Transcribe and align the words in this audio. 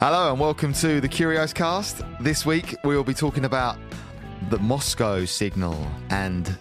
Hello 0.00 0.30
and 0.30 0.40
welcome 0.40 0.72
to 0.74 1.00
the 1.00 1.08
Curious 1.08 1.52
Cast. 1.52 2.02
This 2.20 2.46
week 2.46 2.74
we 2.84 2.96
will 2.96 3.04
be 3.04 3.14
talking 3.14 3.44
about 3.44 3.76
the 4.48 4.58
Moscow 4.58 5.24
signal 5.24 5.76
and 6.08 6.56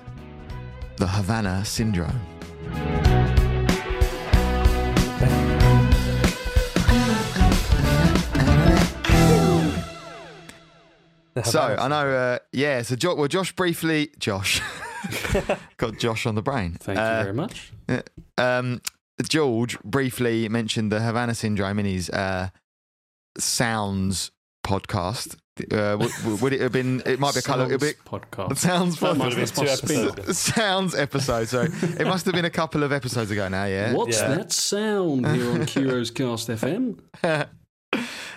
the 0.98 1.08
Havana 1.08 1.64
syndrome. 1.64 2.20
So 11.46 11.62
I 11.80 11.88
know, 11.88 12.10
uh, 12.10 12.40
yeah. 12.52 12.82
So 12.82 12.96
jo- 12.96 13.16
well, 13.16 13.28
Josh 13.30 13.54
briefly, 13.56 14.12
Josh, 14.20 14.62
got 15.78 15.98
Josh 15.98 16.26
on 16.26 16.36
the 16.36 16.42
brain. 16.42 16.76
Thank 16.80 17.00
Uh, 17.00 17.02
you 17.18 17.24
very 17.24 17.34
much. 17.34 17.72
um, 18.38 18.82
George 19.28 19.80
briefly 19.82 20.50
mentioned 20.50 20.92
the 20.92 21.00
Havana 21.00 21.34
syndrome 21.34 21.80
in 21.80 21.86
his 21.86 22.10
uh, 22.10 22.50
sounds 23.38 24.32
podcast. 24.66 25.36
Uh, 25.74 25.92
w- 25.98 26.10
w- 26.20 26.38
would 26.38 26.54
it 26.54 26.62
have 26.62 26.72
been? 26.72 27.02
It 27.06 27.20
might 27.20 27.34
be 27.34 27.40
a 27.40 27.44
colour. 27.44 27.66
It'd 27.66 27.82
be 27.82 27.92
podcast. 28.06 28.58
sounds 28.58 28.98
That 29.02 29.18
might 29.18 29.34
podcast. 29.34 29.38
have 29.40 29.56
been 29.56 29.66
two 29.66 29.66
my 29.66 29.76
spin. 29.76 30.08
episodes. 30.08 30.38
sounds 30.40 30.96
episode. 30.96 31.48
So 31.50 31.62
it 31.64 32.08
must 32.08 32.26
have 32.26 32.34
been 32.34 32.46
a 32.46 32.50
couple 32.50 32.84
of 32.84 32.94
episodes 32.94 33.30
ago 33.30 33.48
now. 33.50 33.66
Yeah. 33.66 33.94
What's 33.94 34.18
Yeah. 34.22 34.36
that 34.36 34.52
sound 34.54 35.28
here 35.28 35.52
on 35.52 35.66
Kuro's 35.66 36.12
Cast 36.12 36.48
FM? 36.48 37.00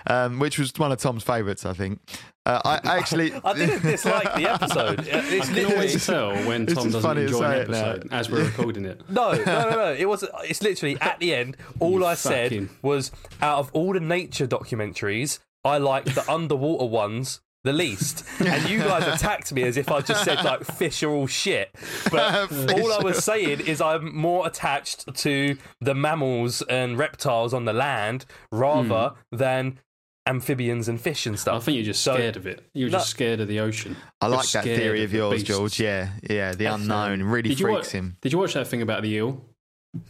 um, 0.06 0.38
which 0.38 0.58
was 0.58 0.72
one 0.76 0.92
of 0.92 0.98
Tom's 0.98 1.22
favourites, 1.22 1.64
I 1.64 1.72
think. 1.72 2.00
Uh, 2.44 2.60
I 2.64 2.80
I 2.90 2.98
actually. 2.98 3.32
I 3.44 3.52
didn't 3.54 3.82
dislike 3.82 4.34
the 4.34 4.50
episode. 4.50 5.06
It's 5.08 5.48
I 5.50 5.54
can 5.54 5.66
always 5.72 6.06
tell 6.06 6.34
when 6.44 6.66
Tom 6.66 6.84
doesn't 6.86 7.00
funny 7.02 7.22
enjoy 7.22 7.40
say 7.40 7.46
an 7.46 7.60
it 7.62 7.70
now. 7.70 7.78
episode 7.90 8.08
as 8.12 8.30
we're 8.30 8.44
recording 8.44 8.84
it. 8.84 9.00
no, 9.08 9.32
no, 9.32 9.44
no, 9.44 9.70
no. 9.70 9.92
It 9.98 10.08
was. 10.08 10.24
It's 10.44 10.62
literally 10.62 10.96
at 11.00 11.18
the 11.20 11.34
end. 11.34 11.56
All 11.78 12.00
You 12.00 12.06
I 12.06 12.14
said 12.14 12.50
fucking- 12.50 12.70
was, 12.82 13.12
out 13.40 13.58
of 13.58 13.70
all 13.72 13.92
the 13.92 14.00
nature 14.00 14.46
documentaries, 14.46 15.38
I 15.64 15.78
like 15.78 16.04
the 16.06 16.28
underwater 16.30 16.86
ones 16.86 17.40
the 17.64 17.72
least. 17.72 18.24
And 18.40 18.68
you 18.68 18.78
guys 18.78 19.06
attacked 19.06 19.52
me 19.52 19.62
as 19.62 19.76
if 19.76 19.90
I 19.90 20.00
just 20.00 20.24
said 20.24 20.44
like 20.44 20.64
fish 20.64 21.02
are 21.02 21.10
all 21.10 21.26
shit. 21.26 21.74
But 22.10 22.50
all 22.72 22.92
I 22.92 23.02
was 23.02 23.24
saying 23.24 23.60
is 23.60 23.80
I'm 23.80 24.14
more 24.14 24.46
attached 24.46 25.14
to 25.14 25.56
the 25.80 25.94
mammals 25.94 26.62
and 26.62 26.98
reptiles 26.98 27.54
on 27.54 27.64
the 27.64 27.72
land 27.72 28.26
rather 28.50 29.14
hmm. 29.30 29.36
than 29.36 29.78
amphibians 30.26 30.88
and 30.88 31.00
fish 31.00 31.26
and 31.26 31.38
stuff. 31.38 31.62
I 31.62 31.64
think 31.64 31.76
you're 31.76 31.84
just 31.84 32.02
So- 32.02 32.14
scared 32.14 32.36
of 32.36 32.46
it. 32.46 32.68
You're 32.74 32.90
No. 32.90 32.98
just 32.98 33.10
scared 33.10 33.40
of 33.40 33.48
the 33.48 33.60
ocean. 33.60 33.96
I 34.20 34.28
like 34.28 34.48
that 34.50 34.64
theory 34.64 35.04
of 35.04 35.10
the 35.10 35.18
yours, 35.18 35.34
beasts. 35.34 35.48
George. 35.48 35.80
Yeah, 35.80 36.10
yeah. 36.28 36.52
The 36.52 36.68
um, 36.68 36.82
unknown 36.82 37.22
really 37.24 37.50
Did 37.50 37.58
freaks 37.58 37.92
wa- 37.92 37.98
him. 37.98 38.16
did 38.20 38.32
you 38.32 38.38
watch 38.38 38.54
that 38.54 38.68
thing 38.68 38.82
about 38.82 39.02
the 39.02 39.10
eel 39.10 39.44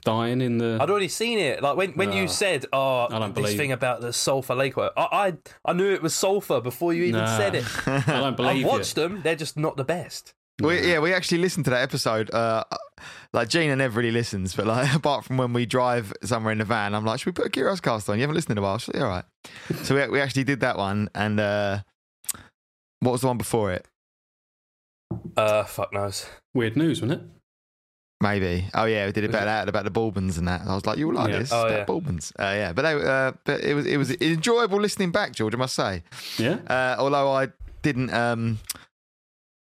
dying 0.05 0.41
in 0.41 0.59
the? 0.59 0.79
I'd 0.81 0.91
already 0.91 1.09
seen 1.09 1.39
it. 1.39 1.63
Like 1.63 1.77
when, 1.77 1.93
when 1.93 2.11
No. 2.11 2.17
you 2.17 2.29
said, 2.29 2.67
"Oh, 2.73 3.07
I 3.11 3.19
don't 3.19 3.35
this 3.35 3.43
believe 3.45 3.57
thing 3.57 3.73
about 3.73 4.01
the 4.01 4.13
sulfur 4.13 4.55
lake," 4.55 4.77
I, 4.79 4.91
I 4.97 5.35
I 5.65 5.73
knew 5.73 5.91
it 5.93 6.03
was 6.03 6.15
sulfur 6.15 6.61
before 6.61 6.93
you 6.95 7.05
even 7.05 7.21
Nah. 7.21 7.37
said 7.37 7.55
it. 7.55 7.65
I 7.87 8.01
don't 8.07 8.37
believe 8.37 8.65
I've 8.65 8.71
watched 8.71 8.95
them; 8.95 9.23
they're 9.23 9.37
just 9.37 9.57
not 9.57 9.77
the 9.77 9.85
best. 9.85 10.35
We, 10.61 10.87
yeah, 10.93 11.01
we 11.01 11.13
actually 11.13 11.39
listened 11.39 11.65
to 11.65 11.71
that 11.73 11.83
episode. 11.83 12.31
Uh, 12.33 12.63
like 13.33 13.49
Gina 13.49 13.75
never 13.75 13.99
really 13.99 14.13
listens, 14.13 14.55
but 14.55 14.67
like 14.67 14.95
apart 14.95 15.25
from 15.25 15.37
when 15.39 15.53
we 15.53 15.67
drive 15.67 16.13
somewhere 16.23 16.53
in 16.53 16.59
the 16.59 16.65
van, 16.65 16.95
I'm 16.95 17.05
like, 17.05 17.19
should 17.21 17.27
we 17.27 17.33
put 17.33 17.47
a 17.47 17.51
Curious 17.51 17.81
cast 17.81 18.09
on? 18.09 18.17
You 18.17 18.23
haven't 18.23 18.37
listened 18.37 18.53
in 18.53 18.59
a 18.59 18.63
while. 18.63 18.79
She's 18.79 18.95
like, 18.95 19.03
all 19.03 19.09
right. 19.09 19.25
So 19.83 19.95
we, 19.97 20.07
we 20.09 20.21
actually 20.21 20.45
did 20.45 20.61
that 20.61 20.77
one, 20.79 21.09
and 21.15 21.41
uh, 21.41 21.79
what 23.01 23.11
was 23.13 23.23
the 23.23 23.27
one 23.27 23.39
before 23.39 23.73
it? 23.73 23.87
Uh, 25.37 25.65
fuck 25.65 25.93
knows. 25.93 26.27
Weird 26.55 26.77
news, 26.77 27.01
wasn't 27.03 27.21
it? 27.23 27.29
Maybe. 28.23 28.69
Oh 28.73 28.85
yeah, 28.85 29.07
we 29.07 29.13
did 29.13 29.25
about 29.25 29.47
that 29.47 29.69
about 29.69 29.83
the 29.83 29.91
Bourbons 29.91 30.39
and 30.39 30.47
that. 30.47 30.61
I 30.65 30.75
was 30.77 30.87
like, 30.87 30.97
you 30.97 31.09
will 31.09 31.17
like 31.17 31.31
Yeah. 31.33 31.41
this. 31.41 31.53
Oh, 31.53 31.67
about 31.67 31.71
yeah. 31.79 31.85
Bourbons. 31.85 32.33
Uh, 32.39 32.43
yeah, 32.55 32.73
but 32.73 32.83
they, 32.83 32.93
uh, 32.95 33.33
but 33.45 33.61
it 33.65 33.75
was 33.75 33.85
it 33.85 33.97
was 33.97 34.13
enjoyable 34.21 34.79
listening 34.81 35.11
back, 35.11 35.33
George. 35.33 35.55
I 35.55 35.59
must 35.59 35.75
say. 35.75 36.05
Yeah. 36.39 36.59
Uh, 36.69 36.95
although 37.01 37.33
I 37.33 37.49
didn't. 37.83 38.15
Um, 38.15 38.61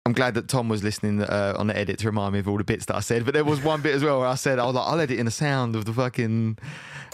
I'm 0.06 0.12
glad 0.12 0.34
that 0.34 0.48
Tom 0.48 0.68
was 0.68 0.84
listening 0.84 1.22
uh, 1.22 1.54
on 1.56 1.66
the 1.66 1.76
edit 1.76 1.98
to 2.00 2.06
remind 2.06 2.34
me 2.34 2.38
of 2.38 2.46
all 2.46 2.58
the 2.58 2.64
bits 2.64 2.84
that 2.86 2.96
I 2.96 3.00
said. 3.00 3.24
But 3.24 3.32
there 3.32 3.44
was 3.44 3.62
one 3.62 3.80
bit 3.80 3.94
as 3.94 4.04
well 4.04 4.20
where 4.20 4.28
I 4.28 4.34
said, 4.34 4.58
I 4.58 4.66
was 4.66 4.74
like, 4.74 4.86
I'll 4.86 5.00
edit 5.00 5.18
in 5.18 5.24
the 5.24 5.32
sound 5.32 5.74
of 5.74 5.86
the 5.86 5.94
fucking 5.94 6.58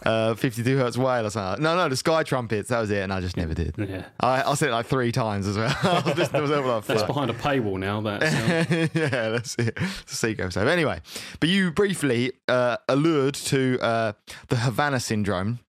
uh, 0.04 0.34
52 0.34 0.76
hertz 0.76 0.98
whale 0.98 1.24
or 1.24 1.30
something. 1.30 1.62
No, 1.62 1.76
no, 1.76 1.88
the 1.88 1.94
sky 1.94 2.24
trumpets. 2.24 2.68
That 2.70 2.80
was 2.80 2.90
it. 2.90 2.98
And 2.98 3.12
I 3.12 3.20
just 3.20 3.36
never 3.36 3.54
did. 3.54 3.76
Yeah. 3.78 4.06
I, 4.18 4.42
I 4.42 4.54
said 4.54 4.70
it 4.70 4.72
like 4.72 4.86
three 4.86 5.12
times 5.12 5.46
as 5.46 5.56
well. 5.56 5.72
I 5.84 6.02
was 6.04 6.18
listening 6.18 6.42
to 6.42 6.48
myself 6.48 6.88
like, 6.88 6.98
That's 6.98 7.06
behind 7.06 7.30
a 7.30 7.34
paywall 7.34 7.78
now. 7.78 8.00
That 8.00 8.22
yeah, 8.94 9.28
that's 9.28 9.54
it. 9.54 9.72
It's 9.76 10.12
a 10.12 10.16
secret 10.16 10.46
episode. 10.46 10.66
Anyway, 10.66 11.00
but 11.38 11.48
you 11.48 11.70
briefly 11.70 12.32
uh, 12.48 12.78
allured 12.88 13.34
to 13.34 13.78
uh, 13.80 14.12
the 14.48 14.56
Havana 14.56 14.98
syndrome. 14.98 15.60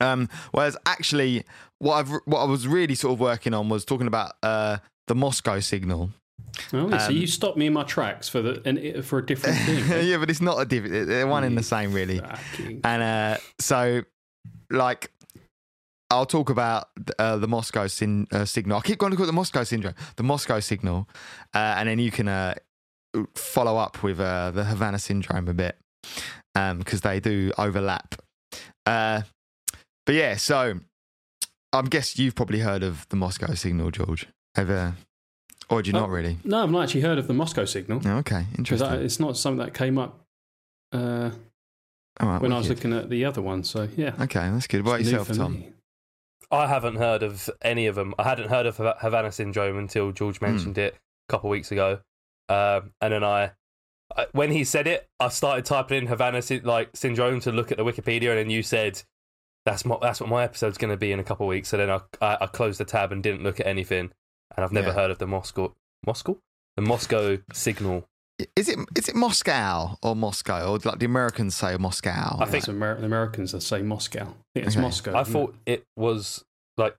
Um, 0.00 0.30
whereas 0.52 0.78
actually, 0.86 1.44
what 1.78 1.96
I've 1.96 2.08
what 2.24 2.40
I 2.40 2.44
was 2.44 2.66
really 2.66 2.94
sort 2.94 3.12
of 3.12 3.20
working 3.20 3.52
on 3.52 3.68
was 3.68 3.84
talking 3.84 4.06
about 4.06 4.32
uh, 4.42 4.78
the 5.08 5.14
Moscow 5.14 5.60
signal. 5.60 6.10
Oh, 6.74 6.88
yeah, 6.90 6.98
so 6.98 7.08
Um, 7.08 7.16
you 7.16 7.26
stopped 7.26 7.56
me 7.56 7.66
in 7.66 7.72
my 7.72 7.82
tracks 7.84 8.28
for 8.28 8.42
the 8.42 8.62
and 8.64 9.04
for 9.04 9.18
a 9.18 9.26
different 9.26 9.58
thing. 9.66 10.06
yeah, 10.08 10.18
but 10.18 10.30
it's 10.30 10.40
not 10.40 10.58
a 10.60 10.64
diff- 10.64 10.88
they're 11.08 11.26
one 11.26 11.44
in 11.44 11.54
the 11.54 11.62
same, 11.62 11.92
really. 11.92 12.20
And 12.84 13.02
uh, 13.02 13.36
so, 13.58 14.02
like, 14.70 15.10
I'll 16.10 16.26
talk 16.26 16.50
about 16.50 16.88
uh, 17.18 17.36
the 17.38 17.48
Moscow 17.48 17.86
sin- 17.86 18.26
uh, 18.32 18.44
signal. 18.44 18.78
I 18.78 18.80
keep 18.82 18.98
going 18.98 19.10
to 19.12 19.16
call 19.16 19.24
it 19.24 19.28
the 19.28 19.32
Moscow 19.32 19.64
syndrome, 19.64 19.94
the 20.16 20.22
Moscow 20.22 20.60
signal, 20.60 21.08
uh, 21.54 21.74
and 21.78 21.88
then 21.88 21.98
you 21.98 22.10
can 22.10 22.28
uh, 22.28 22.54
follow 23.34 23.76
up 23.78 24.02
with 24.02 24.20
uh, 24.20 24.50
the 24.50 24.64
Havana 24.64 24.98
syndrome 24.98 25.48
a 25.48 25.54
bit 25.54 25.76
because 26.78 27.00
they 27.00 27.18
do 27.18 27.50
overlap. 27.56 28.14
Uh, 28.84 29.22
but 30.04 30.14
yeah, 30.14 30.36
so 30.36 30.74
I 31.72 31.82
guess 31.82 32.18
you've 32.18 32.34
probably 32.34 32.58
heard 32.58 32.82
of 32.82 33.06
the 33.08 33.16
Moscow 33.16 33.54
signal, 33.54 33.90
George. 33.90 34.26
Ever? 34.54 34.94
Or 35.70 35.82
do 35.82 35.88
you 35.88 35.92
not 35.92 36.08
Oh, 36.08 36.12
really? 36.12 36.38
No, 36.44 36.62
I've 36.62 36.70
not 36.70 36.84
actually 36.84 37.02
heard 37.02 37.18
of 37.18 37.26
the 37.28 37.34
Moscow 37.34 37.64
signal 37.64 38.00
Oh, 38.04 38.18
okay, 38.18 38.46
because 38.50 38.58
interesting. 38.80 39.00
it's 39.04 39.20
not 39.20 39.36
something 39.36 39.64
that 39.64 39.74
came 39.74 39.98
up 39.98 40.20
uh, 40.92 41.30
All 42.20 42.28
right, 42.28 42.40
when 42.42 42.52
I 42.52 42.58
was 42.58 42.68
looking 42.68 42.92
at 42.92 43.08
the 43.10 43.24
other 43.24 43.40
one. 43.42 43.64
So 43.64 43.88
yeah, 43.96 44.12
Okay, 44.20 44.50
that's 44.50 44.66
good. 44.66 44.84
What 44.84 45.00
about 45.00 45.04
yourself, 45.04 45.28
Tom? 45.36 45.52
me. 45.54 45.72
I 46.50 46.66
haven't 46.66 46.96
heard 46.96 47.22
of 47.22 47.48
any 47.62 47.86
of 47.86 47.94
them. 47.94 48.14
I 48.18 48.24
hadn't 48.24 48.50
heard 48.50 48.66
of 48.66 48.76
Havana 48.76 49.32
syndrome 49.32 49.78
until 49.78 50.12
George 50.12 50.38
Hmm. 50.38 50.46
mentioned 50.46 50.78
it 50.78 50.94
a 50.94 51.32
couple 51.32 51.48
of 51.48 51.52
weeks 51.52 51.72
ago, 51.72 52.00
um, 52.50 52.92
and 53.00 53.12
then 53.14 53.24
I, 53.24 53.52
I, 54.14 54.26
when 54.32 54.50
he 54.50 54.64
said 54.64 54.86
it, 54.86 55.08
I 55.18 55.28
started 55.30 55.64
typing 55.64 55.96
in 56.02 56.06
Havana 56.08 56.42
sy- 56.42 56.60
like 56.62 56.90
syndrome 56.94 57.40
to 57.40 57.52
look 57.52 57.70
at 57.72 57.78
the 57.78 57.84
Wikipedia, 57.84 58.30
and 58.30 58.38
then 58.38 58.50
you 58.50 58.62
said. 58.62 59.02
That's 59.64 59.84
my, 59.84 59.96
that's 60.02 60.20
what 60.20 60.28
my 60.28 60.42
episode's 60.42 60.76
going 60.76 60.90
to 60.90 60.96
be 60.96 61.12
in 61.12 61.20
a 61.20 61.22
couple 61.22 61.46
of 61.46 61.48
weeks. 61.50 61.68
So 61.68 61.76
then 61.76 61.88
I, 61.88 62.00
I 62.20 62.38
I 62.40 62.46
closed 62.48 62.80
the 62.80 62.84
tab 62.84 63.12
and 63.12 63.22
didn't 63.22 63.44
look 63.44 63.60
at 63.60 63.66
anything, 63.68 64.10
and 64.56 64.64
I've 64.64 64.72
never 64.72 64.88
Yeah. 64.88 64.94
heard 64.94 65.10
of 65.10 65.18
the 65.18 65.26
Moscow 65.26 65.72
Moscow 66.06 66.36
the 66.76 66.82
Moscow 66.82 67.38
signal. 67.52 68.04
Is 68.56 68.68
it 68.68 68.78
is 68.96 69.08
it 69.08 69.14
Moscow 69.14 69.96
or 70.02 70.16
Moscow 70.16 70.72
or 70.72 70.78
like 70.84 70.98
the 70.98 71.06
Americans 71.06 71.54
say 71.54 71.76
Moscow? 71.76 72.36
I 72.40 72.44
think- 72.46 72.64
It's 72.64 72.68
Amer- 72.68 72.98
the 72.98 73.06
Americans 73.06 73.52
that 73.52 73.60
say 73.62 73.82
Moscow. 73.82 74.34
I 74.56 74.58
it's 74.60 74.74
Okay. 74.76 74.80
Moscow. 74.80 75.16
I 75.18 75.24
thought 75.24 75.54
it 75.66 75.84
was 75.96 76.44
like 76.76 76.96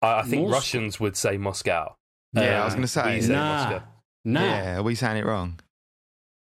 I, 0.00 0.20
I 0.20 0.22
think 0.22 0.42
Moscow. 0.42 0.54
Russians 0.54 1.00
would 1.00 1.16
say 1.16 1.36
Moscow. 1.36 1.96
Yeah, 2.32 2.42
I 2.42 2.58
Um, 2.58 2.64
was 2.64 2.74
going 2.74 2.82
to 2.82 2.88
say. 2.88 3.14
we 3.16 3.20
say 3.22 3.32
Nah, 3.32 3.56
Moscow. 3.70 3.82
nah, 4.24 4.40
Yeah, 4.44 4.76
are 4.78 4.82
we 4.82 4.94
saying 4.94 5.16
it 5.18 5.26
wrong? 5.26 5.58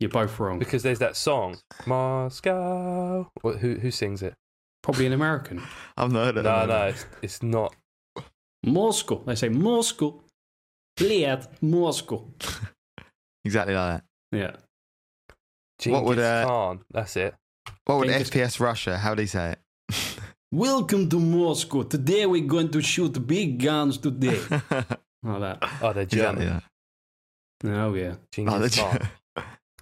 you're 0.00 0.10
both 0.10 0.38
wrong. 0.38 0.58
because 0.58 0.82
there's 0.82 0.98
that 1.00 1.16
song 1.16 1.58
Moscow. 1.86 3.30
Who 3.42 3.52
who 3.76 3.90
sings 3.90 4.22
it? 4.22 4.34
Probably 4.82 5.06
an 5.06 5.12
American. 5.12 5.62
I've 5.96 6.12
not 6.12 6.24
heard 6.26 6.36
of 6.38 6.44
No, 6.44 6.66
no, 6.66 6.86
it's, 6.88 7.06
it's 7.22 7.42
not. 7.42 7.74
Moscow. 8.66 9.22
They 9.24 9.34
say 9.36 9.48
Moscow. 9.48 10.22
Bliad 10.98 11.46
Moscow. 11.62 12.26
exactly 13.44 13.74
like 13.74 14.00
that. 14.00 14.04
Yeah. 14.36 14.56
Genghis 15.78 15.94
what 15.94 16.04
would 16.04 16.18
uh, 16.18 16.46
Khan. 16.46 16.80
That's 16.90 17.16
it. 17.16 17.34
What 17.84 17.98
would 17.98 18.08
Genghis 18.08 18.30
FPS 18.30 18.60
Russia? 18.60 18.98
How 18.98 19.14
do 19.14 19.22
they 19.22 19.26
say 19.26 19.52
it? 19.52 19.58
Welcome 20.52 21.08
to 21.10 21.20
Moscow. 21.20 21.82
Today 21.82 22.26
we're 22.26 22.46
going 22.46 22.70
to 22.70 22.80
shoot 22.80 23.26
big 23.26 23.62
guns 23.62 23.98
today. 23.98 24.40
like 24.50 25.40
that. 25.40 25.58
Oh, 25.82 25.92
they're 25.92 26.06
German. 26.06 26.42
Exactly 26.42 26.46
that. 26.46 26.62
Oh 27.64 27.94
yeah. 27.94 28.14
Oh, 28.38 28.68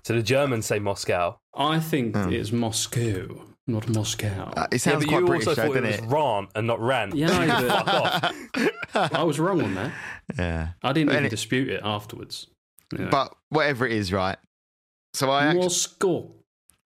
so 0.05 0.15
the 0.15 0.23
Germans 0.23 0.67
say 0.67 0.79
Moscow. 0.79 1.39
I 1.55 1.79
think 1.81 2.17
hmm. 2.17 2.33
it's 2.33 2.53
Moscow 2.53 3.54
not 3.67 3.89
Moscow. 3.89 4.53
Uh, 4.57 4.67
it 4.73 4.81
sounds 4.81 5.05
but 5.05 5.09
quite 5.11 5.21
you 5.21 5.27
British, 5.27 5.47
also 5.49 5.63
though, 5.63 5.69
thought 5.69 5.77
it 5.79 5.81
doesn't 5.83 6.05
was 6.05 6.13
it? 6.13 6.15
Ron 6.15 6.49
and 6.55 6.67
not 6.67 6.81
Ran. 6.81 7.13
Yeah, 7.17 7.31
I 7.33 7.61
did. 7.61 7.71
Fuck 8.93 8.95
off. 8.95 9.13
I 9.15 9.23
was 9.23 9.39
wrong 9.41 9.63
on 9.63 9.75
that. 9.75 9.93
yeah. 10.39 10.69
I 10.83 10.93
didn't 10.93 11.11
even 11.11 11.21
any- 11.21 11.29
dispute 11.31 11.69
it 11.71 11.81
afterwards. 11.83 12.47
Yeah. 12.97 13.09
But 13.11 13.35
whatever 13.49 13.87
it 13.87 13.93
is, 13.93 14.13
right? 14.13 14.37
So 15.15 15.31
I 15.31 15.47
actually, 15.47 15.63
Moscow. 15.63 16.31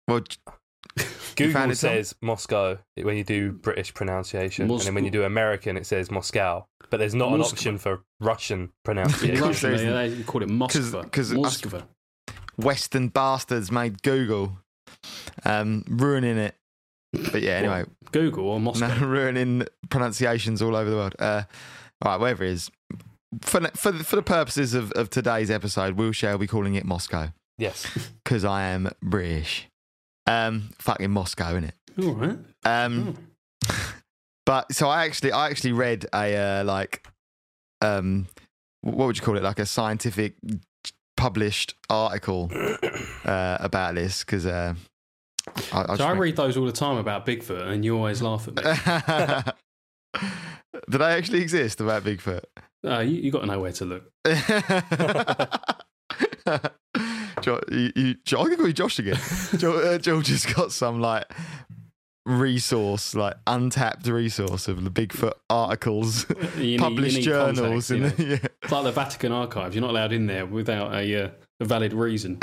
well, 0.07 0.21
Google 1.35 1.53
found 1.53 1.71
it, 1.71 1.75
says 1.77 2.13
Moscow 2.21 2.77
when 3.01 3.15
you 3.15 3.23
do 3.23 3.51
British 3.53 3.93
pronunciation, 3.93 4.69
and 4.69 4.81
then 4.81 4.93
when 4.95 5.05
you 5.05 5.11
do 5.11 5.23
American, 5.23 5.77
it 5.77 5.85
says 5.85 6.11
Moscow. 6.11 6.65
But 6.89 6.97
there's 6.97 7.13
not 7.15 7.31
an 7.33 7.41
option 7.41 7.77
for 7.77 8.01
Russian 8.19 8.71
pronunciation. 8.83 9.39
Russian, 9.41 9.53
Seriously. 9.53 9.89
they, 9.89 10.09
they 10.09 10.23
call 10.23 10.41
it 10.43 10.49
Moskva. 10.49 11.11
'cause 11.11 11.33
us- 11.33 11.63
Western 12.57 13.09
bastards 13.09 13.71
made 13.71 14.01
Google, 14.01 14.57
um, 15.45 15.83
ruining 15.87 16.37
it. 16.37 16.55
But 17.13 17.41
yeah, 17.41 17.53
anyway, 17.53 17.85
Google 18.11 18.49
or 18.49 18.59
Moscow. 18.59 18.87
no, 18.99 19.07
ruining 19.07 19.65
pronunciations 19.89 20.61
all 20.61 20.75
over 20.75 20.89
the 20.89 20.95
world. 20.95 21.15
Uh, 21.19 21.43
all 22.03 22.11
right, 22.11 22.19
whatever 22.19 22.43
it 22.43 22.51
is. 22.51 22.71
For, 23.41 23.59
for, 23.75 23.91
for 23.93 24.15
the 24.15 24.21
purposes 24.21 24.73
of, 24.73 24.91
of 24.93 25.09
today's 25.09 25.51
episode, 25.51 25.95
we'll 25.95 26.11
shall 26.11 26.37
be 26.37 26.47
calling 26.47 26.75
it 26.75 26.85
Moscow 26.85 27.29
Yes. 27.57 27.85
because 28.23 28.45
I 28.45 28.63
am 28.63 28.89
British. 29.01 29.67
Um, 30.25 30.69
fucking 30.79 31.11
Moscow, 31.11 31.59
innit? 31.59 31.71
All 32.01 32.13
right. 32.13 32.37
Um, 32.63 33.17
but 34.45 34.71
so 34.73 34.89
I 34.89 35.05
actually, 35.05 35.31
I 35.31 35.49
actually 35.49 35.71
read 35.71 36.05
a 36.13 36.35
uh, 36.35 36.63
like, 36.63 37.07
um, 37.81 38.27
what 38.81 39.07
would 39.07 39.17
you 39.17 39.23
call 39.23 39.37
it? 39.37 39.43
Like 39.43 39.59
a 39.59 39.65
scientific 39.65 40.35
published 41.15 41.73
article 41.89 42.51
uh, 43.25 43.57
about 43.59 43.95
this 43.95 44.23
because 44.23 44.45
uh, 44.45 44.75
I, 45.71 45.85
I 45.89 45.95
So 45.97 46.05
I 46.05 46.11
read- 46.11 46.35
those 46.35 46.57
all 46.57 46.65
the 46.65 46.71
time 46.71 46.97
about 46.97 47.25
Bigfoot, 47.25 47.67
and 47.67 47.83
you 47.85 47.95
always 47.95 48.21
laugh 48.21 48.47
at 48.47 48.55
me. 48.55 50.21
Did 50.89 51.01
I 51.01 51.11
actually 51.11 51.41
exist 51.41 51.81
about 51.81 52.03
Bigfoot? 52.03 52.43
Uh, 52.85 52.99
you, 52.99 53.15
you 53.21 53.31
got 53.31 53.41
to 53.41 53.45
know 53.47 53.59
where 53.59 53.71
to 53.73 53.85
look. 53.85 54.11
Jo- 57.41 57.61
you, 57.71 57.91
you, 57.95 58.15
Jo- 58.25 58.41
I 58.41 58.45
can 58.47 58.55
call 58.57 58.67
you 58.67 58.73
Josh 58.73 58.97
again. 58.99 59.17
Jo- 59.57 59.77
uh, 59.79 59.97
George 59.99 60.27
has 60.29 60.45
got 60.45 60.71
some 60.71 60.99
like 60.99 61.25
resource, 62.25 63.13
like 63.15 63.35
untapped 63.45 64.07
resource 64.07 64.67
of 64.67 64.83
the 64.83 64.89
Bigfoot 64.89 65.33
articles, 65.49 66.25
need- 66.57 66.79
published 66.79 67.21
journals, 67.21 67.89
context, 67.89 67.89
you 67.91 67.99
know. 67.99 68.11
yeah. 68.35 68.47
It's 68.63 68.71
like 68.71 68.83
the 68.83 68.91
Vatican 68.91 69.31
archives. 69.31 69.75
You're 69.75 69.81
not 69.83 69.91
allowed 69.91 70.13
in 70.13 70.25
there 70.25 70.45
without 70.45 70.93
a, 70.93 71.25
uh, 71.25 71.29
a 71.59 71.65
valid 71.65 71.93
reason. 71.93 72.39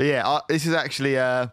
But 0.00 0.06
yeah, 0.06 0.38
this 0.48 0.64
is 0.66 0.72
actually 0.72 1.18
uh, 1.18 1.48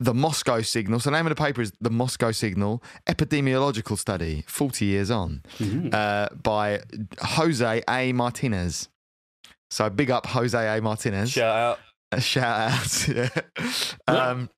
the 0.00 0.12
Moscow 0.12 0.60
Signal. 0.60 1.00
So 1.00 1.10
the 1.10 1.16
name 1.16 1.26
of 1.26 1.34
the 1.34 1.42
paper 1.42 1.62
is 1.62 1.72
the 1.80 1.88
Moscow 1.90 2.30
Signal 2.30 2.82
Epidemiological 3.08 3.96
Study, 3.98 4.44
40 4.46 4.84
years 4.84 5.10
on, 5.10 5.42
Mhm. 5.58 5.94
uh, 5.94 6.28
by 6.42 6.80
Jose 7.20 7.82
A. 7.88 8.12
Martinez. 8.12 8.88
So 9.70 9.88
big 9.88 10.10
up 10.10 10.26
Jose 10.26 10.56
A. 10.76 10.80
Martinez. 10.82 11.30
Shout 11.30 11.56
out. 11.56 11.78
A 12.12 12.20
shout 12.20 12.72
out. 12.72 13.08
yeah. 13.08 13.28
Um, 14.06 14.50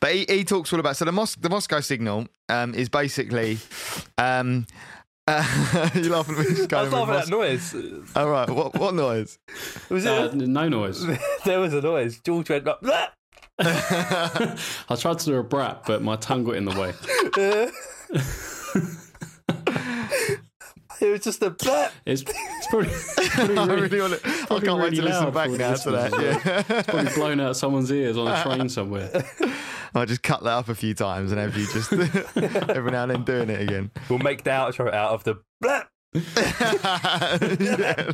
but 0.00 0.12
he, 0.14 0.26
he 0.28 0.44
talks 0.44 0.72
all 0.72 0.78
about 0.80 0.96
so 0.96 1.04
the 1.04 1.12
Mos- 1.12 1.34
the 1.36 1.48
Moscow 1.50 1.80
signal 1.80 2.26
um, 2.50 2.74
is 2.74 2.88
basically 2.88 3.58
um, 4.18 4.66
uh, 5.28 5.90
you 5.94 6.08
laughing 6.10 6.34
at 6.36 6.40
me? 6.40 6.44
just 6.54 6.62
I 6.64 6.66
going 6.66 6.84
was 6.84 6.92
laughing 6.92 7.14
at 7.14 7.24
that 7.26 7.30
noise. 7.30 8.12
All 8.16 8.28
right, 8.28 8.48
what 8.50 8.74
what 8.78 8.94
noise? 8.94 9.38
Was 9.88 10.04
Uh, 10.06 10.30
it? 10.32 10.34
no 10.36 10.68
noise. 10.68 11.04
there 11.44 11.60
was 11.60 11.72
a 11.74 11.80
noise. 11.80 12.20
George 12.20 12.48
went 12.50 12.64
like, 12.64 12.80
"Bleh!" 12.80 13.08
I 13.58 14.96
tried 14.96 15.18
to 15.20 15.24
do 15.26 15.36
a 15.36 15.42
brat, 15.44 15.82
but 15.86 16.02
my 16.02 16.16
tongue 16.16 16.42
got 16.44 16.56
in 16.56 16.64
the 16.64 16.72
way. 16.80 16.92
it 21.00 21.10
was 21.10 21.20
just 21.20 21.42
a 21.42 21.50
bleh. 21.50 21.90
It's, 22.06 22.22
it's 22.22 22.66
probably, 22.68 22.88
it's 22.90 23.28
probably 23.34 23.58
I 23.58 23.64
really, 23.66 23.82
really 23.82 24.00
want 24.00 24.22
to, 24.22 24.28
I 24.28 24.30
can't 24.30 24.64
probably 24.64 24.82
wait 24.82 24.94
to 24.96 25.02
listen 25.02 25.30
back 25.32 25.50
for 25.50 25.58
now 25.58 25.74
to 25.74 25.90
that. 25.90 26.12
listeners 26.12 26.64
Yeah. 26.68 26.82
probably 26.82 27.12
blown 27.14 27.40
out 27.40 27.56
someone's 27.56 27.90
ears 27.90 28.16
on 28.16 28.28
a 28.28 28.42
train 28.42 28.68
somewhere. 28.68 29.10
I'll 29.94 30.06
just 30.06 30.22
cut 30.22 30.42
that 30.44 30.50
up 30.50 30.68
a 30.68 30.74
few 30.74 30.94
times 30.94 31.32
and 31.32 31.40
have 31.40 31.56
you 31.56 31.66
just 31.66 31.92
every 32.70 32.90
now 32.90 33.02
and 33.04 33.10
then 33.12 33.24
doing 33.24 33.50
it 33.50 33.60
again. 33.60 33.90
We'll 34.08 34.18
make 34.20 34.42
the 34.44 34.50
outro 34.50 34.92
out 34.92 35.12
of 35.12 35.24
the 35.24 35.36
bleh. 35.62 35.86
yeah, 37.60 38.12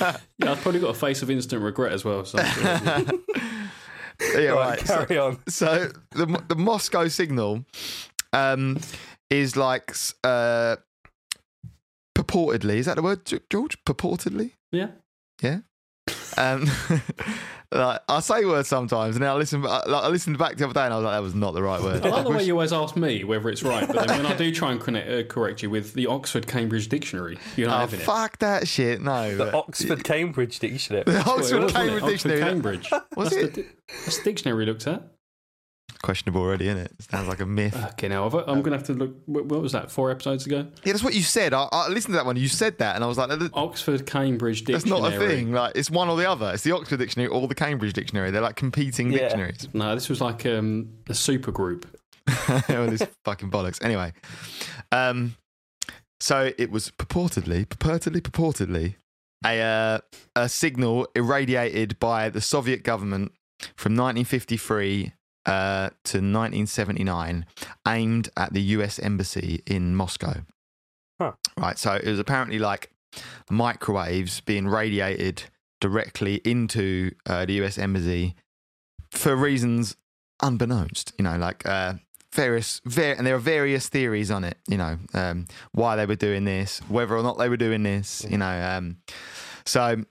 Yeah, 0.38 0.52
I've 0.52 0.60
probably 0.60 0.80
got 0.80 0.90
a 0.90 0.94
face 0.94 1.22
of 1.22 1.30
instant 1.30 1.62
regret 1.62 1.92
as 1.92 2.04
well. 2.04 2.24
So 2.24 2.38
yeah 2.38 3.02
Right, 4.20 4.50
right. 4.50 4.80
So, 4.86 5.04
carry 5.06 5.18
on. 5.18 5.38
so 5.48 5.90
the 6.10 6.42
the 6.48 6.56
Moscow 6.56 7.06
signal 7.08 7.64
um, 8.32 8.78
is 9.30 9.56
like 9.56 9.94
uh, 10.24 10.76
purportedly. 12.16 12.76
Is 12.76 12.86
that 12.86 12.96
the 12.96 13.02
word, 13.02 13.20
George? 13.48 13.76
Purportedly. 13.84 14.52
Yeah. 14.72 14.88
Yeah, 15.40 15.58
Um, 16.36 16.68
like, 17.70 18.00
I 18.08 18.20
say 18.20 18.44
words 18.44 18.68
sometimes, 18.68 19.16
and 19.16 19.22
then 19.22 19.30
I 19.30 19.34
listen. 19.34 19.64
I, 19.66 19.82
like, 19.86 20.04
I 20.04 20.08
listened 20.08 20.38
back 20.38 20.56
the 20.56 20.64
other 20.64 20.74
day, 20.74 20.84
and 20.84 20.94
I 20.94 20.96
was 20.96 21.04
like, 21.04 21.14
"That 21.14 21.22
was 21.22 21.34
not 21.34 21.52
the 21.54 21.62
right 21.62 21.82
word." 21.82 22.04
I 22.04 22.08
like 22.08 22.24
the 22.24 22.30
way 22.30 22.42
you 22.44 22.54
always 22.54 22.72
ask 22.72 22.96
me 22.96 23.24
whether 23.24 23.48
it's 23.50 23.62
right, 23.62 23.86
but 23.86 24.08
then 24.08 24.22
when 24.22 24.32
I 24.32 24.36
do 24.36 24.50
try 24.52 24.72
and 24.72 24.80
connect, 24.80 25.10
uh, 25.10 25.22
correct 25.24 25.62
you 25.62 25.68
with 25.70 25.92
the 25.94 26.06
Oxford 26.06 26.46
Cambridge 26.46 26.88
Dictionary, 26.88 27.38
you're 27.56 27.68
not 27.68 27.76
Oh, 27.76 27.80
having 27.80 28.00
it. 28.00 28.04
fuck 28.04 28.38
that 28.38 28.66
shit! 28.66 29.02
No, 29.02 29.36
The 29.36 29.52
Oxford 29.52 30.02
Cambridge 30.04 30.58
Dictionary. 30.58 31.04
the 31.04 31.12
Well, 31.12 31.20
it 31.20 31.26
Oxford 31.28 31.62
was, 31.62 31.72
wasn't? 31.72 31.72
Cambridge 31.74 32.02
Oxford 32.02 32.28
Dictionary. 32.28 32.40
Cambridge. 32.40 32.90
Was 33.16 33.30
that's, 33.30 33.34
it? 33.42 33.54
The, 33.54 33.66
that's 34.04 34.18
the 34.18 34.24
dictionary 34.24 34.58
we 34.58 34.66
looked 34.66 34.86
at. 34.86 35.02
Questionable 36.02 36.40
already, 36.42 36.68
isn't 36.68 36.78
it? 36.78 36.92
Sounds 37.10 37.26
like 37.28 37.40
a 37.40 37.46
myth. 37.46 37.74
Okay, 37.92 38.06
now 38.08 38.24
I've- 38.26 38.38
I'm 38.46 38.62
going 38.62 38.70
to 38.72 38.78
have 38.78 38.86
to 38.86 38.92
look. 38.94 39.16
What 39.26 39.46
what 39.46 39.60
was 39.60 39.72
that? 39.72 39.90
Four 39.90 40.10
episodes 40.10 40.46
ago. 40.46 40.66
Yeah, 40.84 40.92
that's 40.92 41.02
what 41.02 41.14
you 41.14 41.22
said. 41.22 41.52
I, 41.52 41.68
I 41.72 41.88
listened 41.88 42.12
to 42.12 42.18
that 42.18 42.26
one. 42.26 42.36
You 42.36 42.46
said 42.48 42.78
that, 42.78 42.94
and 42.94 43.02
I 43.02 43.08
was 43.08 43.18
like, 43.18 43.30
Oxford 43.54 44.06
Cambridge 44.06 44.64
"That's 44.64 44.84
Dictionary. 44.84 45.10
not 45.10 45.12
a 45.14 45.18
thing. 45.28 45.52
Like, 45.52 45.72
it's 45.74 45.90
one 45.90 46.08
or 46.08 46.16
the 46.16 46.30
other. 46.30 46.52
It's 46.54 46.62
the 46.62 46.72
Oxford 46.72 46.98
Dictionary 46.98 47.28
or 47.28 47.48
the 47.48 47.54
Cambridge 47.54 47.92
Dictionary. 47.94 48.30
They're 48.30 48.40
like 48.42 48.56
competing 48.56 49.10
Yeah. 49.12 49.20
dictionaries." 49.20 49.68
No, 49.74 49.94
this 49.94 50.08
was 50.08 50.20
like 50.20 50.46
um, 50.46 50.88
a 51.08 51.14
super 51.14 51.50
group. 51.50 51.84
all 52.48 52.86
this 52.86 53.02
fucking 53.24 53.50
bollocks. 53.50 53.82
Anyway, 53.82 54.12
um, 54.92 55.34
so 56.20 56.52
it 56.58 56.70
was 56.70 56.90
purportedly, 56.92 57.66
purportedly, 57.66 58.20
purportedly 58.20 58.94
a 59.44 59.60
uh, 59.60 59.98
a 60.36 60.48
signal 60.48 61.08
irradiated 61.14 61.98
by 61.98 62.28
the 62.28 62.40
Soviet 62.40 62.82
government 62.84 63.32
from 63.76 63.94
1953 63.96 65.12
uh, 65.48 65.88
to 66.04 66.18
1979, 66.18 67.46
aimed 67.86 68.28
at 68.36 68.52
the 68.52 68.60
U.S. 68.62 68.98
embassy 68.98 69.62
in 69.66 69.96
Moscow. 69.96 70.42
Huh. 71.18 71.32
Right. 71.56 71.78
So 71.78 71.94
it 71.94 72.06
was 72.06 72.18
apparently 72.18 72.58
like 72.58 72.90
microwaves 73.50 74.40
being 74.40 74.68
radiated 74.68 75.44
directly 75.80 76.36
into 76.44 77.12
uh, 77.26 77.46
the 77.46 77.54
U.S. 77.54 77.78
embassy 77.78 78.34
for 79.10 79.34
reasons 79.34 79.96
unbeknownst. 80.42 81.14
You 81.18 81.24
know, 81.24 81.38
like 81.38 81.66
uh, 81.66 81.94
various, 82.32 82.80
var- 82.84 83.14
and 83.16 83.26
there 83.26 83.34
are 83.34 83.40
various 83.40 83.88
theories 83.88 84.30
on 84.30 84.44
it. 84.44 84.58
You 84.68 84.76
know, 84.76 84.98
um, 85.14 85.46
why 85.72 85.96
they 85.96 86.06
were 86.06 86.14
doing 86.14 86.44
this, 86.44 86.80
whether 86.88 87.16
or 87.16 87.22
not 87.22 87.38
they 87.38 87.48
were 87.48 87.56
doing 87.56 87.82
this. 87.82 88.24
You 88.28 88.38
know, 88.38 88.76
um, 88.76 88.98
so 89.64 90.04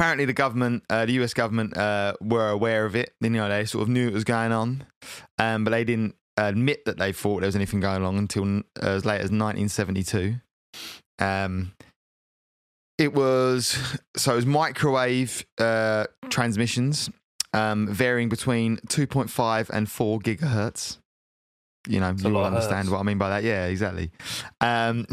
apparently 0.00 0.24
the 0.24 0.32
government, 0.32 0.82
uh, 0.88 1.04
the 1.04 1.12
US 1.12 1.34
government, 1.34 1.76
uh, 1.76 2.14
were 2.22 2.48
aware 2.48 2.86
of 2.86 2.96
it. 2.96 3.12
You 3.20 3.28
know, 3.28 3.50
they 3.50 3.66
sort 3.66 3.82
of 3.82 3.90
knew 3.90 4.08
it 4.08 4.14
was 4.14 4.24
going 4.24 4.50
on, 4.50 4.86
um, 5.38 5.62
but 5.62 5.72
they 5.72 5.84
didn't 5.84 6.14
admit 6.38 6.86
that 6.86 6.96
they 6.96 7.12
thought 7.12 7.40
there 7.40 7.48
was 7.48 7.56
anything 7.56 7.80
going 7.80 8.02
on 8.02 8.16
until 8.16 8.60
uh, 8.82 8.86
as 8.86 9.04
late 9.04 9.20
as 9.20 9.30
1972. 9.30 10.36
Um, 11.18 11.72
it 12.96 13.12
was 13.12 13.98
so 14.16 14.32
it 14.32 14.36
was 14.36 14.46
microwave 14.46 15.44
uh, 15.58 16.06
transmissions 16.30 17.10
um, 17.52 17.86
varying 17.86 18.30
between 18.30 18.78
2.5 18.88 19.68
and 19.68 19.90
4 19.90 20.18
gigahertz. 20.20 20.96
You 21.86 22.00
know, 22.00 22.14
you 22.16 22.30
will 22.30 22.44
understand 22.44 22.88
hertz. 22.88 22.90
what 22.90 23.00
I 23.00 23.02
mean 23.02 23.18
by 23.18 23.28
that. 23.30 23.42
Yeah, 23.42 23.66
exactly. 23.66 24.10
Um, 24.62 25.06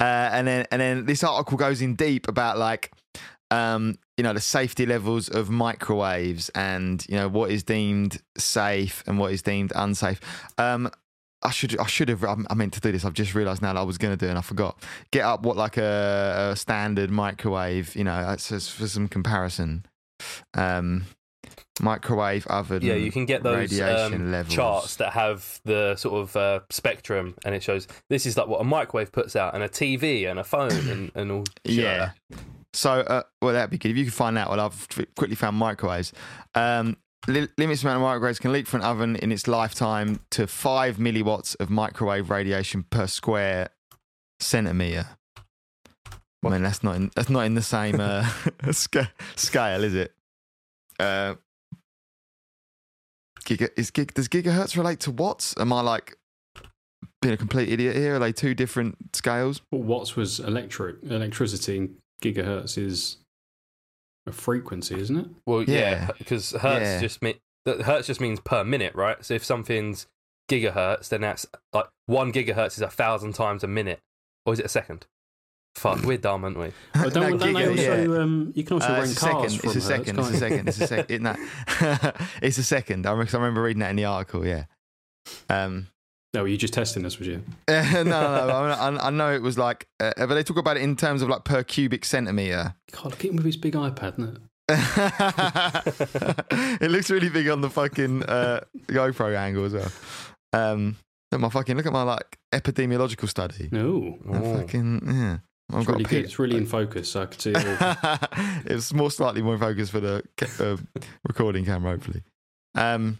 uh, 0.00 0.02
and 0.02 0.48
then 0.48 0.66
and 0.72 0.80
then 0.80 1.06
this 1.06 1.22
article 1.22 1.56
goes 1.56 1.80
in 1.80 1.94
deep 1.94 2.26
about 2.26 2.58
like 2.58 2.90
um, 3.52 3.98
you 4.16 4.24
know 4.24 4.32
the 4.32 4.40
safety 4.40 4.86
levels 4.86 5.28
of 5.28 5.50
microwaves 5.50 6.48
and 6.54 7.06
you 7.08 7.14
know 7.14 7.28
what 7.28 7.50
is 7.50 7.62
deemed 7.62 8.20
safe 8.36 9.04
and 9.06 9.18
what 9.18 9.32
is 9.32 9.42
deemed 9.42 9.72
unsafe. 9.76 10.20
Um, 10.58 10.90
I 11.42 11.50
should 11.50 11.78
I 11.78 11.86
should 11.86 12.08
have 12.08 12.24
I 12.24 12.54
meant 12.54 12.72
to 12.74 12.80
do 12.80 12.92
this. 12.92 13.04
I've 13.04 13.14
just 13.14 13.34
realised 13.34 13.62
now 13.62 13.74
that 13.74 13.80
I 13.80 13.82
was 13.82 13.98
going 13.98 14.12
to 14.12 14.16
do 14.16 14.26
it 14.26 14.30
and 14.30 14.38
I 14.38 14.42
forgot. 14.42 14.82
Get 15.10 15.24
up 15.24 15.42
what 15.42 15.56
like 15.56 15.76
a, 15.76 16.52
a 16.52 16.56
standard 16.56 17.10
microwave. 17.10 17.94
You 17.94 18.04
know, 18.04 18.34
for 18.38 18.86
some 18.88 19.08
comparison. 19.08 19.84
Um, 20.54 21.04
microwave 21.80 22.46
oven. 22.46 22.82
Yeah, 22.82 22.94
you 22.94 23.10
can 23.10 23.26
get 23.26 23.42
those 23.42 23.72
radiation 23.72 24.14
um, 24.14 24.32
levels. 24.32 24.54
charts 24.54 24.96
that 24.96 25.12
have 25.12 25.60
the 25.64 25.96
sort 25.96 26.22
of 26.22 26.36
uh, 26.36 26.60
spectrum, 26.70 27.34
and 27.44 27.54
it 27.54 27.62
shows 27.62 27.88
this 28.08 28.24
is 28.24 28.36
like 28.36 28.46
what 28.46 28.60
a 28.60 28.64
microwave 28.64 29.10
puts 29.10 29.34
out, 29.34 29.54
and 29.54 29.62
a 29.62 29.68
TV, 29.68 30.30
and 30.30 30.38
a 30.38 30.44
phone, 30.44 30.70
and, 30.88 31.10
and 31.14 31.32
all. 31.32 31.38
like 31.40 31.48
Yeah. 31.64 32.10
That. 32.72 32.78
So, 32.78 32.90
uh, 33.00 33.22
well, 33.40 33.54
that'd 33.54 33.70
be 33.70 33.78
good. 33.78 33.90
If 33.90 33.96
you 33.96 34.04
can 34.04 34.12
find 34.12 34.36
that, 34.36 34.48
well, 34.48 34.60
I've 34.60 34.88
quickly 35.16 35.36
found 35.36 35.56
microwaves. 35.56 36.12
Um, 36.54 36.96
li- 37.26 37.48
limits 37.58 37.82
amount 37.82 37.96
of 37.96 38.02
microwaves 38.02 38.38
can 38.38 38.52
leak 38.52 38.66
from 38.66 38.80
an 38.80 38.86
oven 38.86 39.16
in 39.16 39.32
its 39.32 39.46
lifetime 39.46 40.20
to 40.30 40.46
five 40.46 40.96
milliwatts 40.96 41.58
of 41.60 41.70
microwave 41.70 42.30
radiation 42.30 42.84
per 42.84 43.06
square 43.06 43.70
centimeter. 44.40 45.06
I 46.44 46.48
mean, 46.48 46.62
that's 46.62 46.82
not 46.82 46.96
in, 46.96 47.10
that's 47.14 47.30
not 47.30 47.42
in 47.42 47.54
the 47.54 47.62
same 47.62 48.00
uh, 48.00 48.28
scale, 48.72 49.84
is 49.84 49.94
it? 49.94 50.12
Uh, 50.98 51.36
giga, 53.44 53.68
is 53.76 53.90
gig, 53.90 54.14
does 54.14 54.28
gigahertz 54.28 54.76
relate 54.76 55.00
to 55.00 55.10
watts? 55.10 55.54
Am 55.58 55.72
I 55.72 55.80
like 55.80 56.16
being 57.20 57.34
a 57.34 57.36
complete 57.36 57.68
idiot 57.68 57.96
here? 57.96 58.16
Are 58.16 58.18
they 58.18 58.32
two 58.32 58.54
different 58.54 58.96
scales? 59.14 59.62
Well, 59.70 59.82
watts 59.82 60.16
was 60.16 60.40
electric 60.40 60.96
electricity, 61.04 61.78
and 61.78 61.96
gigahertz 62.22 62.78
is 62.78 63.18
a 64.26 64.32
frequency, 64.32 64.98
isn't 64.98 65.16
it? 65.18 65.26
Well, 65.46 65.62
Yeah. 65.64 65.78
yeah, 65.78 66.10
because 66.18 66.52
hertz 66.52 66.84
Yeah. 66.84 67.00
just 67.00 67.20
me- 67.22 67.40
that 67.64 67.82
hertz 67.82 68.06
just 68.06 68.20
means 68.20 68.40
per 68.40 68.64
minute, 68.64 68.94
right? 68.94 69.24
So 69.24 69.34
if 69.34 69.44
something's 69.44 70.06
gigahertz, 70.50 71.08
then 71.08 71.20
that's 71.22 71.46
like 71.72 71.86
one 72.06 72.32
gigahertz 72.32 72.72
is 72.74 72.80
a 72.80 72.88
thousand 72.88 73.34
times 73.34 73.62
a 73.64 73.68
minute, 73.68 74.00
or 74.46 74.52
is 74.52 74.58
it 74.60 74.66
a 74.66 74.68
second? 74.70 75.06
Fuck, 75.74 76.02
we're 76.02 76.18
dumb, 76.28 76.44
aren't 76.44 76.58
we? 76.58 76.72
Oh, 76.96 77.08
don't, 77.08 77.14
No, 77.14 77.36
don't 77.38 77.38
they 77.54 77.62
giga, 77.62 77.70
also, 77.70 78.12
yeah. 78.14 78.18
um, 78.22 78.52
you 78.54 78.62
can 78.64 78.74
also 78.74 78.88
Uh, 78.92 78.98
rent 78.98 79.10
it's 79.10 79.22
a 79.22 79.26
cars 79.30 79.52
second. 79.52 79.60
from 79.60 79.70
It's 79.70 79.76
a 79.76 79.80
Hertz, 79.80 80.06
second. 80.06 80.18
It's 80.18 80.28
a 80.28 80.36
second. 80.36 80.68
It's 80.68 80.80
a 80.80 80.86
second. 80.86 82.16
It's 82.42 82.58
a 82.58 82.62
second. 82.62 83.06
I 83.06 83.10
remember, 83.12 83.36
I 83.36 83.40
remember 83.40 83.62
reading 83.62 83.80
that 83.80 83.90
in 83.90 83.96
the 83.96 84.04
article. 84.04 84.46
Yeah. 84.46 84.64
Um, 85.48 85.86
No, 86.34 86.42
were 86.42 86.48
you 86.48 86.56
just 86.56 86.72
testing 86.72 87.02
this, 87.02 87.18
was 87.18 87.28
you? 87.28 87.42
no, 87.68 87.82
no, 87.92 88.02
no. 88.04 88.10
I, 88.10 88.88
I- 88.90 89.06
I 89.08 89.10
know 89.10 89.32
it 89.34 89.42
was 89.42 89.58
like, 89.58 89.86
uh, 90.00 90.12
but 90.16 90.28
they 90.34 90.42
talk 90.42 90.56
about 90.56 90.78
it 90.78 90.82
in 90.82 90.96
terms 90.96 91.20
of 91.22 91.28
like 91.28 91.44
per 91.44 91.62
cubic 91.62 92.04
centimeter. 92.06 92.74
God, 92.92 93.04
look 93.06 93.22
at 93.24 93.30
him 93.30 93.36
with 93.36 93.44
his 93.44 93.56
big 93.58 93.74
iPad, 93.74 94.14
isn't 94.18 94.36
it? 94.36 94.42
it 96.80 96.90
looks 96.90 97.10
really 97.10 97.28
big 97.28 97.48
on 97.48 97.60
the 97.60 97.70
fucking 97.70 98.22
uh, 98.24 98.60
GoPro 98.86 99.36
angle 99.36 99.64
as 99.66 99.72
well. 99.74 99.90
Um, 100.54 100.96
look 101.30 101.38
at 101.38 101.40
my 101.40 101.48
fucking 101.50 101.76
look 101.76 101.86
at 101.86 101.92
my 101.92 102.02
like 102.02 102.38
epidemiological 102.52 103.28
study. 103.28 103.68
No. 103.70 104.18
I 104.32 104.36
Oh. 104.38 104.56
fucking 104.58 105.02
yeah. 105.06 105.38
I've 105.70 105.78
It's 105.80 105.86
got 105.86 105.92
really 105.94 106.04
a 106.04 106.08
good. 106.08 106.24
It's 106.24 106.38
really 106.38 106.56
in 106.56 106.66
focus, 106.66 107.10
so 107.10 107.22
I 107.22 107.26
could 107.26 107.40
see 107.40 107.52
it 107.54 107.82
all. 107.82 108.18
it's 108.66 108.92
more 108.92 109.10
slightly 109.10 109.42
more 109.42 109.58
focused 109.58 109.92
for 109.92 110.00
the 110.00 110.22
uh, 110.60 110.76
recording 111.26 111.64
camera, 111.64 111.92
hopefully. 111.92 112.22
Um, 112.74 113.18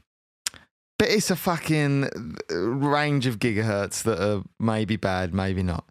but 1.02 1.10
it's 1.10 1.32
a 1.32 1.36
fucking 1.36 2.04
uh, 2.04 2.56
range 2.56 3.26
of 3.26 3.40
gigahertz 3.40 4.04
that 4.04 4.22
are 4.22 4.44
maybe 4.60 4.94
bad, 4.94 5.34
maybe 5.34 5.60
not. 5.60 5.84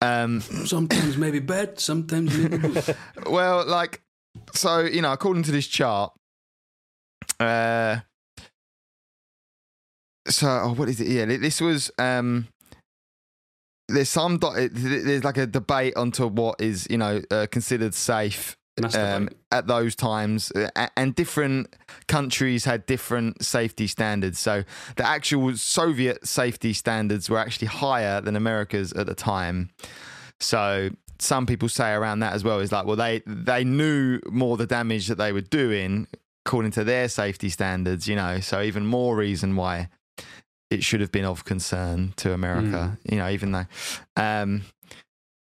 Um, 0.00 0.40
sometimes 0.40 1.16
maybe 1.16 1.40
bad, 1.40 1.80
sometimes 1.80 2.38
maybe 2.38 2.58
good. 2.58 2.96
well, 3.26 3.66
like, 3.66 4.02
so 4.54 4.78
you 4.78 5.02
know, 5.02 5.12
according 5.12 5.42
to 5.42 5.50
this 5.50 5.66
chart, 5.66 6.12
uh, 7.40 7.96
so 10.28 10.46
oh, 10.46 10.74
what 10.74 10.88
is 10.88 11.00
it? 11.00 11.08
Yeah, 11.08 11.24
this 11.24 11.60
was 11.60 11.90
um, 11.98 12.46
there's 13.88 14.10
some 14.10 14.38
there's 14.38 15.24
like 15.24 15.38
a 15.38 15.46
debate 15.48 15.96
onto 15.96 16.28
what 16.28 16.60
is 16.60 16.86
you 16.88 16.98
know 16.98 17.20
uh, 17.32 17.48
considered 17.50 17.94
safe 17.94 18.56
um, 18.94 19.28
at 19.50 19.66
those 19.66 19.94
times, 19.94 20.52
uh, 20.52 20.88
and 20.96 21.14
different 21.14 21.74
countries 22.08 22.64
had 22.64 22.86
different 22.86 23.44
safety 23.44 23.86
standards. 23.86 24.38
So 24.38 24.64
the 24.96 25.06
actual 25.06 25.56
Soviet 25.56 26.26
safety 26.26 26.72
standards 26.72 27.28
were 27.30 27.38
actually 27.38 27.68
higher 27.68 28.20
than 28.20 28.36
America's 28.36 28.92
at 28.92 29.06
the 29.06 29.14
time. 29.14 29.70
So 30.40 30.90
some 31.18 31.46
people 31.46 31.68
say 31.68 31.92
around 31.92 32.20
that 32.20 32.32
as 32.32 32.44
well 32.44 32.60
is 32.60 32.72
like, 32.72 32.86
well, 32.86 32.96
they 32.96 33.22
they 33.26 33.64
knew 33.64 34.20
more 34.30 34.56
the 34.56 34.66
damage 34.66 35.06
that 35.08 35.18
they 35.18 35.32
were 35.32 35.40
doing 35.40 36.06
according 36.44 36.72
to 36.72 36.84
their 36.84 37.08
safety 37.08 37.48
standards, 37.48 38.08
you 38.08 38.16
know. 38.16 38.40
So 38.40 38.60
even 38.62 38.86
more 38.86 39.14
reason 39.16 39.56
why 39.56 39.88
it 40.70 40.82
should 40.82 41.00
have 41.00 41.12
been 41.12 41.24
of 41.24 41.44
concern 41.44 42.14
to 42.16 42.32
America, 42.32 42.98
you 43.08 43.18
know, 43.18 43.28
even 43.28 43.52
though. 43.52 43.66
Um, 44.16 44.62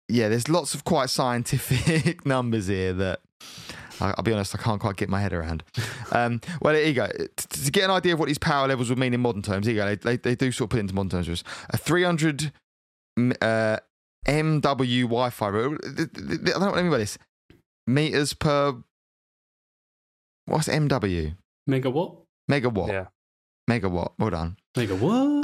yeah, 0.09 0.29
there's 0.29 0.49
lots 0.49 0.75
of 0.75 0.85
quite 0.85 1.11
scientific 1.11 2.25
numbers 2.27 2.67
here 2.67 2.93
that 2.93 3.21
I- 4.01 4.15
I'll 4.17 4.23
be 4.25 4.33
honest, 4.33 4.55
I 4.55 4.59
can't 4.63 4.81
quite 4.81 4.97
get 4.97 5.09
my 5.09 5.21
head 5.21 5.33
around. 5.33 5.63
Um, 6.13 6.41
well, 6.61 6.75
here 6.75 6.87
you 6.87 6.93
go. 6.95 7.07
T- 7.07 7.65
To 7.65 7.71
get 7.71 7.85
an 7.85 7.91
idea 7.91 8.13
of 8.15 8.19
what 8.19 8.27
these 8.27 8.39
power 8.39 8.67
levels 8.69 8.89
would 8.91 8.99
mean 8.99 9.15
in 9.15 9.21
modern 9.21 9.43
terms, 9.43 9.67
here 9.67 9.75
you 9.75 9.81
go. 9.81 9.87
They, 9.87 9.97
they, 9.97 10.17
they 10.17 10.35
do 10.35 10.51
sort 10.53 10.67
of 10.67 10.71
put 10.71 10.77
it 10.79 10.81
into 10.81 10.95
modern 10.95 11.11
terms. 11.11 11.27
for 11.27 11.33
us. 11.33 11.45
A 11.71 11.77
300 11.79 12.53
uh, 13.41 13.77
MW 14.27 15.03
Wi 15.03 15.31
Fi 15.31 15.49
route. 15.49 15.81
I 15.85 15.91
don't 16.05 16.47
know 16.61 16.67
what 16.71 16.79
I 16.79 16.83
mean 16.83 16.91
by 16.91 16.99
this. 16.99 17.19
Meters 17.87 18.33
per. 18.35 18.75
What's 20.47 20.69
MW? 20.69 21.35
Megawatt? 21.71 22.17
Megawatt. 22.51 22.89
Yeah. 22.89 23.07
Megawatt. 23.71 24.13
Well 24.19 24.31
done. 24.31 24.57
Mega 24.77 24.95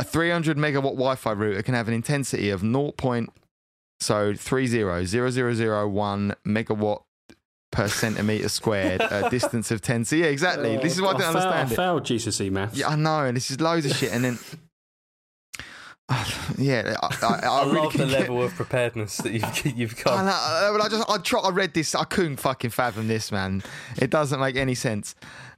A 0.01 0.05
300 0.05 0.57
megawatt 0.59 0.83
Wi-Fi 0.97 1.33
router 1.33 1.63
can 1.63 1.75
have 1.75 1.87
an 1.89 1.95
intensity 1.95 2.51
of 2.51 2.63
0. 4.03 4.27
Point, 4.29 4.39
so 4.39 4.43
300001 4.43 6.35
megawatt 6.47 7.03
per 7.71 7.89
centimeter 7.89 8.49
squared, 8.49 9.01
a 9.01 9.31
distance 9.31 9.71
of 9.71 9.81
10. 9.81 10.05
So 10.05 10.17
yeah, 10.17 10.27
exactly. 10.27 10.77
this 10.79 10.95
is 10.95 11.03
what 11.03 11.17
I 11.17 11.19
don't 11.21 11.33
failed, 11.33 11.47
understand 11.47 11.73
I 11.73 11.77
failed 11.77 12.03
GCSE 12.03 12.51
maths. 12.51 12.77
Yeah, 12.77 12.89
I 12.89 12.97
know, 12.97 13.25
and 13.25 13.37
this 13.37 13.51
is 13.51 13.61
loads 13.61 13.87
of 13.87 13.93
shit, 13.93 14.13
and 14.13 14.25
then. 14.25 14.39
yeah, 16.59 16.97
I, 17.01 17.17
I, 17.23 17.27
I, 17.27 17.49
I, 17.49 17.65
really 17.67 17.77
love 17.79 17.93
the 17.93 17.99
get- 17.99 18.21
level 18.21 18.43
of 18.43 18.53
preparedness 18.55 19.19
that 19.19 19.33
you've 19.33 19.77
you've 19.79 20.03
I, 20.07 20.25
know, 20.25 20.31
I, 20.31 20.79
I 20.83 20.89
just 20.89 21.09
I 21.09 21.19
tried. 21.19 21.43
I 21.43 21.51
read 21.51 21.75
this. 21.75 21.95
I 21.95 22.05
couldn't 22.05 22.39
fucking 22.39 22.71
fathom 22.71 23.07
this, 23.07 23.31
man. 23.31 23.63
It 23.97 24.11
doesn't 24.11 24.41
make 24.41 24.57
any 24.57 24.75
sense. 24.75 25.15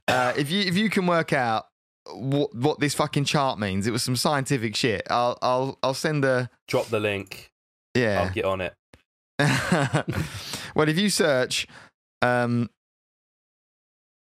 Uh, 0.07 0.33
if 0.37 0.51
you 0.51 0.61
if 0.61 0.77
you 0.77 0.89
can 0.91 1.07
work 1.07 1.33
out 1.33 1.69
what 2.11 2.53
what 2.53 2.79
this 2.79 2.93
fucking 2.93 3.25
chart 3.25 3.57
means, 3.57 3.87
it 3.87 3.91
was 3.91 4.03
some 4.03 4.15
scientific 4.15 4.75
shit. 4.75 5.01
I'll 5.09 5.39
I'll 5.41 5.79
I'll 5.81 5.93
send 5.95 6.23
a 6.23 6.51
Drop 6.67 6.87
the 6.87 6.99
link. 6.99 7.52
Yeah. 7.95 8.21
I'll 8.21 8.29
get 8.33 8.45
on 8.45 8.61
it. 8.61 8.73
well, 10.75 10.87
if 10.89 10.97
you 10.99 11.09
search, 11.09 11.67
um, 12.21 12.69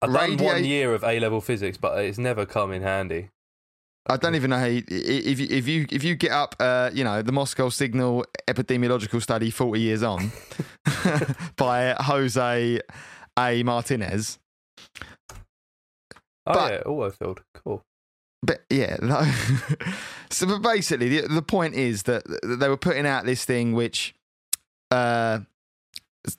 I've 0.01 0.13
done 0.13 0.38
one 0.38 0.63
year 0.66 0.94
of 0.94 1.04
A 1.04 1.20
level 1.20 1.42
physics, 1.42 1.78
but 1.78 2.04
it's 2.04 2.18
never 2.18 2.46
come 2.46 2.72
in 2.72 2.82
handy. 2.82 3.30
I 4.08 4.18
don't 4.18 4.36
even 4.36 4.50
know 4.50 4.58
how 4.58 4.66
you, 4.66 4.84
if 4.88 5.39
you 5.39 5.48
if 5.50 5.68
you 5.68 5.86
if 5.92 6.04
you 6.04 6.16
get 6.16 6.32
up, 6.32 6.56
uh, 6.60 6.89
you 6.94 7.04
know, 7.04 7.22
the 7.22 7.32
Moscow 7.32 7.70
Signal 7.70 8.25
epidemiological 8.48 9.22
study 9.22 9.51
forty 9.51 9.82
years 9.82 10.01
on 10.01 10.32
by 11.58 11.96
Jose 12.00 12.80
A 13.38 13.63
Martinez. 13.63 14.39
Oh 16.48 16.54
But- 16.54 16.72
yeah, 16.72 16.80
all 16.80 17.10
filled. 17.12 17.42
Cool. 17.54 17.84
But 18.41 18.63
yeah, 18.69 18.98
no. 19.01 19.29
so 20.29 20.48
but 20.48 20.62
basically, 20.62 21.10
the 21.10 21.27
the 21.27 21.41
point 21.41 21.75
is 21.75 22.03
that 22.03 22.24
they 22.43 22.69
were 22.69 22.77
putting 22.77 23.05
out 23.05 23.25
this 23.25 23.43
thing 23.46 23.74
which 23.74 24.15
uh, 24.91 25.39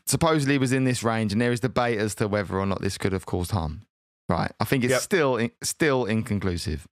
supposedly 0.06 0.58
was 0.58 0.72
in 0.72 0.84
this 0.84 1.02
range, 1.02 1.32
and 1.32 1.40
there 1.40 1.52
is 1.52 1.60
debate 1.60 1.98
as 1.98 2.14
to 2.16 2.28
whether 2.28 2.58
or 2.58 2.66
not 2.66 2.80
this 2.80 2.98
could 2.98 3.12
have 3.12 3.26
caused 3.26 3.50
harm. 3.50 3.82
Right, 4.28 4.52
I 4.60 4.64
think 4.64 4.84
it's 4.84 4.92
Yep. 4.92 5.00
still 5.02 5.36
in, 5.36 5.50
still 5.62 6.04
inconclusive, 6.04 6.86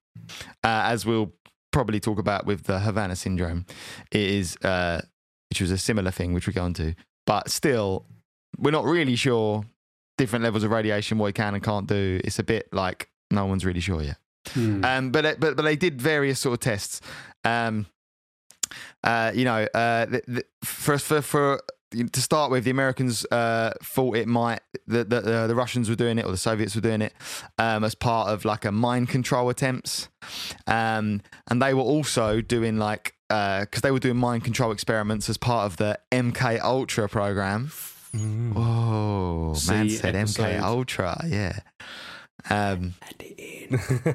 uh, 0.65 0.83
as 0.85 1.07
we'll 1.07 1.33
probably 1.73 2.01
talk 2.01 2.19
about 2.19 2.47
with 2.47 2.65
the 2.65 2.81
Havana 2.81 3.15
syndrome. 3.15 3.65
It 4.11 4.29
is, 4.29 4.57
uh, 4.65 5.03
which 5.51 5.61
was 5.61 5.71
a 5.71 5.79
similar 5.79 6.11
thing, 6.11 6.33
which 6.35 6.49
we 6.49 6.53
go 6.53 6.65
on 6.65 6.75
to, 6.75 6.95
but 7.27 7.49
still, 7.49 8.07
we're 8.59 8.73
not 8.73 8.85
really 8.85 9.15
sure 9.15 9.65
different 10.17 10.43
levels 10.43 10.65
of 10.65 10.73
radiation 10.73 11.17
what 11.19 11.29
it 11.29 11.35
can 11.37 11.55
and 11.55 11.63
can't 11.63 11.87
do. 11.87 12.21
It's 12.25 12.41
a 12.41 12.43
bit 12.43 12.69
like 12.73 13.09
no 13.31 13.47
one's 13.47 13.65
really 13.65 13.79
sure 13.81 14.03
yet. 14.03 14.17
Hmm. 14.55 14.85
Um, 14.85 15.11
but 15.11 15.41
but 15.41 15.57
but 15.57 15.63
they 15.63 15.77
did 15.77 16.01
various 16.01 16.41
sort 16.41 16.55
of 16.55 16.61
tests. 16.61 17.01
Um, 17.45 17.87
uh, 19.05 19.33
you 19.35 19.45
know, 19.45 19.67
uh, 19.75 20.07
the, 20.07 20.23
the, 20.27 20.45
for 20.65 20.99
for 20.99 21.23
for 21.23 21.61
to 21.91 22.21
start 22.21 22.51
with, 22.51 22.65
the 22.65 22.71
Americans 22.71 23.25
uh, 23.31 23.73
thought 23.83 24.17
it 24.17 24.29
might 24.29 24.61
the, 24.87 25.05
the 25.05 25.21
the 25.21 25.47
the 25.49 25.55
Russians 25.55 25.89
were 25.89 25.97
doing 25.97 26.19
it 26.19 26.25
or 26.25 26.31
the 26.31 26.37
Soviets 26.37 26.75
were 26.75 26.81
doing 26.81 27.03
it 27.03 27.15
um, 27.59 27.85
as 27.85 27.95
part 27.95 28.29
of 28.29 28.45
like 28.45 28.65
a 28.65 28.73
mind 28.73 29.09
control 29.09 29.49
attempts, 29.49 30.09
um, 30.67 31.23
and 31.49 31.63
they 31.63 31.75
were 31.75 31.83
also 31.83 32.41
doing 32.41 32.79
like 32.79 33.15
because 33.29 33.83
they 33.83 33.91
were 33.91 33.99
doing 33.99 34.17
mind 34.17 34.45
control 34.45 34.73
experiments 34.73 35.29
as 35.29 35.37
part 35.37 35.67
of 35.67 35.77
the 35.77 35.99
MK 36.11 36.61
Ultra 36.61 37.09
program. 37.09 37.71
Whoa, 38.13 39.55
man 39.69 39.89
See 39.89 39.97
said 39.97 40.15
MK 40.15 40.61
Ultra, 40.63 41.25
yeah. 41.27 41.61
Um, 42.51 42.95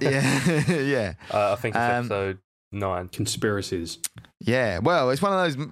yeah, 0.02 0.62
yeah, 0.72 1.14
Uh, 1.32 1.54
I 1.54 1.56
think 1.56 1.76
it's 1.76 1.82
Um, 1.82 2.06
episode 2.06 2.40
nine. 2.72 3.08
Conspiracies. 3.10 4.00
yeah. 4.40 4.80
Well, 4.80 5.10
it's 5.12 5.22
one 5.22 5.34
of 5.34 5.40
those 5.56 5.68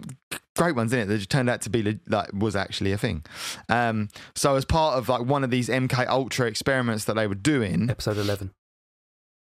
great 0.55 0.75
ones, 0.75 0.91
isn't 0.93 0.99
it? 0.99 1.05
That 1.07 1.17
just 1.17 1.29
turned 1.29 1.49
out 1.49 1.61
to 1.61 1.69
be 1.69 1.81
le- 1.81 1.99
like 2.07 2.29
was 2.33 2.55
actually 2.55 2.91
a 2.91 2.97
thing. 2.97 3.23
Um, 3.69 4.09
so 4.35 4.55
as 4.55 4.65
part 4.65 4.97
of 4.97 5.09
like 5.09 5.21
one 5.25 5.43
of 5.43 5.49
these 5.49 5.69
MK 5.69 6.07
Ultra 6.07 6.47
experiments 6.47 7.05
that 7.05 7.15
they 7.15 7.27
were 7.27 7.35
doing, 7.35 7.89
Episode 7.89 8.17
eleven. 8.17 8.51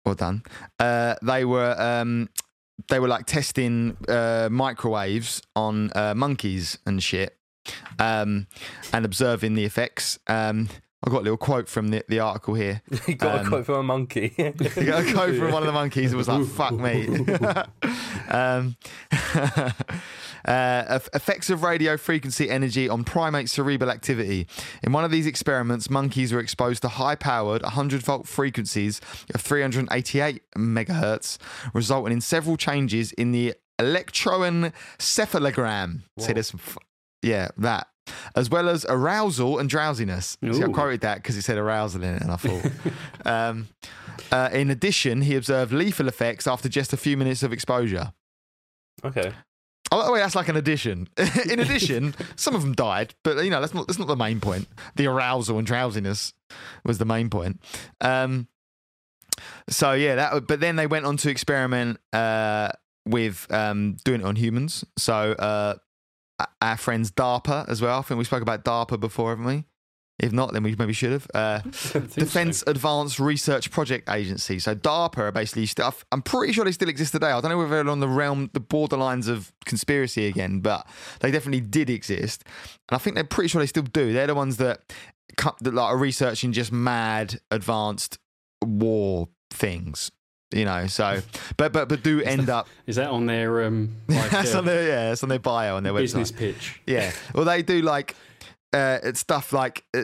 well 0.05 0.15
done. 0.15 0.43
Uh, 0.79 1.15
they 1.23 1.45
were 1.45 1.75
um, 1.81 2.29
they 2.89 2.99
were 2.99 3.07
like 3.07 3.25
testing 3.25 3.97
uh, 4.07 4.49
microwaves 4.51 5.41
on 5.55 5.91
uh, 5.95 6.13
monkeys 6.15 6.77
and 6.85 7.01
shit, 7.01 7.35
um, 7.97 8.45
and 8.93 9.05
observing 9.05 9.55
the 9.55 9.65
effects. 9.65 10.19
Um, 10.27 10.69
I 11.01 11.09
got 11.09 11.19
a 11.19 11.21
little 11.21 11.37
quote 11.37 11.69
from 11.69 11.87
the, 11.89 12.03
the 12.09 12.19
article 12.19 12.55
here. 12.55 12.81
you 13.07 13.15
got 13.15 13.39
Um, 13.39 13.45
a 13.45 13.49
quote 13.49 13.65
from 13.65 13.75
a 13.75 13.83
monkey. 13.83 14.33
You 14.37 14.51
got 14.85 15.07
a 15.07 15.13
quote 15.13 15.37
from 15.37 15.51
one 15.53 15.63
of 15.63 15.67
the 15.67 15.71
monkeys. 15.73 16.11
It 16.11 16.17
was 16.17 16.27
like, 16.27 16.45
"Fuck 16.45 16.73
me." 16.73 17.07
um, 18.29 18.75
uh, 20.45 20.99
effects 21.13 21.49
of 21.49 21.63
radio 21.63 21.97
frequency 21.97 22.49
energy 22.49 22.87
on 22.89 23.03
primate 23.03 23.49
cerebral 23.49 23.89
activity. 23.91 24.47
In 24.83 24.91
one 24.91 25.03
of 25.05 25.11
these 25.11 25.25
experiments, 25.25 25.89
monkeys 25.89 26.31
were 26.33 26.39
exposed 26.39 26.81
to 26.83 26.87
high-powered 26.89 27.61
100 27.63 28.01
volt 28.01 28.27
frequencies 28.27 28.99
of 29.33 29.41
388 29.41 30.41
megahertz, 30.57 31.37
resulting 31.73 32.13
in 32.13 32.21
several 32.21 32.57
changes 32.57 33.11
in 33.13 33.31
the 33.31 33.53
electroencephalogram. 33.79 36.01
Whoa. 36.15 36.33
this, 36.33 36.53
f- 36.53 36.77
yeah, 37.21 37.49
that. 37.57 37.87
As 38.35 38.49
well 38.49 38.69
as 38.69 38.85
arousal 38.87 39.59
and 39.59 39.69
drowsiness. 39.69 40.37
See, 40.41 40.63
I 40.63 40.67
quoted 40.67 41.01
that 41.01 41.17
because 41.17 41.37
it 41.37 41.43
said 41.43 41.57
arousal 41.57 42.03
in 42.03 42.15
it, 42.15 42.21
and 42.21 42.31
I 42.31 42.35
thought. 42.35 42.71
um, 43.25 43.67
uh, 44.31 44.49
in 44.51 44.69
addition, 44.69 45.21
he 45.21 45.35
observed 45.35 45.71
lethal 45.71 46.07
effects 46.07 46.47
after 46.47 46.69
just 46.69 46.93
a 46.93 46.97
few 46.97 47.17
minutes 47.17 47.43
of 47.43 47.53
exposure. 47.53 48.13
Okay. 49.03 49.31
Oh, 49.91 50.03
oh, 50.05 50.13
wait, 50.13 50.19
that's 50.19 50.35
like 50.35 50.49
an 50.49 50.55
addition. 50.55 51.09
in 51.49 51.59
addition, 51.59 52.13
some 52.35 52.55
of 52.55 52.61
them 52.61 52.73
died, 52.73 53.15
but 53.23 53.43
you 53.43 53.49
know 53.49 53.59
that's 53.59 53.73
not 53.73 53.87
that's 53.87 53.97
not 53.97 54.07
the 54.07 54.15
main 54.15 54.39
point. 54.39 54.67
The 54.95 55.07
arousal 55.07 55.57
and 55.57 55.65
drowsiness 55.65 56.33
was 56.85 56.99
the 56.99 57.05
main 57.05 57.29
point. 57.29 57.59
Um, 57.99 58.47
so 59.67 59.93
yeah, 59.93 60.15
that. 60.15 60.47
But 60.47 60.59
then 60.59 60.75
they 60.75 60.85
went 60.85 61.05
on 61.05 61.17
to 61.17 61.29
experiment 61.29 61.99
uh, 62.13 62.69
with 63.05 63.47
um, 63.51 63.97
doing 64.03 64.21
it 64.21 64.27
on 64.27 64.35
humans. 64.35 64.85
So 64.97 65.31
uh, 65.31 65.75
our 66.61 66.77
friends 66.77 67.11
DARPA 67.11 67.67
as 67.69 67.81
well. 67.81 67.99
I 67.99 68.01
think 68.01 68.17
we 68.17 68.23
spoke 68.23 68.41
about 68.41 68.63
DARPA 68.63 68.99
before, 68.99 69.29
haven't 69.29 69.45
we? 69.45 69.65
If 70.19 70.33
not, 70.33 70.51
then 70.51 70.63
we 70.63 70.75
maybe 70.75 70.91
should 70.91 71.13
have. 71.13 71.27
Uh, 71.33 71.59
Defense 71.69 72.61
Advanced 72.67 73.19
Research 73.19 73.71
Project 73.71 74.09
Agency. 74.09 74.59
So 74.59 74.75
DARPA 74.75 75.17
are 75.17 75.31
basically 75.31 75.65
stuff. 75.65 76.03
I'm 76.11 76.21
pretty 76.21 76.51
sure 76.51 76.65
they 76.65 76.73
still 76.73 76.89
exist 76.89 77.13
today. 77.13 77.27
I 77.27 77.39
don't 77.39 77.49
know 77.49 77.57
whether 77.57 77.69
they're 77.69 77.89
on 77.89 78.01
the 78.01 78.07
realm, 78.07 78.49
the 78.53 78.59
borderlines 78.59 79.29
of 79.29 79.53
conspiracy 79.65 80.27
again, 80.27 80.59
but 80.59 80.85
they 81.21 81.31
definitely 81.31 81.61
did 81.61 81.89
exist, 81.89 82.43
and 82.89 82.95
I 82.95 82.97
think 82.97 83.15
they're 83.15 83.23
pretty 83.23 83.47
sure 83.47 83.61
they 83.61 83.67
still 83.67 83.83
do. 83.83 84.11
They're 84.11 84.27
the 84.27 84.35
ones 84.35 84.57
that, 84.57 84.93
that 85.61 85.73
like 85.73 85.85
are 85.85 85.97
researching 85.97 86.51
just 86.51 86.73
mad 86.73 87.39
advanced 87.49 88.19
war 88.61 89.29
things. 89.51 90.11
You 90.51 90.65
know, 90.65 90.87
so 90.87 91.21
but 91.57 91.71
but 91.71 91.89
but 91.89 92.01
do 92.01 92.21
end 92.21 92.49
up. 92.49 92.67
Is 92.87 92.95
that 92.95 93.09
on 93.09 93.27
their 93.27 93.63
um, 93.65 93.95
like, 94.07 94.31
that's 94.31 94.55
uh, 94.55 94.57
on 94.59 94.65
their 94.65 94.87
yeah, 94.87 95.11
it's 95.11 95.21
on 95.21 95.29
their 95.29 95.37
bio 95.39 95.75
on 95.75 95.83
their 95.83 95.93
business 95.93 96.31
website. 96.31 96.37
pitch? 96.37 96.81
Yeah. 96.87 97.11
Well, 97.35 97.45
they 97.45 97.61
do 97.61 97.81
like 97.83 98.15
uh, 98.73 98.97
it's 99.03 99.19
stuff 99.19 99.53
like 99.53 99.83
uh, 99.95 99.99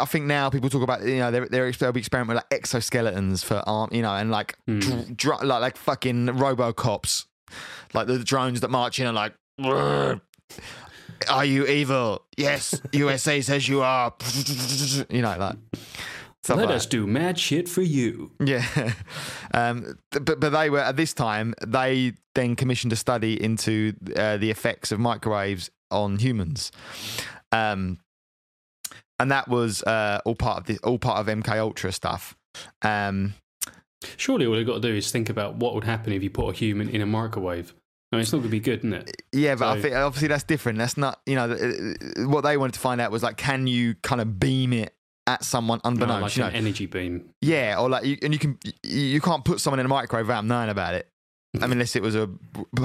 I 0.00 0.04
think 0.04 0.26
now 0.26 0.50
people 0.50 0.68
talk 0.68 0.82
about 0.82 1.02
you 1.02 1.16
know 1.16 1.30
they're 1.30 1.48
they're 1.48 1.72
they'll 1.72 1.92
be 1.92 2.00
experimenting 2.00 2.34
with 2.36 2.44
like 2.50 2.62
exoskeletons 2.62 3.42
for 3.44 3.62
arm 3.66 3.88
you 3.92 4.02
know 4.02 4.12
and 4.14 4.30
like 4.30 4.56
Hmm. 4.66 4.80
dr- 4.80 5.16
dr- 5.16 5.44
like 5.44 5.60
like 5.62 5.76
fucking 5.78 6.26
RoboCops, 6.26 7.24
like 7.94 8.06
the 8.06 8.18
drones 8.22 8.60
that 8.60 8.70
march 8.70 9.00
in 9.00 9.06
and 9.06 9.14
like. 9.16 9.32
Are 11.30 11.44
you 11.46 11.66
evil? 11.66 12.22
Yes, 12.36 12.78
USA 12.92 13.40
says 13.40 13.66
you 13.68 13.80
are. 13.82 14.12
You 15.08 15.22
know, 15.22 15.36
like 15.38 15.56
Let 16.54 16.66
like 16.66 16.76
us 16.76 16.86
do 16.86 17.06
mad 17.06 17.38
shit 17.38 17.68
for 17.68 17.82
you. 17.82 18.32
yeah, 18.40 18.64
um, 19.54 19.98
th- 20.12 20.24
but 20.24 20.40
but 20.40 20.50
they 20.50 20.70
were 20.70 20.80
at 20.80 20.96
this 20.96 21.12
time 21.14 21.54
they 21.66 22.12
then 22.34 22.56
commissioned 22.56 22.92
a 22.92 22.96
study 22.96 23.42
into 23.42 23.94
uh, 24.14 24.36
the 24.36 24.50
effects 24.50 24.92
of 24.92 25.00
microwaves 25.00 25.70
on 25.90 26.18
humans, 26.18 26.70
um, 27.52 27.98
and 29.18 29.30
that 29.30 29.48
was 29.48 29.82
uh, 29.84 30.20
all 30.24 30.34
part 30.34 30.58
of 30.58 30.66
the 30.66 30.78
all 30.86 30.98
part 30.98 31.18
of 31.18 31.26
MK 31.26 31.58
Ultra 31.58 31.92
stuff. 31.92 32.36
Um, 32.82 33.34
Surely 34.16 34.46
all 34.46 34.54
they've 34.54 34.66
got 34.66 34.74
to 34.74 34.88
do 34.88 34.94
is 34.94 35.10
think 35.10 35.30
about 35.30 35.56
what 35.56 35.74
would 35.74 35.84
happen 35.84 36.12
if 36.12 36.22
you 36.22 36.30
put 36.30 36.50
a 36.50 36.52
human 36.52 36.88
in 36.88 37.00
a 37.00 37.06
microwave. 37.06 37.74
I 38.12 38.16
mean, 38.16 38.22
it's 38.22 38.32
not 38.32 38.38
going 38.38 38.50
to 38.50 38.52
be 38.52 38.60
good, 38.60 38.80
isn't 38.80 38.92
it? 38.92 39.22
yeah, 39.32 39.56
but 39.56 39.66
I 39.66 39.80
think 39.80 39.94
obviously 39.94 40.28
that's 40.28 40.44
different. 40.44 40.78
That's 40.78 40.96
not 40.96 41.20
you 41.26 41.34
know 41.34 41.48
what 42.18 42.42
they 42.42 42.56
wanted 42.56 42.74
to 42.74 42.80
find 42.80 43.00
out 43.00 43.10
was 43.10 43.22
like 43.22 43.36
can 43.36 43.66
you 43.66 43.94
kind 44.02 44.20
of 44.20 44.38
beam 44.38 44.72
it 44.72 44.94
at 45.26 45.44
someone 45.44 45.80
No, 45.84 45.90
unbeknownst, 45.90 46.22
like 46.22 46.36
you 46.36 46.42
know? 46.42 46.48
an 46.48 46.54
energy 46.54 46.86
beam. 46.86 47.30
Yeah, 47.40 47.76
or 47.78 47.88
like 47.88 48.04
you, 48.04 48.16
and 48.22 48.32
you 48.32 48.38
can 48.38 48.58
you, 48.64 48.72
you 49.00 49.20
can't 49.20 49.44
put 49.44 49.60
someone 49.60 49.80
in 49.80 49.86
a 49.86 49.88
microwave 49.88 50.26
without 50.26 50.44
knowing 50.44 50.68
about 50.68 50.94
it. 50.94 51.08
I 51.54 51.60
mean, 51.60 51.72
unless 51.72 51.96
it 51.96 52.02
was 52.02 52.14
a 52.14 52.28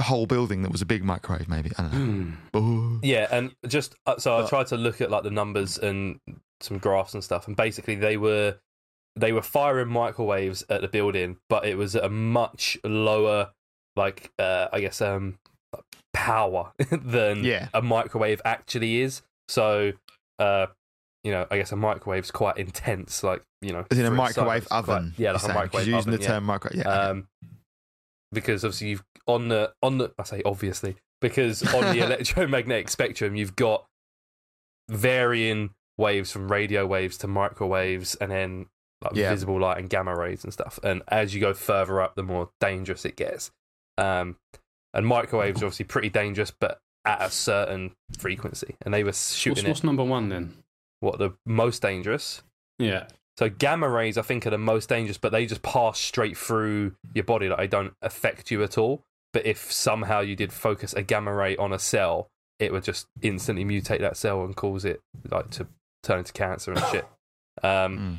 whole 0.00 0.24
building 0.24 0.62
that 0.62 0.72
was 0.72 0.80
a 0.80 0.86
big 0.86 1.04
microwave, 1.04 1.46
maybe. 1.46 1.70
I 1.76 1.82
don't 1.82 2.38
know. 2.54 2.58
Ooh. 2.58 3.00
Yeah, 3.02 3.26
and 3.30 3.54
just 3.68 3.94
uh, 4.06 4.16
so 4.18 4.38
I 4.42 4.48
tried 4.48 4.68
to 4.68 4.78
look 4.78 5.02
at 5.02 5.10
like 5.10 5.24
the 5.24 5.30
numbers 5.30 5.76
and 5.76 6.20
some 6.62 6.78
graphs 6.78 7.12
and 7.12 7.22
stuff, 7.22 7.46
and 7.46 7.54
basically 7.56 7.96
they 7.96 8.16
were 8.16 8.56
they 9.14 9.32
were 9.32 9.42
firing 9.42 9.88
microwaves 9.88 10.64
at 10.70 10.80
the 10.80 10.88
building, 10.88 11.36
but 11.50 11.66
it 11.66 11.76
was 11.76 11.94
at 11.96 12.04
a 12.04 12.08
much 12.08 12.78
lower, 12.82 13.50
like 13.94 14.32
uh, 14.38 14.68
I 14.72 14.80
guess, 14.80 15.02
um, 15.02 15.36
power 16.14 16.72
than 16.90 17.44
Yeah. 17.44 17.68
a 17.74 17.82
microwave 17.82 18.40
actually 18.44 19.02
is. 19.02 19.20
So, 19.48 19.92
uh, 20.38 20.68
you 21.24 21.30
know, 21.32 21.46
I 21.50 21.56
guess 21.58 21.70
a 21.72 21.76
microwave's 21.76 22.30
quite 22.30 22.56
intense, 22.58 23.22
like 23.22 23.42
you 23.60 23.72
know, 23.72 23.84
As 23.90 23.98
in 23.98 24.04
a 24.04 24.08
for 24.08 24.14
its 24.14 24.36
microwave 24.36 24.62
size, 24.64 24.84
quite- 24.84 24.94
oven. 24.96 25.14
yeah, 25.16 25.24
you're 25.24 25.32
like 25.34 25.36
a 25.36 25.44
saying, 25.44 25.54
'cause 25.54 25.62
microwave 25.64 25.86
you're 25.88 25.96
using 25.96 26.08
oven, 26.12 26.20
the 26.20 26.24
yeah. 26.26 26.32
term 26.32 26.44
microwave. 26.44 26.78
Yeah. 26.84 26.90
um, 27.08 27.28
because 28.32 28.64
obviously 28.64 28.88
you've 28.88 29.04
on 29.26 29.48
the 29.48 29.72
on 29.82 29.98
the 29.98 30.10
I 30.18 30.22
say 30.24 30.42
obviously 30.44 30.96
because 31.20 31.62
on 31.74 31.94
the 31.94 32.00
electromagnetic 32.04 32.88
spectrum 32.88 33.36
you've 33.36 33.54
got 33.56 33.84
varying 34.88 35.70
waves 35.98 36.32
from 36.32 36.50
radio 36.50 36.86
waves 36.86 37.16
to 37.18 37.28
microwaves 37.28 38.14
and 38.16 38.30
then 38.32 38.66
like 39.02 39.14
Yeah. 39.14 39.30
visible 39.30 39.60
light 39.60 39.78
and 39.78 39.90
gamma 39.90 40.16
rays 40.16 40.44
and 40.44 40.52
stuff. 40.52 40.78
And 40.82 41.02
as 41.08 41.34
you 41.34 41.40
go 41.40 41.54
further 41.54 42.00
up, 42.00 42.14
the 42.14 42.22
more 42.22 42.50
dangerous 42.60 43.04
it 43.04 43.16
gets. 43.16 43.50
Um, 43.98 44.36
and 44.94 45.06
microwaves 45.06 45.60
are 45.62 45.66
obviously 45.66 45.86
pretty 45.86 46.08
dangerous, 46.08 46.50
but 46.52 46.78
at 47.04 47.20
a 47.20 47.30
certain 47.30 47.92
frequency. 48.18 48.76
And 48.82 48.94
they 48.94 49.02
were 49.02 49.08
What's, 49.08 49.34
shooting 49.34 49.66
what's 49.66 49.80
it. 49.80 49.84
number 49.84 50.04
one 50.04 50.28
then? 50.28 50.61
What 51.02 51.18
the 51.18 51.30
most 51.44 51.82
dangerous? 51.82 52.42
Yeah. 52.78 53.06
So 53.38 53.48
gamma 53.48 53.88
rays, 53.88 54.16
I 54.16 54.22
think, 54.22 54.46
are 54.46 54.50
the 54.50 54.58
most 54.58 54.88
dangerous, 54.88 55.18
but 55.18 55.32
they 55.32 55.46
just 55.46 55.62
pass 55.62 55.98
straight 55.98 56.36
through 56.36 56.94
your 57.14 57.24
body. 57.24 57.48
Like 57.48 57.58
they 57.58 57.66
don't 57.66 57.92
affect 58.02 58.50
you 58.50 58.62
at 58.62 58.78
all. 58.78 59.02
But 59.32 59.46
if 59.46 59.72
somehow 59.72 60.20
you 60.20 60.36
did 60.36 60.52
focus 60.52 60.92
a 60.92 61.02
gamma 61.02 61.34
ray 61.34 61.56
on 61.56 61.72
a 61.72 61.78
cell, 61.78 62.28
it 62.58 62.72
would 62.72 62.84
just 62.84 63.06
instantly 63.22 63.64
mutate 63.64 64.00
that 64.00 64.16
cell 64.16 64.44
and 64.44 64.54
cause 64.54 64.84
it 64.84 65.00
like 65.30 65.50
to 65.50 65.66
turn 66.02 66.18
into 66.20 66.32
cancer 66.32 66.72
and 66.72 66.82
shit. 66.90 67.06
Um, 67.62 67.98
Mm. 67.98 68.18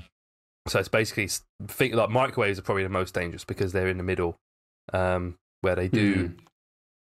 So 0.67 0.79
it's 0.79 0.87
basically 0.89 1.27
think 1.67 1.93
like 1.95 2.09
microwaves 2.09 2.57
are 2.59 2.61
probably 2.61 2.83
the 2.83 2.89
most 2.89 3.13
dangerous 3.15 3.43
because 3.43 3.73
they're 3.73 3.87
in 3.89 3.97
the 3.97 4.03
middle, 4.03 4.35
um, 4.93 5.35
where 5.61 5.75
they 5.75 5.87
do 5.87 6.27
Hmm. 6.27 6.33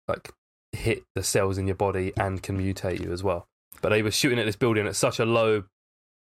like 0.10 0.32
hit 0.74 1.04
the 1.16 1.24
cells 1.24 1.58
in 1.58 1.68
your 1.68 1.76
body 1.78 2.12
and 2.18 2.44
can 2.44 2.60
mutate 2.60 3.00
you 3.00 3.12
as 3.14 3.24
well. 3.24 3.46
But 3.82 3.90
they 3.90 4.02
were 4.02 4.12
shooting 4.12 4.40
at 4.40 4.46
this 4.46 4.56
building 4.56 4.88
at 4.88 4.96
such 4.96 5.20
a 5.20 5.26
low 5.26 5.64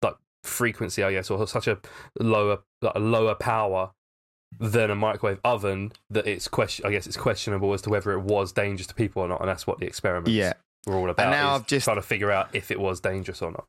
like 0.01 0.15
frequency, 0.43 1.03
I 1.03 1.11
guess, 1.11 1.29
or 1.29 1.45
such 1.47 1.67
a 1.67 1.79
lower 2.19 2.59
like 2.81 2.95
a 2.95 2.99
lower 2.99 3.35
power 3.35 3.91
than 4.59 4.89
a 4.89 4.95
microwave 4.95 5.39
oven 5.43 5.91
that 6.09 6.25
it's 6.25 6.47
question. 6.47 6.85
I 6.85 6.91
guess 6.91 7.05
it's 7.07 7.17
questionable 7.17 7.73
as 7.73 7.81
to 7.83 7.89
whether 7.89 8.11
it 8.13 8.21
was 8.21 8.51
dangerous 8.51 8.87
to 8.87 8.95
people 8.95 9.21
or 9.21 9.27
not, 9.27 9.41
and 9.41 9.49
that's 9.49 9.67
what 9.67 9.79
the 9.79 9.85
experiments 9.85 10.31
Yeah. 10.31 10.53
were 10.85 10.95
all 10.95 11.09
about. 11.09 11.21
And 11.23 11.31
now 11.31 11.55
I've 11.55 11.67
just- 11.67 11.83
trying 11.85 11.97
to 11.97 12.01
figure 12.01 12.31
out 12.31 12.49
if 12.53 12.71
it 12.71 12.79
was 12.79 12.99
dangerous 13.01 13.41
or 13.41 13.51
not. 13.51 13.65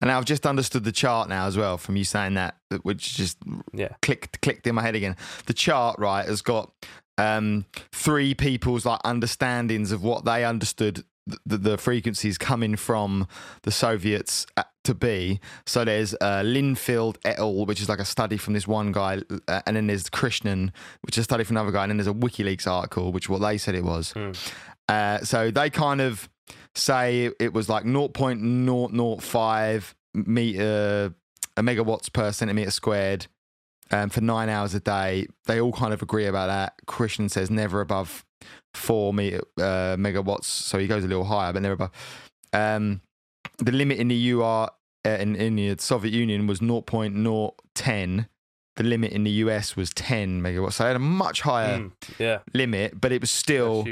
And 0.00 0.10
I've 0.12 0.24
just 0.24 0.46
understood 0.46 0.84
the 0.84 0.92
chart 0.92 1.28
now 1.28 1.46
as 1.46 1.56
well 1.56 1.76
from 1.76 1.96
you 1.96 2.04
saying 2.04 2.34
that, 2.34 2.56
which 2.82 3.14
just 3.16 3.38
Yeah. 3.72 3.88
clicked 4.00 4.40
clicked 4.42 4.66
in 4.66 4.74
my 4.74 4.82
head 4.82 4.94
again. 4.94 5.16
The 5.46 5.54
chart, 5.54 5.98
right, 5.98 6.26
has 6.26 6.40
got 6.42 6.70
um, 7.18 7.64
three 7.92 8.34
people's 8.34 8.84
like 8.84 9.00
understandings 9.02 9.90
of 9.90 10.02
what 10.02 10.24
they 10.26 10.44
understood 10.44 11.02
the, 11.44 11.58
the 11.58 11.78
frequencies 11.78 12.38
coming 12.38 12.76
from 12.76 13.26
the 13.62 13.70
Soviets 13.70 14.46
uh, 14.56 14.64
to 14.84 14.94
be. 14.94 15.40
So 15.66 15.84
there's 15.84 16.14
uh, 16.14 16.42
Lilienfeld 16.44 17.16
et 17.24 17.38
al., 17.38 17.66
which 17.66 17.80
is 17.80 17.88
like 17.88 17.98
a 17.98 18.04
study 18.04 18.36
from 18.36 18.54
this 18.54 18.68
one 18.68 18.92
guy, 18.92 19.22
uh, 19.48 19.62
and 19.66 19.76
then 19.76 19.88
there's 19.88 20.08
Krishnan, 20.08 20.70
which 21.02 21.16
is 21.16 21.22
a 21.22 21.24
study 21.24 21.44
from 21.44 21.56
another 21.56 21.72
guy, 21.72 21.84
and 21.84 21.90
then 21.90 21.96
there's 21.98 22.06
a 22.06 22.12
WikiLeaks 22.12 22.66
article, 22.66 23.12
which 23.12 23.28
what 23.28 23.40
they 23.40 23.58
said 23.58 23.74
it 23.74 23.84
was. 23.84 24.12
Hmm. 24.12 24.32
Uh, 24.88 25.18
so 25.18 25.50
they 25.50 25.68
kind 25.68 26.00
of 26.00 26.28
say 26.74 27.30
it 27.40 27.52
was 27.52 27.68
like 27.68 27.84
0.005 27.84 29.94
meter 30.14 31.14
uh, 31.56 31.62
megawatts 31.62 32.12
per 32.12 32.32
centimeter 32.32 32.70
squared 32.70 33.26
um, 33.90 34.10
for 34.10 34.20
nine 34.20 34.48
hours 34.48 34.74
a 34.74 34.80
day. 34.80 35.26
They 35.46 35.60
all 35.60 35.72
kind 35.72 35.92
of 35.92 36.02
agree 36.02 36.26
about 36.26 36.46
that. 36.46 36.74
Krishnan 36.86 37.30
says 37.30 37.50
never 37.50 37.80
above 37.80 38.24
four 38.74 39.12
meter, 39.14 39.40
uh, 39.58 39.96
megawatts, 39.96 40.44
so 40.44 40.78
he 40.78 40.86
goes 40.86 41.04
a 41.04 41.08
little 41.08 41.24
higher, 41.24 41.52
but 41.52 41.62
never 41.62 41.74
above. 41.74 41.90
Um, 42.52 43.00
the 43.58 43.72
limit 43.72 43.98
in 43.98 44.08
the 44.08 44.32
UR 44.32 44.70
uh, 45.04 45.08
in, 45.08 45.36
in 45.36 45.56
the 45.56 45.76
Soviet 45.78 46.12
Union 46.12 46.46
was 46.46 46.60
0.010. 46.60 48.26
The 48.76 48.82
limit 48.82 49.12
in 49.12 49.24
the 49.24 49.30
US 49.30 49.74
was 49.76 49.90
10 49.94 50.42
megawatts. 50.42 50.74
So 50.74 50.84
they 50.84 50.88
had 50.88 50.96
a 50.96 51.00
much 51.00 51.40
higher 51.42 51.78
Mm, 51.78 51.92
yeah. 52.18 52.38
limit, 52.52 53.00
but 53.00 53.10
it 53.12 53.20
was 53.22 53.30
still 53.30 53.84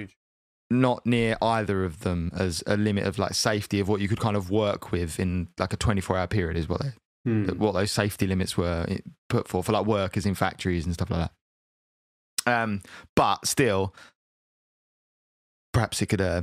not 0.71 1.07
near 1.07 1.37
either 1.41 1.85
of 1.85 2.01
them 2.01 2.31
as 2.35 2.63
a 2.67 2.77
limit 2.77 3.05
of 3.07 3.19
like 3.19 3.35
safety 3.35 3.81
of 3.81 3.89
what 3.89 4.01
you 4.01 4.09
could 4.09 4.19
kind 4.21 4.37
of 4.37 4.51
work 4.51 4.93
with 4.93 5.21
in 5.21 5.49
like 5.59 5.73
a 5.73 5.77
24 5.77 6.17
hour 6.19 6.27
period 6.27 6.57
is 6.57 6.69
what 6.69 6.81
they 6.83 6.93
Hmm. 7.27 7.47
what 7.57 7.73
those 7.73 7.91
safety 7.91 8.27
limits 8.27 8.55
were 8.59 8.87
put 9.31 9.49
for 9.49 9.63
for 9.65 9.73
like 9.73 9.87
workers 9.87 10.27
in 10.27 10.35
factories 10.35 10.85
and 10.85 10.93
stuff 10.93 11.09
like 11.11 11.31
that 12.47 12.53
um 12.63 12.83
but 13.17 13.47
still 13.47 13.95
perhaps 15.75 16.01
it 16.01 16.07
could 16.07 16.23
uh 16.23 16.41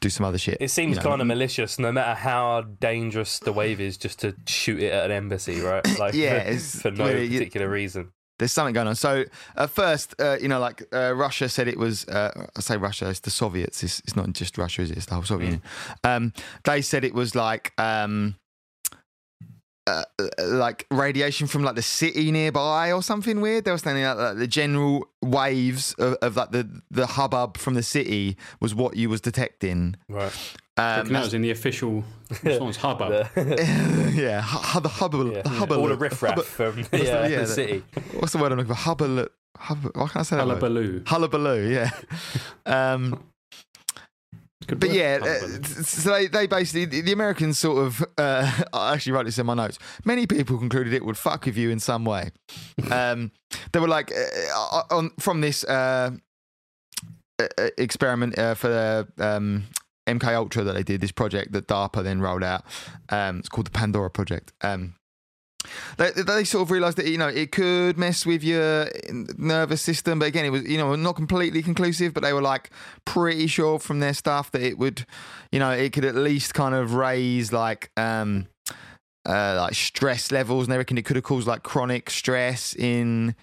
do 0.00 0.08
some 0.10 0.26
other 0.26 0.38
shit 0.38 0.56
It 0.60 0.72
seems 0.72 0.96
you 0.96 1.02
know. 1.04 1.10
kind 1.10 1.20
of 1.20 1.28
malicious, 1.28 1.78
no 1.78 1.92
matter 1.92 2.14
how 2.14 2.62
dangerous 2.80 3.38
the 3.38 3.52
wave 3.52 3.80
is, 3.80 3.96
just 3.96 4.18
to 4.20 4.34
shoot 4.48 4.80
it 4.82 4.90
at 4.92 5.04
an 5.04 5.12
embassy, 5.12 5.60
right? 5.60 5.86
Like, 6.00 6.14
Yeah, 6.14 6.56
for, 6.56 6.80
for 6.80 6.90
no 6.90 7.06
you- 7.08 7.38
particular 7.38 7.68
reason. 7.68 8.10
there's 8.40 8.50
something 8.50 8.74
going 8.74 8.88
on. 8.88 8.96
So 8.96 9.24
at 9.56 9.70
first, 9.70 10.16
uh, 10.20 10.38
you 10.42 10.48
know, 10.48 10.58
like 10.58 10.82
uh, 10.92 11.14
Russia 11.14 11.48
said 11.48 11.68
it 11.68 11.78
was. 11.78 12.04
Uh, 12.08 12.32
I 12.56 12.60
say 12.60 12.76
Russia, 12.78 13.08
it's 13.10 13.20
the 13.20 13.30
Soviets. 13.30 13.84
It's, 13.84 14.00
it's 14.00 14.16
not 14.16 14.32
just 14.32 14.58
Russia, 14.58 14.82
is 14.82 14.90
it? 14.90 14.96
It's 14.96 15.06
the 15.06 15.14
whole 15.14 15.22
Soviet 15.22 15.46
Union. 15.46 15.62
Um, 16.02 16.32
they 16.64 16.82
said 16.82 17.04
it 17.04 17.14
was 17.14 17.36
like. 17.36 17.72
Um, 17.78 18.34
uh, 19.86 20.04
uh, 20.18 20.26
like 20.46 20.86
radiation 20.90 21.46
from 21.46 21.62
like 21.64 21.74
the 21.74 21.82
city 21.82 22.30
nearby 22.30 22.92
or 22.92 23.02
something 23.02 23.40
weird. 23.40 23.64
They 23.64 23.70
were 23.72 23.78
saying 23.78 24.02
that 24.02 24.16
like, 24.16 24.36
the 24.38 24.46
general 24.46 25.06
waves 25.22 25.94
of, 25.94 26.14
of 26.22 26.36
like 26.36 26.50
the 26.52 26.68
the 26.90 27.06
hubbub 27.06 27.56
from 27.56 27.74
the 27.74 27.82
city 27.82 28.36
was 28.60 28.74
what 28.74 28.96
you 28.96 29.08
was 29.08 29.20
detecting. 29.20 29.96
Right. 30.08 30.32
Um, 30.78 31.08
that 31.08 31.22
was 31.24 31.34
in 31.34 31.42
the 31.42 31.50
official 31.50 32.02
response 32.42 32.76
hubbub. 32.84 33.28
yeah, 33.36 34.40
hu- 34.42 34.80
the 34.80 34.88
hubbub, 34.88 35.32
Yeah. 35.34 35.42
the 35.42 35.48
hubbub, 35.50 35.78
All 35.78 35.88
the 35.88 35.96
riffraff 35.96 36.34
hubbub- 36.36 36.44
from 36.46 36.82
the- 36.90 37.04
yeah, 37.04 37.26
yeah, 37.26 37.28
the 37.28 37.36
the- 37.42 37.46
city. 37.46 37.84
What's 38.18 38.32
the 38.32 38.38
word 38.38 38.52
I'm 38.52 38.58
looking 38.58 38.74
for? 38.74 38.80
Hubbub, 38.80 39.28
hubbub. 39.58 39.92
Why 39.94 40.04
can't 40.06 40.16
I 40.16 40.22
say 40.22 40.36
that? 40.36 40.46
word? 40.46 40.54
Hullabaloo. 40.60 41.02
Hullabaloo, 41.06 41.68
yeah. 41.70 41.90
Um, 42.66 43.22
But 44.68 44.92
yeah, 44.92 45.18
uh, 45.22 45.62
so 45.82 46.10
they, 46.10 46.26
they 46.26 46.46
basically, 46.46 47.00
the 47.00 47.12
Americans 47.12 47.58
sort 47.58 47.86
of, 47.86 48.04
uh, 48.18 48.62
I 48.72 48.94
actually 48.94 49.12
wrote 49.12 49.26
this 49.26 49.38
in 49.38 49.46
my 49.46 49.54
notes. 49.54 49.78
Many 50.04 50.26
people 50.26 50.58
concluded 50.58 50.92
it 50.92 51.04
would 51.04 51.18
fuck 51.18 51.46
with 51.46 51.56
you 51.56 51.70
in 51.70 51.80
some 51.80 52.04
way. 52.04 52.30
um, 52.90 53.32
they 53.72 53.80
were 53.80 53.88
like, 53.88 54.12
uh, 54.12 54.82
on 54.90 55.10
from 55.18 55.40
this 55.40 55.64
uh, 55.64 56.10
uh, 57.38 57.46
experiment 57.78 58.38
uh, 58.38 58.54
for 58.54 58.68
the 58.68 59.08
um, 59.18 59.64
MK 60.06 60.34
Ultra 60.34 60.64
that 60.64 60.74
they 60.74 60.82
did, 60.82 61.00
this 61.00 61.12
project 61.12 61.52
that 61.52 61.66
DARPA 61.66 62.02
then 62.02 62.20
rolled 62.20 62.44
out. 62.44 62.64
Um, 63.08 63.38
it's 63.38 63.48
called 63.48 63.66
the 63.66 63.70
Pandora 63.70 64.10
Project. 64.10 64.52
Um, 64.62 64.94
they, 65.96 66.10
they 66.10 66.44
sort 66.44 66.62
of 66.62 66.70
realised 66.70 66.98
that 66.98 67.06
you 67.06 67.18
know 67.18 67.28
it 67.28 67.52
could 67.52 67.98
mess 67.98 68.26
with 68.26 68.42
your 68.42 68.88
nervous 69.36 69.82
system, 69.82 70.18
but 70.18 70.26
again, 70.26 70.44
it 70.44 70.50
was 70.50 70.64
you 70.64 70.78
know 70.78 70.94
not 70.96 71.16
completely 71.16 71.62
conclusive. 71.62 72.14
But 72.14 72.22
they 72.22 72.32
were 72.32 72.42
like 72.42 72.70
pretty 73.04 73.46
sure 73.46 73.78
from 73.78 74.00
their 74.00 74.14
stuff 74.14 74.50
that 74.52 74.62
it 74.62 74.78
would, 74.78 75.06
you 75.50 75.58
know, 75.58 75.70
it 75.70 75.92
could 75.92 76.04
at 76.04 76.14
least 76.14 76.54
kind 76.54 76.74
of 76.74 76.94
raise 76.94 77.52
like 77.52 77.90
um 77.96 78.46
uh 79.26 79.56
like 79.58 79.74
stress 79.74 80.32
levels, 80.32 80.66
and 80.66 80.72
they 80.72 80.78
reckon 80.78 80.98
it 80.98 81.04
could 81.04 81.16
have 81.16 81.24
caused 81.24 81.46
like 81.46 81.62
chronic 81.62 82.10
stress 82.10 82.74
in 82.74 83.34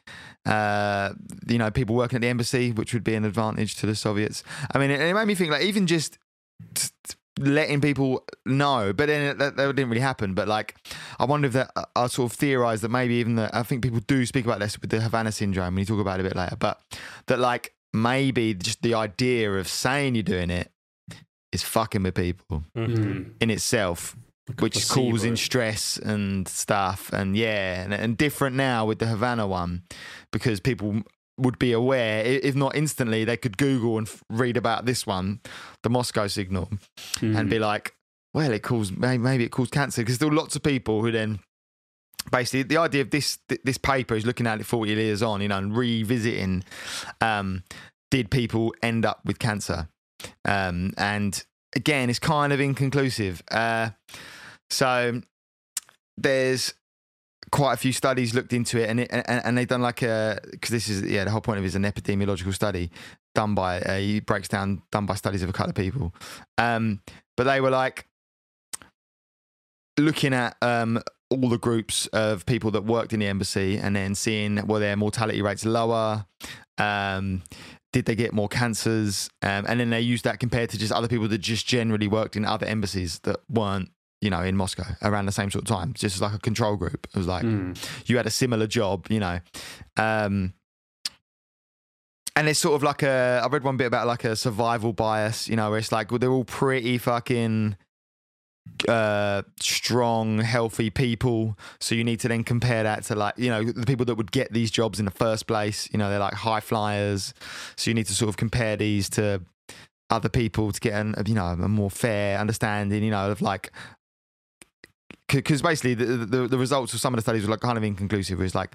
uh 0.46 1.14
you 1.48 1.58
know 1.58 1.72
people 1.72 1.96
working 1.96 2.18
at 2.18 2.22
the 2.22 2.28
embassy, 2.28 2.72
which 2.72 2.94
would 2.94 3.04
be 3.04 3.16
an 3.16 3.26
advantage 3.26 3.76
to 3.76 3.86
the 3.86 3.96
Soviets. 3.96 4.44
I 4.74 4.78
mean, 4.78 4.92
it, 4.92 5.00
it 5.00 5.14
made 5.14 5.26
me 5.26 5.36
think 5.36 5.52
like 5.52 5.64
even 5.64 5.88
just 5.88 6.18
t- 6.74 6.90
t- 7.08 7.16
letting 7.40 7.80
people 7.82 8.26
know, 8.46 8.92
but 8.94 9.08
then 9.08 9.32
it, 9.32 9.38
that, 9.40 9.56
that 9.56 9.76
didn't 9.76 9.90
really 9.90 10.02
happen. 10.02 10.34
But 10.34 10.48
like, 10.48 10.76
I 11.20 11.26
wonder 11.26 11.48
if 11.48 11.54
that 11.54 11.72
I 11.96 12.08
sort 12.08 12.32
of 12.32 12.38
theorized 12.38 12.84
that 12.84 12.90
maybe 12.90 13.16
even 13.16 13.36
that 13.36 13.56
I 13.56 13.64
think 13.64 13.82
people 13.82 14.02
do 14.08 14.26
speak 14.26 14.46
about 14.46 14.60
this 14.60 14.80
with 14.80 14.90
the 14.90 15.00
Havana 15.02 15.32
syndrome. 15.32 15.76
We 15.76 15.86
talk 15.86 16.00
about 16.00 16.20
it 16.20 16.26
a 16.26 16.30
bit 16.30 16.36
later, 16.36 16.56
but 16.58 16.80
that 17.28 17.40
like 17.40 17.74
maybe 17.94 18.54
just 18.54 18.82
the 18.82 18.94
idea 18.94 19.52
of 19.54 19.68
saying 19.68 20.16
you're 20.16 20.24
doing 20.24 20.50
it 20.50 20.72
is 21.52 21.64
fucking 21.64 22.04
with 22.04 22.16
people 22.16 22.64
Mm. 22.76 23.32
in 23.42 23.50
itself, 23.50 24.16
Like 24.48 24.62
which 24.62 24.78
is 24.78 24.92
causing 24.92 25.36
stress 25.36 25.98
and 25.98 26.48
stuff. 26.48 27.10
And 27.14 27.36
yeah, 27.36 27.82
and, 27.84 27.94
and 27.94 28.18
different 28.18 28.56
now 28.56 28.86
with 28.86 29.00
the 29.00 29.08
Havana 29.08 29.48
one 29.48 29.84
because 30.32 30.60
people 30.60 31.02
would 31.40 31.58
be 31.60 31.72
aware, 31.72 32.24
if 32.26 32.56
not 32.56 32.76
instantly, 32.76 33.26
they 33.26 33.38
could 33.38 33.58
Google 33.58 33.98
and 33.98 34.10
read 34.30 34.58
about 34.58 34.86
this 34.86 35.08
one, 35.08 35.40
the 35.84 35.90
Moscow 35.90 36.28
signal, 36.28 36.70
Mm. 37.20 37.38
and 37.40 37.50
be 37.50 37.60
like, 37.60 37.96
well, 38.34 38.52
it 38.52 38.62
caused 38.64 38.98
maybe 38.98 39.44
it 39.44 39.50
caused 39.52 39.72
cancer 39.72 40.02
because 40.02 40.20
there 40.20 40.30
are 40.30 40.34
lots 40.34 40.56
of 40.56 40.62
people 40.64 41.02
who 41.02 41.12
then 41.12 41.40
basically 42.32 42.64
the 42.64 42.78
idea 42.78 43.02
of 43.02 43.10
this 43.10 43.40
this 43.64 43.78
paper 43.78 44.16
is 44.16 44.26
looking 44.26 44.46
at 44.46 44.60
it 44.60 44.66
40 44.66 44.92
years 44.94 45.24
on, 45.24 45.42
you 45.42 45.48
know, 45.48 45.58
and 45.58 45.76
revisiting 45.76 46.64
um, 47.22 47.64
did 48.12 48.30
people 48.30 48.74
end 48.84 49.06
up 49.06 49.22
with 49.26 49.40
cancer? 49.40 49.88
Um, 50.46 50.94
and 50.98 51.44
again, 51.76 52.10
it's 52.10 52.20
kind 52.20 52.52
of 52.54 52.60
inconclusive. 52.60 53.42
Uh, 53.50 53.92
so 54.70 55.22
there's 56.18 56.74
quite 57.52 57.74
a 57.74 57.78
few 57.78 57.92
studies 57.92 58.34
looked 58.34 58.54
into 58.54 58.82
it, 58.82 58.90
and 58.90 59.00
it, 59.02 59.10
and, 59.12 59.26
and 59.28 59.58
they've 59.58 59.68
done 59.68 59.82
like 59.82 60.02
a 60.02 60.40
because 60.52 60.70
this 60.70 60.90
is 60.90 61.04
yeah 61.04 61.24
the 61.24 61.32
whole 61.32 61.42
point 61.42 61.58
of 61.58 61.64
it 61.64 61.68
is 61.68 61.76
an 61.76 61.84
epidemiological 61.84 62.54
study 62.54 62.92
done 63.36 63.56
by 63.56 63.82
uh, 63.82 63.98
he 63.98 64.20
breaks 64.20 64.48
down 64.48 64.82
done 64.92 65.06
by 65.06 65.16
studies 65.16 65.44
of 65.44 65.50
a 65.50 65.54
couple 65.54 65.70
of 65.70 65.76
people, 65.76 66.14
um, 66.58 67.02
but 67.38 67.44
they 67.46 67.62
were 67.62 67.70
like 67.70 68.08
looking 69.98 70.34
at 70.34 70.56
um, 70.62 71.02
all 71.30 71.50
the 71.50 71.58
groups 71.58 72.08
of 72.08 72.46
people 72.46 72.72
that 72.72 72.84
worked 72.84 73.14
in 73.14 73.20
the 73.20 73.28
embassy 73.28 73.78
and 73.78 73.96
then 73.96 74.16
seeing 74.16 74.66
were 74.68 74.80
their 74.80 74.96
mortality 74.96 75.42
rates 75.42 75.66
lower. 75.66 76.26
Um, 76.78 77.44
did 77.92 78.06
they 78.06 78.16
get 78.16 78.34
more 78.34 78.48
cancers? 78.48 79.30
Um, 79.42 79.66
and 79.68 79.80
then 79.80 79.90
they 79.90 80.02
used 80.02 80.24
that 80.24 80.40
compared 80.40 80.70
to 80.72 80.78
just 80.78 80.92
other 80.92 81.08
people 81.08 81.28
that 81.28 81.40
just 81.40 81.68
generally 81.68 82.08
worked 82.08 82.36
in 82.36 82.46
other 82.46 82.66
embassies 82.66 83.20
that 83.20 83.40
weren't, 83.50 83.90
you 84.22 84.30
know, 84.30 84.42
in 84.42 84.56
Moscow 84.58 84.84
around 85.02 85.26
the 85.28 85.32
same 85.32 85.50
sort 85.52 85.64
of 85.64 85.68
time, 85.70 85.94
just 85.94 86.20
like 86.22 86.34
a 86.34 86.40
control 86.40 86.76
group. 86.76 87.08
It 87.14 87.18
was 87.18 87.28
like 87.28 87.44
Mm. 87.44 87.78
you 88.10 88.18
had 88.18 88.26
a 88.28 88.32
similar 88.32 88.68
job, 88.68 89.08
you 89.10 89.20
know. 89.20 89.40
Um, 89.98 90.54
and 92.36 92.48
it's 92.48 92.60
sort 92.60 92.76
of 92.76 92.84
like 92.84 93.04
a. 93.04 93.42
I 93.44 93.48
read 93.48 93.64
one 93.64 93.78
bit 93.78 93.88
about 93.88 94.08
like 94.08 94.24
a 94.24 94.36
survival 94.36 94.94
bias, 94.94 95.48
you 95.50 95.56
know, 95.56 95.70
where 95.70 95.80
it's 95.80 95.92
like 95.92 96.12
well, 96.12 96.20
they're 96.20 96.32
all 96.32 96.46
pretty 96.46 96.98
fucking 96.98 97.76
uh 98.88 99.42
strong 99.60 100.38
healthy 100.40 100.92
people 100.92 101.58
so 101.80 101.96
you 101.96 102.04
need 102.04 102.20
to 102.20 102.28
then 102.28 102.44
compare 102.44 102.84
that 102.84 103.04
to 103.04 103.16
like 103.16 103.34
you 103.36 103.50
know 103.50 103.64
the 103.64 103.86
people 103.86 104.06
that 104.06 104.14
would 104.14 104.32
get 104.32 104.54
these 104.54 104.70
jobs 104.70 105.00
in 105.00 105.06
the 105.06 105.12
first 105.12 105.48
place 105.48 105.90
you 105.92 105.98
know 105.98 106.08
they're 106.10 106.20
like 106.20 106.36
high 106.36 106.60
flyers 106.60 107.34
so 107.76 107.90
you 107.90 107.96
need 107.96 108.06
to 108.06 108.14
sort 108.14 108.30
of 108.30 108.38
compare 108.38 108.78
these 108.78 109.10
to 109.10 109.42
other 110.12 110.30
people 110.30 110.72
to 110.72 110.80
get 110.80 110.94
an 110.94 111.16
you 111.26 111.34
know 111.34 111.46
a 111.48 111.68
more 111.68 111.90
fair 111.90 112.38
understanding 112.38 113.04
you 113.04 113.10
know 113.10 113.32
of 113.32 113.42
like 113.42 113.72
because 115.32 115.62
basically 115.62 115.94
the, 115.94 116.06
the 116.06 116.48
the 116.48 116.58
results 116.58 116.94
of 116.94 117.00
some 117.00 117.14
of 117.14 117.18
the 117.18 117.22
studies 117.22 117.44
were 117.44 117.52
like 117.52 117.60
kind 117.60 117.78
of 117.78 117.84
inconclusive. 117.84 118.40
It 118.40 118.44
was 118.44 118.56
like, 118.56 118.72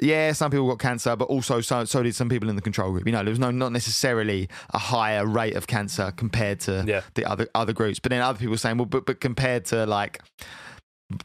yeah, 0.00 0.32
some 0.32 0.50
people 0.50 0.68
got 0.68 0.78
cancer, 0.78 1.16
but 1.16 1.26
also 1.26 1.60
so 1.60 1.84
so 1.84 2.02
did 2.02 2.14
some 2.14 2.28
people 2.28 2.48
in 2.48 2.56
the 2.56 2.62
control 2.62 2.92
group. 2.92 3.06
You 3.06 3.12
know, 3.12 3.22
there 3.22 3.30
was 3.30 3.38
no 3.38 3.50
not 3.50 3.72
necessarily 3.72 4.48
a 4.70 4.78
higher 4.78 5.26
rate 5.26 5.56
of 5.56 5.66
cancer 5.66 6.12
compared 6.16 6.60
to 6.60 6.84
Yeah. 6.86 7.02
the 7.14 7.24
other 7.24 7.48
other 7.54 7.72
groups. 7.72 7.98
But 7.98 8.10
then 8.10 8.22
other 8.22 8.38
people 8.38 8.52
were 8.52 8.58
saying, 8.58 8.76
well, 8.78 8.86
but 8.86 9.06
but 9.06 9.20
compared 9.20 9.64
to 9.66 9.86
like 9.86 10.20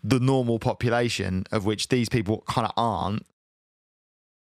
the 0.03 0.19
normal 0.19 0.59
population 0.59 1.45
of 1.51 1.65
which 1.65 1.89
these 1.89 2.07
people 2.09 2.43
kind 2.47 2.65
of 2.65 2.73
aren't, 2.77 3.25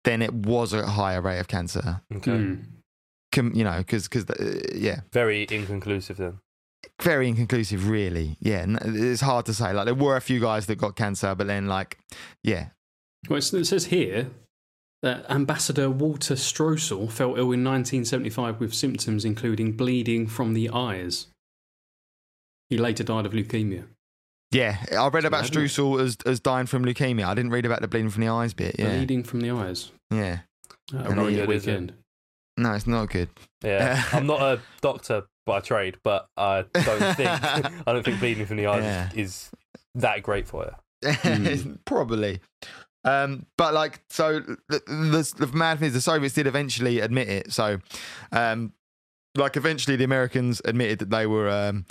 then 0.03 0.21
it 0.21 0.33
was 0.33 0.73
a 0.73 0.87
higher 0.87 1.21
rate 1.21 1.39
of 1.39 1.47
cancer. 1.47 2.01
Okay. 2.15 2.31
Mm. 2.31 2.63
Com- 3.33 3.53
you 3.53 3.63
know, 3.63 3.77
because 3.79 4.07
because 4.07 4.25
uh, 4.29 4.59
yeah, 4.73 5.01
Very 5.11 5.45
inconclusive 5.51 6.17
then. 6.17 6.39
Very 7.01 7.27
inconclusive, 7.29 7.89
really. 7.89 8.37
Yeah, 8.39 8.65
it's 8.81 9.21
hard 9.21 9.45
to 9.47 9.53
say. 9.53 9.73
Like 9.73 9.85
there 9.85 9.95
were 9.95 10.15
a 10.15 10.21
few 10.21 10.39
guys 10.39 10.65
that 10.67 10.75
got 10.77 10.95
cancer, 10.95 11.35
but 11.35 11.47
then 11.47 11.67
like, 11.67 11.97
yeah, 12.43 12.69
Well, 13.29 13.37
it 13.39 13.41
says 13.65 13.85
here 13.85 14.29
that 15.03 15.29
Ambassador 15.29 15.89
Walter 15.89 16.33
Stoessel 16.35 17.11
fell 17.11 17.29
ill 17.35 17.51
in 17.51 17.63
1975 17.63 18.59
with 18.59 18.73
symptoms 18.73 19.23
including 19.25 19.73
bleeding 19.73 20.27
from 20.27 20.53
the 20.53 20.69
eyes. 20.71 21.27
He 22.69 22.77
later 22.77 23.03
died 23.03 23.25
of 23.25 23.31
leukemia. 23.33 23.85
yeah. 24.51 24.77
I 24.91 25.07
read 25.09 25.25
about 25.25 25.43
bad, 25.43 25.51
isn't 25.51 25.63
it? 25.63 25.67
Streusel 25.69 26.01
as 26.01 26.17
as 26.25 26.39
dying 26.39 26.65
from 26.65 26.83
leukemia. 26.83 27.25
I 27.25 27.33
didn't 27.35 27.51
read 27.51 27.65
about 27.65 27.81
the 27.81 27.87
bleeding 27.87 28.09
from 28.09 28.21
the 28.21 28.29
eyes 28.29 28.53
bit. 28.53 28.75
Yeah, 28.77 28.97
Bleeding 28.97 29.23
from 29.23 29.41
the 29.41 29.51
eyes. 29.51 29.91
yeah. 30.11 30.39
Uh, 30.93 30.97
And 30.99 31.17
really 31.17 31.33
he- 31.35 31.39
it? 31.41 31.47
weekend. 31.47 31.93
No, 32.57 32.73
it's 32.73 32.87
not 32.87 33.09
good. 33.09 33.29
Yeah. 33.63 34.03
I'm 34.13 34.25
not 34.27 34.41
a 34.41 34.59
doctor 34.81 35.23
by 35.45 35.59
trade, 35.61 35.97
but 36.03 36.27
I 36.35 36.65
don't 36.73 37.15
think 37.15 37.29
I 37.29 37.71
don't 37.85 38.03
think 38.03 38.19
bleeding 38.19 38.45
from 38.45 38.57
the 38.57 38.67
eyes 38.67 38.83
Yeah. 38.83 39.09
is 39.15 39.49
that 39.95 40.23
great 40.23 40.47
for 40.47 40.65
you. 40.65 40.71
Mm. 41.11 41.77
Probably. 41.85 42.39
Um, 43.05 43.45
but 43.57 43.73
like, 43.73 44.01
so 44.09 44.39
the, 44.67 44.81
the, 44.87 45.45
the 45.45 45.55
mad 45.55 45.79
thing 45.79 45.89
is 45.89 45.93
the 45.93 46.01
Soviets 46.01 46.33
did 46.33 46.47
eventually 46.47 46.99
admit 46.99 47.29
it. 47.29 47.53
So, 47.53 47.79
um, 48.31 48.73
like, 49.35 49.55
eventually 49.55 49.95
the 49.95 50.03
Americans 50.03 50.61
admitted 50.65 50.99
that 50.99 51.09
they 51.11 51.27
were, 51.27 51.47
um, 51.49 51.85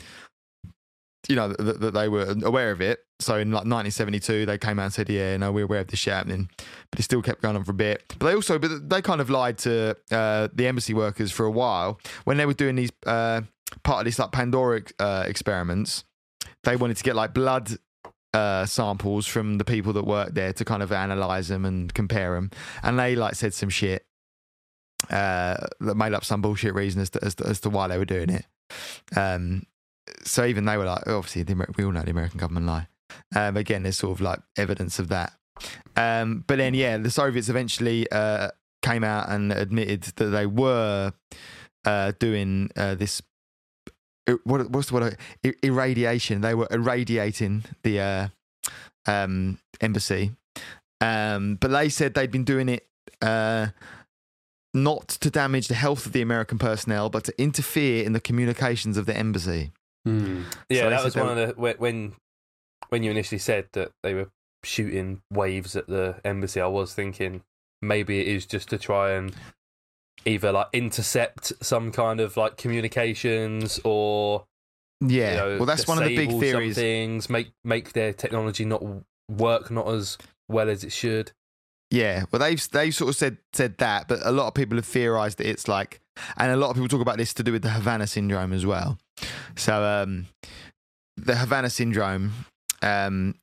you 1.29 1.37
know, 1.37 1.49
that, 1.49 1.93
they 1.95 2.09
were 2.09 2.35
aware 2.45 2.71
of 2.71 2.81
it. 2.81 3.01
So 3.19 3.39
in 3.39 3.51
like 3.51 3.65
1972, 3.65 4.47
they 4.47 4.59
came 4.59 4.79
out 4.79 4.85
and 4.85 4.93
said, 4.93 5.09
"Yeah, 5.09 5.37
no, 5.37 5.53
we're 5.53 5.65
aware 5.65 5.81
of 5.81 5.89
this 5.89 6.01
shit 6.01 6.13
happening," 6.13 6.51
but 6.91 7.01
it 7.01 7.03
still 7.03 7.23
kept 7.23 7.43
going 7.43 7.57
on 7.57 7.65
for 7.65 7.73
a 7.73 7.75
bit. 7.75 8.03
But 8.19 8.27
they 8.27 8.35
also, 8.35 8.59
but 8.59 8.89
they 8.89 9.03
kind 9.03 9.21
of 9.21 9.31
lied 9.31 9.59
to 9.59 9.97
uh, 10.11 10.49
the 10.53 10.67
embassy 10.67 10.95
workers 10.95 11.33
for 11.33 11.47
a 11.47 11.51
while 11.51 11.99
when 12.25 12.37
they 12.37 12.47
were 12.47 12.55
doing 12.55 12.77
these 12.77 12.93
uh, 13.07 13.43
part 13.83 14.01
of 14.01 14.05
this 14.05 14.19
like 14.19 14.33
Pandora 14.33 14.83
uh, 14.99 15.25
experiments. 15.27 16.05
They 16.65 16.77
wanted 16.77 16.97
to 16.99 17.05
get 17.05 17.17
like 17.17 17.33
blood 17.33 17.77
uh, 18.35 18.67
samples 18.67 19.27
from 19.27 19.59
the 19.59 19.65
people 19.65 19.93
that 19.95 20.05
worked 20.05 20.35
there 20.35 20.53
to 20.53 20.65
kind 20.65 20.83
of 20.83 20.93
analyze 20.93 21.49
them 21.49 21.65
and 21.65 21.93
compare 21.95 22.35
them. 22.35 22.51
And 22.83 22.99
they 22.99 23.17
like 23.17 23.35
said 23.35 23.55
some 23.55 23.71
shit 23.71 24.05
uh, 25.11 25.57
that 25.81 25.95
made 25.95 26.13
up 26.13 26.25
some 26.25 26.43
bullshit 26.43 26.75
reason 26.75 27.01
as 27.01 27.11
to, 27.11 27.25
as 27.25 27.35
to, 27.37 27.47
as 27.47 27.61
to 27.61 27.71
why 27.71 27.89
they 27.89 27.99
were 27.99 28.05
doing 28.05 28.31
it. 28.31 28.47
Um, 29.17 29.65
so 30.25 30.45
even 30.45 30.65
they 30.65 30.77
were 30.77 30.85
like, 30.85 31.07
obviously, 31.07 31.43
the, 31.43 31.53
Amer- 31.53 31.73
we 31.77 31.85
all 31.85 31.93
know 31.93 32.03
the 32.03 32.11
American 32.11 32.39
government 32.39 32.67
lie. 32.67 32.89
Um, 33.35 33.57
again, 33.57 33.83
there's 33.83 33.97
sort 33.99 34.13
of 34.13 34.21
like 34.21 34.41
evidence 34.57 34.99
of 34.99 35.09
that 35.09 35.33
Um, 35.97 36.45
but 36.47 36.59
then, 36.59 36.75
yeah, 36.75 36.99
the 36.99 37.11
Soviets 37.11 37.49
eventually 37.49 38.11
uh, 38.11 38.51
came 38.83 39.03
out 39.05 39.31
and 39.31 39.53
admitted 39.53 40.03
that 40.17 40.27
they 40.27 40.47
were 40.47 41.13
uh, 41.85 42.13
doing 42.19 42.71
uh, 42.77 42.95
this. 42.95 43.23
uh, 44.29 44.35
What, 44.45 44.71
what's 44.71 44.89
the 44.89 44.95
word? 44.95 45.19
Irradiation. 45.63 46.43
They 46.43 46.55
were 46.55 46.69
irradiating 46.71 47.65
the 47.83 48.01
uh, 48.01 48.29
um, 49.07 49.59
embassy, 49.81 50.33
um, 51.01 51.57
but 51.57 51.71
they 51.71 51.89
said 51.89 52.15
they'd 52.15 52.31
been 52.31 52.45
doing 52.45 52.69
it 52.69 52.87
uh, 53.23 53.69
not 54.75 55.09
to 55.09 55.31
damage 55.31 55.69
the 55.69 55.75
health 55.75 56.05
of 56.07 56.13
the 56.13 56.21
American 56.23 56.59
personnel, 56.59 57.09
but 57.09 57.25
to 57.25 57.41
interfere 57.41 58.05
in 58.05 58.13
the 58.13 58.21
communications 58.21 58.97
of 58.99 59.07
the 59.07 59.17
embassy. 59.17 59.73
Hmm. 60.07 60.43
Yeah, 60.71 60.83
So 60.83 60.91
that 60.91 61.05
was 61.05 61.17
one 61.17 61.37
of 61.37 61.49
the 61.49 61.61
when- 61.61 62.15
when 62.91 63.03
you 63.03 63.11
initially 63.11 63.39
said 63.41 63.69
that 63.73 63.91
they 64.05 64.15
were 64.15 64.31
shooting 64.63 65.21
waves 65.33 65.75
at 65.75 65.89
the 65.89 66.21
embassy. 66.25 66.61
I 66.61 66.67
was 66.69 66.95
thinking 66.95 67.43
maybe 67.83 68.21
it 68.21 68.29
is 68.29 68.47
just 68.47 68.69
to 68.71 68.79
try 68.79 69.13
and 69.13 69.35
either 70.25 70.53
like 70.53 70.69
intercept 70.73 71.53
some 71.61 71.91
kind 71.93 72.21
of 72.21 72.37
like 72.37 72.57
communications 72.57 73.81
or 73.85 74.47
Yeah, 75.01 75.31
you 75.31 75.37
know, 75.37 75.57
well, 75.59 75.67
that's 75.67 75.87
one 75.89 75.99
of 75.99 76.05
the 76.05 76.17
big 76.17 76.31
theories. 76.41 76.77
Things 76.77 77.29
make 77.29 77.53
make 77.65 77.93
their 77.93 78.13
technology 78.13 78.65
not 78.65 78.83
work 79.29 79.71
not 79.71 79.89
as 79.89 80.17
well 80.49 80.69
as 80.71 80.85
it 80.85 80.93
should. 80.93 81.33
Yeah, 81.91 82.25
well, 82.31 82.41
they've 82.41 82.71
they've 82.71 82.95
sort 82.95 83.11
of 83.11 83.17
said 83.17 83.39
said 83.53 83.79
that, 83.79 84.07
but 84.09 84.21
a 84.23 84.31
lot 84.33 84.47
of 84.49 84.55
people 84.55 84.77
have 84.79 84.87
theorized 84.87 85.39
that 85.39 85.49
it's 85.49 85.67
like, 85.69 86.01
and 86.37 86.53
a 86.53 86.57
lot 86.57 86.71
of 86.71 86.77
people 86.77 86.89
talk 86.89 87.01
about 87.01 87.19
this 87.19 87.35
to 87.35 87.43
do 87.43 87.53
with 87.53 87.63
the 87.63 87.71
Havana 87.71 88.07
syndrome 88.07 88.53
as 88.53 88.65
well. 88.67 88.99
So, 89.57 89.83
um, 89.83 90.27
the 91.17 91.37
Havana 91.37 91.71
syndrome, 91.71 92.33
um, 92.83 93.35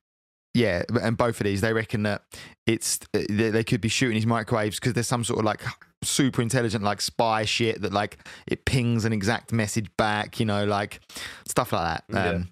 yeah, 0.54 0.84
and 1.02 1.16
both 1.16 1.40
of 1.40 1.44
these, 1.44 1.60
they 1.60 1.72
reckon 1.72 2.04
that 2.04 2.22
it's 2.66 3.00
they, 3.12 3.50
they 3.50 3.64
could 3.64 3.80
be 3.80 3.88
shooting 3.88 4.14
these 4.14 4.26
microwaves 4.26 4.78
because 4.78 4.92
there's 4.92 5.08
some 5.08 5.24
sort 5.24 5.40
of 5.40 5.44
like 5.44 5.60
super 6.02 6.42
intelligent 6.42 6.84
like 6.84 7.00
spy 7.00 7.44
shit 7.44 7.80
that 7.82 7.92
like 7.92 8.18
it 8.46 8.64
pings 8.64 9.04
an 9.04 9.12
exact 9.12 9.52
message 9.52 9.88
back, 9.96 10.38
you 10.38 10.46
know, 10.46 10.64
like 10.64 11.00
stuff 11.48 11.72
like 11.72 11.82
that. 11.82 12.04
Yeah. 12.08 12.28
Um, 12.30 12.48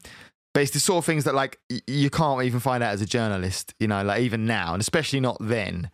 but 0.55 0.63
it's 0.65 0.73
the 0.73 0.81
sort 0.81 0.99
of 0.99 1.05
things 1.05 1.25
that 1.25 1.35
like 1.35 1.59
y- 1.71 1.81
you 1.87 2.11
can't 2.11 2.43
even 2.43 2.61
find 2.61 2.83
out 2.83 2.93
as 2.93 3.01
a 3.01 3.07
journalist, 3.07 3.75
you 3.79 3.87
know, 3.87 4.03
like 4.03 4.23
even 4.23 4.47
now, 4.47 4.75
and 4.75 4.81
especially 4.81 5.21
not 5.21 5.37
then. 5.41 5.91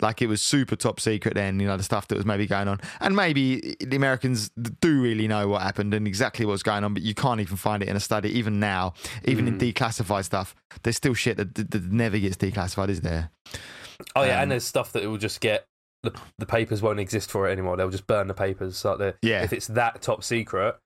Like 0.00 0.20
it 0.20 0.26
was 0.26 0.42
super 0.42 0.76
top 0.76 1.00
secret 1.00 1.34
then, 1.34 1.58
you 1.58 1.66
know, 1.66 1.76
the 1.78 1.82
stuff 1.82 2.06
that 2.08 2.16
was 2.16 2.26
maybe 2.26 2.46
going 2.46 2.68
on. 2.68 2.80
And 3.00 3.16
maybe 3.16 3.76
the 3.80 3.96
Americans 3.96 4.50
do 4.80 5.00
really 5.00 5.26
know 5.26 5.48
what 5.48 5.62
happened 5.62 5.94
and 5.94 6.06
exactly 6.06 6.44
what's 6.44 6.62
going 6.62 6.84
on, 6.84 6.92
but 6.92 7.02
you 7.02 7.14
can't 7.14 7.40
even 7.40 7.56
find 7.56 7.82
it 7.82 7.88
in 7.88 7.96
a 7.96 8.00
study, 8.00 8.28
even 8.38 8.60
now, 8.60 8.92
even 9.24 9.48
in 9.48 9.58
Mm. 9.58 9.72
declassified 9.72 10.24
stuff. 10.24 10.54
There's 10.82 10.96
still 10.96 11.14
shit 11.14 11.38
that, 11.38 11.54
that, 11.54 11.70
that 11.70 11.84
never 11.90 12.18
gets 12.18 12.36
declassified, 12.36 12.90
is 12.90 13.00
there? 13.00 13.30
Oh 14.14 14.22
yeah, 14.24 14.36
Um, 14.36 14.42
and 14.42 14.50
there's 14.50 14.64
stuff 14.64 14.92
that 14.92 15.02
it 15.02 15.06
will 15.06 15.16
just 15.16 15.40
get 15.40 15.64
the 16.02 16.12
the 16.38 16.46
papers 16.46 16.82
won't 16.82 17.00
exist 17.00 17.30
for 17.30 17.48
it 17.48 17.52
anymore. 17.52 17.76
They'll 17.78 17.88
just 17.88 18.06
burn 18.06 18.26
the 18.26 18.34
papers. 18.34 18.76
So 18.76 18.96
they're- 18.98 19.16
Yeah. 19.22 19.42
if 19.42 19.52
it's 19.54 19.66
that 19.68 20.02
top 20.02 20.22
secret, 20.22 20.76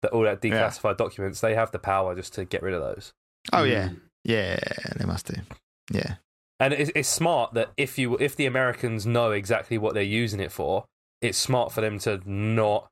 that 0.00 0.12
all 0.12 0.22
that 0.22 0.42
Yeah. 0.42 0.50
declassified 0.68 0.96
documents, 0.96 1.40
they 1.42 1.54
have 1.54 1.70
the 1.72 1.78
power 1.78 2.14
just 2.14 2.32
to 2.34 2.46
get 2.46 2.62
rid 2.62 2.72
of 2.72 2.80
those. 2.80 3.12
Oh, 3.52 3.64
yeah. 3.64 3.88
Hmm. 3.90 3.94
Yeah, 4.24 4.58
they 4.96 5.04
must 5.04 5.26
do. 5.26 5.40
Yeah. 5.92 6.14
And 6.58 6.72
it's, 6.72 6.90
it's 6.94 7.08
smart 7.08 7.54
that 7.54 7.70
if 7.76 7.98
you 7.98 8.16
if 8.16 8.34
the 8.34 8.46
Americans 8.46 9.06
know 9.06 9.30
exactly 9.32 9.76
what 9.78 9.94
they're 9.94 10.02
using 10.02 10.40
it 10.40 10.52
for, 10.52 10.84
it's 11.20 11.38
smart 11.38 11.72
for 11.72 11.80
them 11.80 11.98
to 12.00 12.20
not 12.24 12.88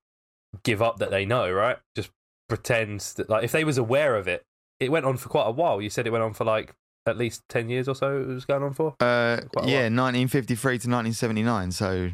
give 0.63 0.83
up 0.83 0.99
that 0.99 1.11
they 1.11 1.25
know, 1.25 1.51
right? 1.51 1.79
Just 1.97 2.11
pretend 2.49 3.01
that 3.17 3.31
like 3.31 3.45
if 3.45 3.53
they 3.53 3.65
was 3.65 3.79
aware 3.79 4.17
of 4.17 4.29
it, 4.29 4.43
it 4.81 4.91
went 4.91 5.07
on 5.07 5.17
for 5.17 5.29
quite 5.29 5.47
a 5.47 5.51
while. 5.51 5.81
You 5.81 5.91
said 5.91 6.07
it 6.07 6.11
went 6.11 6.25
on 6.25 6.35
for 6.35 6.45
like 6.45 6.75
at 7.07 7.17
least 7.17 7.43
ten 7.49 7.69
years 7.69 7.89
or 7.89 7.95
so. 7.95 8.21
It 8.21 8.27
was 8.27 8.45
going 8.45 8.63
on 8.63 8.75
for. 8.75 8.95
Uh, 9.01 9.41
Quite 9.53 9.67
a 9.67 9.71
yeah, 9.71 9.89
1953 9.89 10.71
to 10.71 10.89
1979, 10.91 11.73
so 11.73 12.11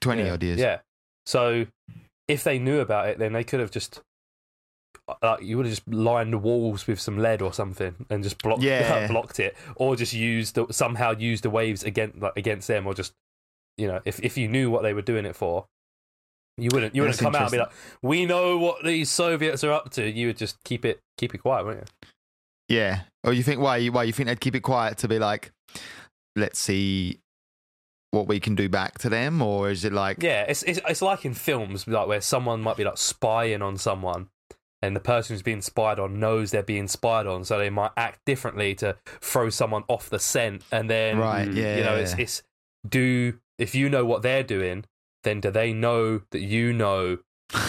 20 0.00 0.22
yeah. 0.22 0.32
odd 0.32 0.42
years. 0.42 0.58
Yeah. 0.58 0.78
So 1.26 1.66
if 2.26 2.44
they 2.44 2.58
knew 2.58 2.80
about 2.80 3.08
it, 3.08 3.18
then 3.18 3.32
they 3.32 3.44
could 3.44 3.60
have 3.60 3.70
just. 3.70 4.00
Like 5.22 5.42
you 5.42 5.56
would 5.56 5.66
have 5.66 5.74
just 5.74 5.88
lined 5.88 6.32
the 6.32 6.38
walls 6.38 6.86
with 6.86 7.00
some 7.00 7.18
lead 7.18 7.40
or 7.42 7.52
something 7.52 7.94
and 8.10 8.22
just 8.22 8.42
blocked 8.42 8.62
Yeah. 8.62 9.06
blocked 9.08 9.40
it, 9.40 9.56
or 9.76 9.96
just 9.96 10.12
used 10.12 10.54
the, 10.54 10.66
somehow 10.70 11.12
used 11.16 11.44
the 11.44 11.50
waves 11.50 11.82
against 11.82 12.18
like, 12.18 12.32
against 12.36 12.68
them, 12.68 12.86
or 12.86 12.94
just 12.94 13.12
you 13.76 13.86
know 13.86 14.00
if 14.04 14.20
if 14.22 14.36
you 14.36 14.48
knew 14.48 14.70
what 14.70 14.82
they 14.82 14.92
were 14.92 15.02
doing 15.02 15.24
it 15.24 15.34
for, 15.36 15.66
you 16.56 16.68
wouldn't 16.72 16.94
you 16.94 17.02
wouldn't 17.02 17.18
That's 17.18 17.22
come 17.22 17.34
out 17.34 17.42
and 17.42 17.52
be 17.52 17.58
like, 17.58 17.70
we 18.02 18.26
know 18.26 18.58
what 18.58 18.84
these 18.84 19.10
Soviets 19.10 19.64
are 19.64 19.72
up 19.72 19.90
to. 19.92 20.10
You 20.10 20.26
would 20.28 20.36
just 20.36 20.62
keep 20.64 20.84
it 20.84 21.00
keep 21.16 21.34
it 21.34 21.38
quiet, 21.38 21.64
wouldn't 21.64 21.88
you? 22.68 22.76
Yeah. 22.76 23.00
Or 23.24 23.32
you 23.32 23.42
think 23.42 23.60
why? 23.60 23.86
Why 23.86 24.02
you 24.04 24.12
think 24.12 24.28
they'd 24.28 24.40
keep 24.40 24.54
it 24.54 24.60
quiet 24.60 24.98
to 24.98 25.08
be 25.08 25.18
like, 25.18 25.52
let's 26.36 26.58
see 26.58 27.18
what 28.10 28.26
we 28.26 28.40
can 28.40 28.54
do 28.54 28.68
back 28.68 28.98
to 28.98 29.08
them, 29.08 29.42
or 29.42 29.70
is 29.70 29.84
it 29.84 29.92
like, 29.92 30.22
Yeah, 30.22 30.42
it's, 30.42 30.62
it's 30.62 30.80
it's 30.88 31.02
like 31.02 31.24
in 31.24 31.34
films, 31.34 31.86
like 31.86 32.06
where 32.08 32.20
someone 32.20 32.60
might 32.62 32.76
be 32.76 32.84
like 32.84 32.96
spying 32.98 33.60
on 33.62 33.76
someone, 33.76 34.28
and 34.82 34.94
the 34.94 35.00
person 35.00 35.34
who's 35.34 35.42
being 35.42 35.60
spied 35.62 35.98
on 35.98 36.20
knows 36.20 36.50
they're 36.50 36.62
being 36.62 36.88
spied 36.88 37.26
on, 37.26 37.44
so 37.44 37.58
they 37.58 37.70
might 37.70 37.90
act 37.96 38.20
differently 38.24 38.74
to 38.76 38.96
throw 39.20 39.50
someone 39.50 39.84
off 39.88 40.08
the 40.10 40.18
scent, 40.18 40.62
and 40.72 40.88
then 40.88 41.18
right? 41.18 41.48
Mm, 41.48 41.54
Yeah. 41.54 41.76
you 41.76 41.82
know, 41.84 41.96
it's 41.96 42.14
it's 42.18 42.42
do 42.88 43.38
if 43.58 43.74
you 43.74 43.88
know 43.88 44.04
what 44.04 44.22
they're 44.22 44.44
doing, 44.44 44.84
then 45.24 45.40
do 45.40 45.50
they 45.50 45.72
know 45.72 46.20
that 46.30 46.40
you 46.40 46.72
know 46.72 47.18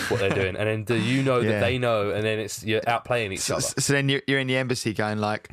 what 0.09 0.19
they're 0.19 0.29
doing, 0.29 0.55
and 0.55 0.67
then 0.67 0.83
do 0.83 0.95
you 0.95 1.23
know 1.29 1.39
Yeah. 1.39 1.51
that 1.53 1.59
they 1.61 1.77
know, 1.77 2.11
and 2.11 2.23
then 2.23 2.37
it's 2.39 2.63
you're 2.63 2.81
outplaying 2.81 3.33
each 3.33 3.39
So, 3.39 3.55
other. 3.55 3.67
so 3.79 3.93
then 3.93 4.09
you're, 4.09 4.21
you're 4.27 4.39
in 4.39 4.47
the 4.47 4.57
embassy 4.57 4.93
going 4.93 5.17
like, 5.19 5.49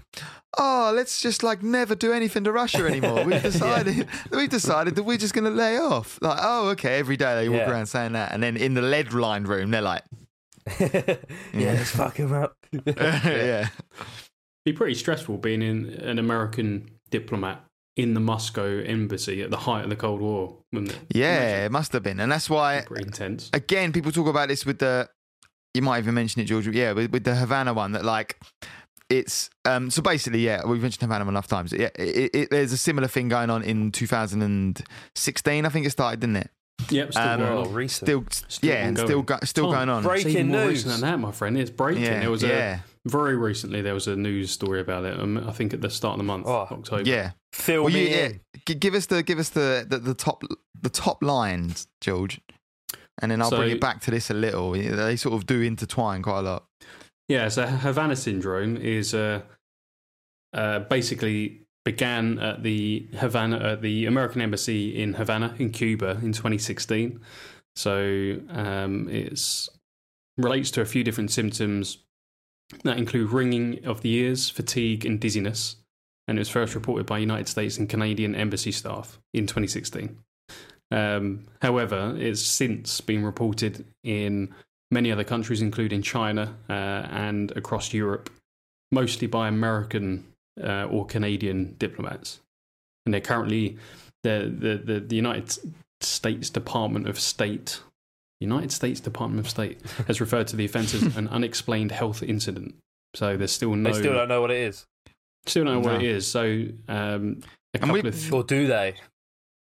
oh, 0.59 0.93
let's 0.95 1.23
just 1.23 1.43
like 1.43 1.63
never 1.63 1.95
do 1.95 2.13
anything 2.13 2.45
to 2.45 2.53
Russia 2.53 2.87
anymore. 2.87 3.25
We've 3.25 3.43
decided 3.51 4.09
we've 4.31 4.51
decided 4.51 4.95
that 4.97 5.05
we're 5.05 5.17
just 5.17 5.33
going 5.33 5.45
to 5.45 5.51
lay 5.51 5.79
off. 5.79 6.19
Like, 6.21 6.39
oh, 6.43 6.69
okay. 6.71 6.99
Every 6.99 7.17
day 7.17 7.35
they 7.37 7.49
walk 7.49 7.61
Yeah. 7.61 7.71
around 7.71 7.87
saying 7.87 8.13
that, 8.13 8.33
and 8.33 8.43
then 8.43 8.57
in 8.59 8.75
the 8.75 8.83
lead 8.83 9.13
lined 9.15 9.49
room, 9.49 9.71
they're 9.71 9.81
like, 9.81 10.03
yeah, 10.81 11.17
let's 11.53 11.91
fuck 11.91 12.17
him 12.17 12.33
up. 12.33 12.57
yeah, 12.87 13.69
be 14.65 14.73
pretty 14.73 14.95
stressful 14.95 15.39
being 15.39 15.63
in 15.63 15.87
an 15.87 16.19
American 16.19 16.91
diplomat 17.11 17.65
in 17.97 18.15
the 18.15 18.21
Moscow 18.21 18.83
embassy 18.83 19.43
at 19.43 19.51
the 19.51 19.57
height 19.57 19.85
of 19.85 19.91
the 19.91 19.97
Cold 19.97 20.21
War, 20.21 20.59
wouldn't 20.73 20.93
it? 20.93 20.99
yeah, 21.11 21.65
it 21.65 21.73
must 21.73 21.93
have 21.93 22.03
been, 22.03 22.21
and 22.21 22.31
that's 22.31 22.51
why 22.51 22.83
Pretty 22.87 23.05
intense. 23.05 23.51
again, 23.53 23.93
people 23.93 24.13
talk 24.13 24.27
about 24.27 24.49
this 24.49 24.67
with 24.67 24.79
the. 24.79 25.09
You 25.75 25.83
might 25.83 25.99
even 25.99 26.15
mention 26.15 26.41
it, 26.41 26.47
George. 26.47 26.67
Yeah, 26.69 26.93
with, 26.93 27.11
with 27.13 27.25
the 27.25 27.35
Havana 27.35 27.75
one, 27.75 27.93
that 27.93 28.05
like 28.05 28.41
it's 29.09 29.51
um. 29.65 29.91
So 29.91 30.03
basically, 30.03 30.41
yeah, 30.41 30.63
we've 30.67 30.83
mentioned 30.83 31.03
Havana 31.03 31.29
enough 31.29 31.47
times. 31.47 31.73
Yeah, 31.73 31.91
it, 31.95 32.31
it, 32.35 32.51
there's 32.51 32.73
a 32.73 32.77
similar 32.79 33.09
thing 33.09 33.29
going 33.29 33.51
on 33.51 33.63
in 33.63 33.93
2016. 33.93 35.65
I 35.65 35.69
think 35.69 35.87
it 35.87 35.91
started, 35.91 36.21
didn't 36.21 36.37
it? 36.37 36.51
Yep, 36.91 37.13
still 37.13 37.23
Um, 37.23 37.41
going 37.41 37.67
on. 37.67 37.73
recent. 37.75 38.07
Still, 38.07 38.25
Still 38.49 38.69
yeah, 38.71 38.77
and 38.87 38.89
ongoing. 38.99 39.07
still 39.09 39.23
go, 39.23 39.39
still 39.45 39.65
Tom, 39.65 39.75
going 39.75 39.89
on. 39.89 40.03
break- 40.03 40.21
It's 40.27 40.27
even 40.31 40.47
Breaking 40.47 40.49
more 40.53 40.61
news. 40.67 40.85
recent 40.85 40.93
than 40.93 41.11
that, 41.11 41.19
my 41.19 41.33
friend. 41.33 41.59
It's 41.59 41.71
breaking. 41.71 42.03
yeah, 42.05 42.21
there 42.21 42.31
was 42.31 42.43
yeah, 42.43 42.81
a 43.05 43.09
very 43.09 43.35
recently 43.37 43.83
there 43.83 43.95
was 43.95 44.07
a 44.07 44.15
news 44.17 44.51
story 44.51 44.81
about 44.81 45.05
it. 45.05 45.19
Um, 45.19 45.39
I 45.49 45.53
think 45.53 45.75
at 45.75 45.81
the 45.81 45.91
start 45.91 46.13
of 46.15 46.19
the 46.19 46.25
month, 46.25 46.47
Oh, 46.47 46.69
October. 46.71 47.03
yeah. 47.09 47.33
Fill 47.53 47.85
Well, 47.85 47.93
you, 47.93 48.05
me 48.05 48.11
yeah, 48.11 48.25
in. 48.27 48.41
G- 48.67 48.75
give 48.75 48.95
us 48.95 49.07
the 49.07 49.23
give 49.23 49.39
us 49.39 49.49
the, 49.49 49.87
the 49.89 49.99
the 49.99 50.15
top 50.15 50.43
the 50.81 50.91
top 50.91 51.23
lines, 51.23 51.89
George, 52.03 52.41
and 53.21 53.31
then 53.33 53.41
I'll 53.43 53.51
bring 53.51 53.71
it 53.71 53.81
back 53.81 54.01
to 54.03 54.11
this 54.11 54.31
a 54.31 54.35
little. 54.35 54.73
They 54.73 55.17
sort 55.17 55.35
of 55.35 55.47
do 55.47 55.63
intertwine 55.63 56.23
quite 56.23 56.41
a 56.41 56.43
lot. 56.43 56.65
Yeah, 57.29 57.49
so 57.49 57.67
Havana 57.67 58.15
syndrome 58.15 58.77
is 58.77 59.13
uh, 59.15 59.41
uh, 60.53 60.81
basically 60.81 61.66
began 61.87 62.41
at 62.41 62.65
the 62.65 63.07
Havana, 63.15 63.59
at 63.59 63.81
the 63.81 64.07
American 64.07 64.43
embassy 64.43 65.01
in 65.01 65.15
Havana, 65.15 65.55
in 65.57 65.71
Cuba, 65.71 66.19
in 66.21 66.33
2016. 66.33 67.21
So 67.77 68.41
um, 68.51 69.09
it's 69.09 69.69
relates 70.37 70.73
to 70.73 70.81
a 70.81 70.85
few 70.85 71.05
different 71.05 71.31
symptoms 71.31 71.99
that 72.83 72.99
include 72.99 73.31
ringing 73.31 73.87
of 73.87 74.01
the 74.01 74.13
ears, 74.15 74.51
fatigue, 74.51 75.07
and 75.07 75.21
dizziness. 75.21 75.77
And 76.27 76.37
it 76.37 76.41
was 76.41 76.49
first 76.49 76.75
reported 76.75 77.07
by 77.07 77.19
United 77.19 77.47
States 77.47 77.79
and 77.79 77.89
Canadian 77.89 78.35
embassy 78.35 78.73
staff 78.73 79.21
in 79.33 79.47
2016. 79.47 80.19
Um, 80.91 81.47
however, 81.63 82.17
it's 82.19 82.43
since 82.43 83.01
been 83.01 83.25
reported 83.25 83.85
in 84.03 84.53
many 84.91 85.13
other 85.13 85.23
countries, 85.23 85.63
including 85.63 86.03
China 86.03 86.57
uh, 86.69 86.73
and 86.73 87.53
across 87.53 87.95
Europe, 87.95 88.29
mostly 88.91 89.29
by 89.29 89.47
American 89.47 90.25
uh, 90.63 90.85
or 90.91 91.07
Canadian 91.07 91.75
diplomats. 91.79 92.41
And 93.05 93.13
they're 93.15 93.21
currently 93.21 93.79
the, 94.23 94.53
the, 94.59 94.77
the, 94.95 95.01
the 95.01 95.17
United 95.17 95.57
States 96.01 96.51
Department 96.51 97.09
of 97.09 97.19
State. 97.21 97.81
United 98.41 98.71
States 98.73 99.01
Department 99.01 99.41
of 99.47 99.49
State 99.51 99.81
has 100.07 100.21
referred 100.21 100.47
to 100.49 100.57
the 100.57 100.65
offence 100.65 100.93
as 100.95 101.17
an 101.17 101.29
unexplained 101.29 101.93
health 101.93 102.23
incident. 102.23 102.75
So 103.15 103.37
there's 103.37 103.53
still 103.53 103.75
no 103.75 103.93
They 103.93 103.99
still 104.01 104.15
don't 104.15 104.29
know 104.29 104.41
what 104.41 104.51
it 104.51 104.59
is, 104.59 104.85
still 105.47 105.65
don't 105.65 105.75
know 105.75 105.81
what 105.81 105.95
No. 105.95 105.99
it 106.01 106.05
is. 106.05 106.27
So 106.27 106.43
um, 106.89 107.43
a 107.75 107.81
And 107.81 107.93
we- 107.93 108.03
couple 108.03 108.09
of 108.09 108.35
or 108.35 108.45
do 108.45 108.67
they? 108.67 108.95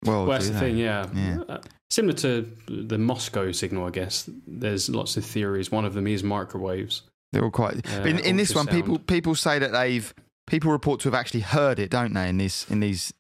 Well, 0.04 0.26
well, 0.26 0.32
that's 0.32 0.48
the 0.48 0.54
they? 0.54 0.60
thing, 0.60 0.78
yeah. 0.78 1.08
Yeah. 1.14 1.42
Uh, 1.48 1.62
similar 1.92 2.14
to 2.20 2.52
the 2.68 2.98
Moscow 2.98 3.52
signal, 3.52 3.86
I 3.86 3.92
guess. 3.92 4.28
There's 4.48 4.90
lots 4.90 5.16
of 5.16 5.24
theories. 5.24 5.72
One 5.72 5.86
of 5.86 5.94
them 5.94 6.08
is 6.08 6.24
microwaves. 6.24 7.04
They're 7.32 7.44
all 7.44 7.52
quite. 7.52 7.76
Uh, 7.88 8.00
but 8.00 8.08
in, 8.08 8.20
in 8.20 8.36
this 8.36 8.54
one, 8.56 8.66
people 8.68 8.98
people 8.98 9.36
say 9.36 9.60
that 9.60 9.72
they've 9.72 10.12
people 10.52 10.72
report 10.72 11.00
to 11.02 11.08
have 11.10 11.16
actually 11.16 11.40
heard 11.40 11.80
it, 11.80 11.90
don't 11.90 12.14
they? 12.14 12.30
In 12.30 12.38
these 12.38 12.68
in 12.70 12.80
these 12.82 13.12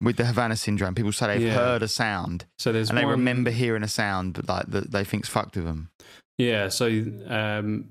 with 0.00 0.16
the 0.16 0.26
Havana 0.26 0.56
syndrome, 0.56 0.94
people 0.94 1.12
say 1.12 1.26
they've 1.28 1.42
Yeah. 1.48 1.54
heard 1.54 1.82
a 1.82 1.88
sound 1.88 2.44
So 2.58 2.70
there's 2.72 2.90
and 2.90 2.98
they 2.98 3.04
remember 3.06 3.50
hearing 3.50 3.82
a 3.82 3.88
sound, 3.88 4.34
but 4.34 4.48
like 4.48 4.66
that 4.66 4.90
they 4.90 5.04
think's 5.04 5.28
fucked 5.28 5.56
with 5.56 5.64
them. 5.64 5.88
Yeah, 6.36 6.68
so 6.68 6.86
um, 7.28 7.90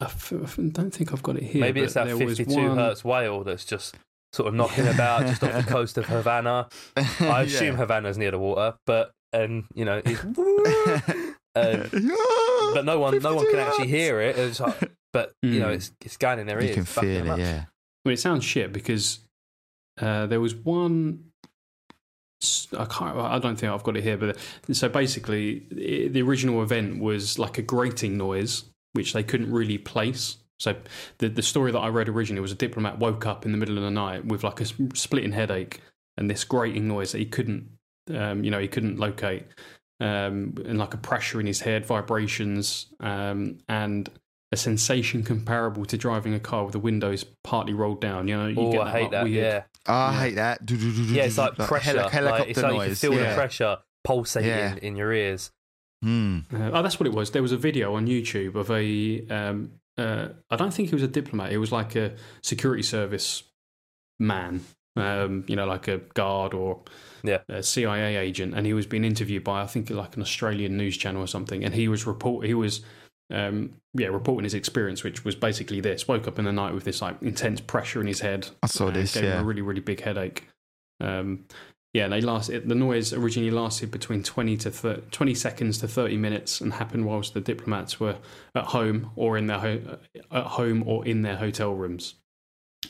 I, 0.00 0.04
f- 0.06 0.32
I 0.32 0.42
f- 0.42 0.58
don't 0.72 0.90
think 0.90 1.12
I've 1.12 1.22
got 1.22 1.36
it 1.36 1.44
here. 1.44 1.60
Maybe 1.60 1.80
it's 1.80 1.94
that 1.94 2.06
there 2.06 2.16
was 2.16 2.38
52 2.38 2.68
one- 2.68 2.76
hertz 2.76 3.04
whale 3.04 3.44
that's 3.44 3.64
just 3.64 3.96
sort 4.32 4.48
of 4.48 4.54
knocking 4.54 4.86
about 4.94 5.26
just 5.26 5.42
off 5.44 5.64
the 5.64 5.70
coast 5.70 5.96
of 5.96 6.06
Havana. 6.06 6.68
I 7.20 7.42
assume 7.46 7.76
Havana's 7.76 8.18
near 8.18 8.32
the 8.32 8.38
water, 8.38 8.74
but 8.84 9.12
and 9.32 9.64
you 9.74 9.84
know, 9.84 10.02
it's, 10.04 10.20
uh, 11.54 11.88
but 12.74 12.84
no 12.84 12.98
one, 12.98 13.18
no 13.20 13.34
one 13.34 13.48
can 13.50 13.60
actually 13.60 13.88
hear 13.88 14.20
it. 14.20 14.36
It's 14.38 14.60
like- 14.60 14.92
but 15.12 15.32
you 15.42 15.58
know, 15.60 15.68
Hmm. 15.68 15.72
it's 15.74 15.92
it's 16.04 16.16
going 16.18 16.38
in 16.38 16.46
their 16.46 16.58
ears. 16.60 16.68
You 16.68 16.74
can 16.74 16.84
feel 16.84 17.24
them 17.24 17.40
it, 17.40 17.46
up. 17.58 17.66
Yeah. 18.08 18.12
Well, 18.12 18.14
it 18.14 18.20
sounds 18.20 18.44
shit 18.44 18.72
because 18.72 19.20
uh, 20.00 20.26
there 20.26 20.40
was 20.40 20.54
one. 20.54 21.24
I 22.76 22.84
can't. 22.84 23.16
I 23.16 23.38
don't 23.38 23.56
think 23.56 23.72
I've 23.72 23.82
got 23.82 23.96
it 23.96 24.04
here, 24.04 24.16
but 24.16 24.36
so 24.72 24.88
basically, 24.88 25.66
i 25.72 26.08
the 26.08 26.22
original 26.22 26.62
event 26.62 27.00
was 27.00 27.38
like 27.38 27.58
a 27.58 27.62
grating 27.62 28.16
noise, 28.16 28.64
which 28.92 29.12
they 29.12 29.22
couldn't 29.22 29.50
really 29.50 29.78
place. 29.78 30.36
So 30.60 30.76
the 31.18 31.28
the 31.28 31.42
story 31.42 31.72
that 31.72 31.78
I 31.78 31.88
read 31.88 32.08
originally 32.08 32.40
was 32.40 32.52
a 32.52 32.56
diplomat 32.56 32.98
woke 32.98 33.26
up 33.26 33.44
in 33.44 33.52
the 33.52 33.58
middle 33.58 33.76
of 33.76 33.84
the 33.84 33.90
night 33.90 34.24
with 34.24 34.44
like 34.44 34.60
a 34.60 34.66
splitting 34.94 35.32
headache 35.32 35.80
and 36.16 36.30
this 36.30 36.44
grating 36.44 36.88
noise 36.88 37.12
that 37.12 37.18
he 37.18 37.26
couldn't, 37.26 37.68
um, 38.14 38.44
you 38.44 38.50
know, 38.50 38.58
he 38.58 38.68
couldn't 38.68 38.98
locate, 38.98 39.44
um, 40.00 40.54
and 40.64 40.78
like 40.78 40.94
a 40.94 40.98
pressure 40.98 41.40
in 41.40 41.46
his 41.46 41.60
head, 41.60 41.86
vibrations, 41.86 42.86
um, 43.00 43.58
and 43.68 44.10
a 44.50 44.56
sensation 44.56 45.22
comparable 45.22 45.84
to 45.84 45.96
driving 45.98 46.32
a 46.34 46.40
car 46.40 46.64
with 46.64 46.72
the 46.72 46.78
windows 46.78 47.24
partly 47.44 47.72
rolled 47.74 48.00
down. 48.00 48.28
You 48.28 48.36
know, 48.36 48.46
you 48.46 48.56
Oh, 48.58 48.72
get 48.72 48.80
I 48.80 48.84
that, 48.84 48.92
hate 49.02 49.10
that. 49.10 49.24
weird- 49.24 49.36
Yeah, 49.44 49.62
Oh, 49.86 49.92
I 49.94 50.20
hate 50.20 50.34
that. 50.36 50.60
yeah. 50.70 51.24
It's 51.24 51.36
like 51.38 51.54
pressure. 51.56 51.84
heli- 51.84 51.98
like, 52.02 52.12
helicopter 52.12 52.50
it's 52.50 52.62
like 52.62 52.72
you 52.74 52.80
can 52.80 52.94
feel 52.94 53.14
yeah. 53.14 53.28
the 53.30 53.34
pressure 53.34 53.78
pulsating 54.04 54.48
Yeah. 54.50 54.76
in 54.80 54.96
your 54.96 55.12
ears. 55.12 55.50
Hmm. 56.02 56.38
Uh, 56.54 56.70
oh, 56.72 56.82
that's 56.82 56.98
what 57.00 57.06
it 57.06 57.12
was. 57.12 57.32
There 57.32 57.42
was 57.42 57.52
a 57.52 57.56
video 57.56 57.94
on 57.94 58.06
YouTube 58.06 58.54
of 58.54 58.70
a. 58.70 59.26
Um, 59.28 59.72
uh, 59.98 60.28
I 60.48 60.56
don't 60.56 60.72
think 60.72 60.90
he 60.90 60.94
was 60.94 61.02
a 61.02 61.08
diplomat. 61.08 61.52
It 61.52 61.58
was 61.58 61.72
like 61.72 61.96
a 61.96 62.14
security 62.42 62.82
service 62.84 63.42
man. 64.18 64.64
Um, 64.96 65.44
you 65.46 65.54
know, 65.54 65.66
like 65.66 65.86
a 65.86 65.98
guard 66.14 66.54
or 66.54 66.80
Yeah. 67.22 67.38
a 67.48 67.62
CIA 67.62 68.16
agent, 68.16 68.54
and 68.54 68.66
he 68.66 68.72
was 68.74 68.84
being 68.86 69.04
interviewed 69.04 69.44
by 69.44 69.62
I 69.62 69.66
think 69.66 69.90
like 69.90 70.16
an 70.16 70.22
Australian 70.22 70.76
news 70.76 70.96
channel 70.96 71.22
or 71.22 71.26
something, 71.28 71.62
and 71.64 71.74
he 71.74 71.86
was 71.88 72.06
report 72.06 72.46
he 72.46 72.54
was. 72.54 72.80
Um, 73.30 73.74
yeah, 73.94 74.08
reporting 74.08 74.44
his 74.44 74.54
experience, 74.54 75.04
which 75.04 75.24
was 75.24 75.34
basically 75.34 75.80
this: 75.80 76.08
woke 76.08 76.26
up 76.26 76.38
in 76.38 76.44
the 76.44 76.52
night 76.52 76.74
with 76.74 76.84
this 76.84 77.02
like 77.02 77.20
intense 77.22 77.60
pressure 77.60 78.00
in 78.00 78.06
his 78.06 78.20
head. 78.20 78.48
I 78.62 78.66
saw 78.66 78.88
uh, 78.88 78.90
this, 78.90 79.14
Gave 79.14 79.24
him 79.24 79.30
yeah. 79.30 79.40
a 79.40 79.44
really, 79.44 79.62
really 79.62 79.80
big 79.80 80.00
headache. 80.00 80.48
Um, 81.00 81.44
yeah, 81.94 82.08
they 82.08 82.20
last. 82.20 82.50
It, 82.50 82.68
the 82.68 82.74
noise 82.74 83.12
originally 83.12 83.50
lasted 83.50 83.90
between 83.90 84.22
twenty 84.22 84.56
to 84.58 84.70
30, 84.70 85.02
twenty 85.10 85.34
seconds 85.34 85.78
to 85.78 85.88
thirty 85.88 86.16
minutes, 86.16 86.60
and 86.60 86.74
happened 86.74 87.06
whilst 87.06 87.34
the 87.34 87.40
diplomats 87.40 87.98
were 87.98 88.16
at 88.54 88.64
home 88.64 89.10
or 89.16 89.36
in 89.36 89.46
their 89.46 89.58
ho- 89.58 89.98
at 90.30 90.44
home 90.44 90.82
or 90.86 91.06
in 91.06 91.22
their 91.22 91.36
hotel 91.36 91.74
rooms. 91.74 92.14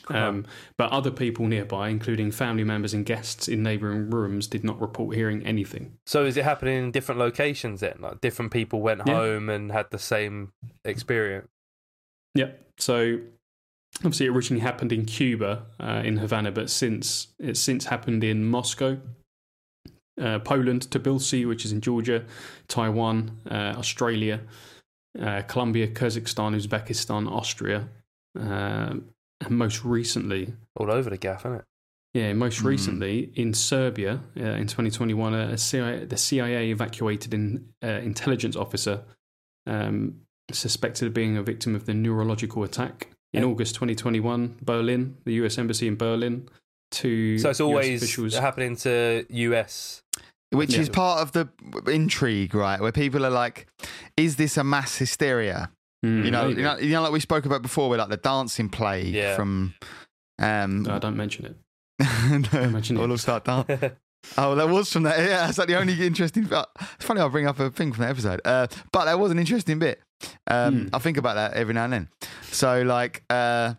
Um, 0.07 0.45
but 0.77 0.91
other 0.91 1.11
people 1.11 1.47
nearby, 1.47 1.89
including 1.89 2.31
family 2.31 2.63
members 2.63 2.93
and 2.93 3.05
guests 3.05 3.47
in 3.47 3.63
neighbouring 3.63 4.09
rooms, 4.09 4.47
did 4.47 4.63
not 4.63 4.79
report 4.81 5.15
hearing 5.15 5.45
anything. 5.45 5.97
So 6.05 6.25
is 6.25 6.37
it 6.37 6.43
happening 6.43 6.77
in 6.85 6.91
different 6.91 7.19
locations 7.19 7.81
then? 7.81 7.97
Like 7.99 8.21
different 8.21 8.51
people 8.51 8.81
went 8.81 9.01
Yeah. 9.05 9.15
home 9.15 9.49
and 9.49 9.71
had 9.71 9.87
the 9.91 9.99
same 9.99 10.53
experience. 10.85 11.47
Yep. 12.35 12.71
So 12.77 13.19
obviously, 13.97 14.27
it 14.27 14.29
originally 14.29 14.61
happened 14.61 14.91
in 14.91 15.05
Cuba, 15.05 15.65
uh, 15.79 16.01
in 16.05 16.17
Havana, 16.17 16.51
but 16.51 16.69
since 16.69 17.27
it's 17.39 17.59
since 17.59 17.85
happened 17.85 18.23
in 18.23 18.45
Moscow, 18.45 18.99
uh, 20.21 20.39
Poland, 20.39 20.87
Tbilisi, 20.89 21.47
which 21.47 21.65
is 21.65 21.71
in 21.71 21.81
Georgia, 21.81 22.25
Taiwan, 22.67 23.39
uh, 23.49 23.73
Australia, 23.77 24.41
uh, 25.19 25.41
Colombia, 25.47 25.87
Kazakhstan, 25.87 26.55
Uzbekistan, 26.55 27.29
Austria, 27.29 27.89
uh, 28.39 28.95
most 29.49 29.85
recently, 29.85 30.53
All 30.75 30.91
over 30.91 31.09
the 31.09 31.17
gaff, 31.17 31.41
isn't 31.45 31.59
it? 31.59 31.65
yeah, 32.13 32.33
most 32.33 32.61
Mhm. 32.61 32.65
recently 32.65 33.31
in 33.35 33.53
Serbia 33.53 34.21
uh, 34.37 34.41
in 34.43 34.67
2021, 34.67 35.33
a 35.33 35.57
CIA, 35.57 36.05
the 36.05 36.17
CIA 36.17 36.71
evacuated 36.71 37.33
an 37.33 37.73
uh, 37.83 37.87
intelligence 37.87 38.55
officer 38.55 39.03
um, 39.67 40.21
suspected 40.51 41.05
of 41.07 41.13
being 41.13 41.37
a 41.37 41.43
victim 41.43 41.75
of 41.75 41.85
the 41.85 41.93
neurological 41.93 42.63
attack. 42.63 43.09
In 43.33 43.43
Yeah. 43.43 43.49
August 43.49 43.75
2021, 43.75 44.57
Berlin, 44.63 45.17
the 45.23 45.33
US 45.45 45.59
Embassy 45.59 45.87
in 45.87 45.95
Berlin, 45.95 46.49
two 46.89 47.37
So 47.37 47.51
it's 47.51 47.59
always 47.61 48.01
officials. 48.01 48.35
happening 48.35 48.75
to 48.77 49.25
US. 49.29 50.01
Which 50.51 50.73
Yeah. 50.73 50.81
is 50.81 50.89
part 50.89 51.21
of 51.21 51.31
the 51.33 51.47
intrigue, 51.91 52.55
right? 52.55 52.81
Where 52.81 52.91
people 52.91 53.23
are 53.23 53.29
like, 53.29 53.67
"Is 54.17 54.37
this 54.37 54.57
a 54.57 54.63
mass 54.63 54.97
hysteria?" 54.97 55.69
Hmm, 56.03 56.23
You 56.23 56.31
know, 56.31 56.47
you 56.47 56.61
know, 56.63 56.77
you 56.77 56.89
know, 56.91 57.01
like 57.01 57.11
we 57.11 57.19
spoke 57.19 57.45
about 57.45 57.61
before, 57.61 57.89
with 57.89 57.99
like 57.99 58.09
the 58.09 58.17
dancing 58.17 58.69
plague 58.69 59.13
Yeah. 59.13 59.35
from. 59.35 59.73
Um, 60.41 60.83
No, 60.83 60.97
don't 60.99 61.17
mention 61.17 61.45
it. 61.45 61.55
no, 62.53 62.59
imagine 62.61 62.95
it. 62.95 62.99
we'll 63.01 63.11
all 63.11 63.17
start 63.17 63.43
dancing. 63.45 63.91
Oh, 64.37 64.53
that 64.55 64.67
was 64.67 64.91
from 64.91 65.03
that. 65.03 65.17
Yeah, 65.17 65.45
that's 65.45 65.57
like 65.57 65.69
the 65.69 65.77
only 65.77 66.05
interesting. 66.05 66.45
It's 66.51 67.05
funny 67.05 67.21
I'll 67.21 67.29
bring 67.29 67.47
up 67.47 67.57
a 67.57 67.69
thing 67.69 67.93
from 67.93 68.03
that 68.03 68.09
episode, 68.09 68.41
uh, 68.43 68.67
but 68.91 69.05
that 69.05 69.17
was 69.17 69.31
an 69.31 69.39
interesting 69.39 69.79
bit. 69.79 70.01
Um, 70.45 70.87
Hmm. 70.87 70.87
I 70.95 70.99
think 70.99 71.15
about 71.15 71.35
that 71.35 71.53
every 71.53 71.73
now 71.73 71.85
and 71.85 71.93
then. 71.93 72.09
So, 72.51 72.81
like, 72.81 73.23
uh, 73.29 73.75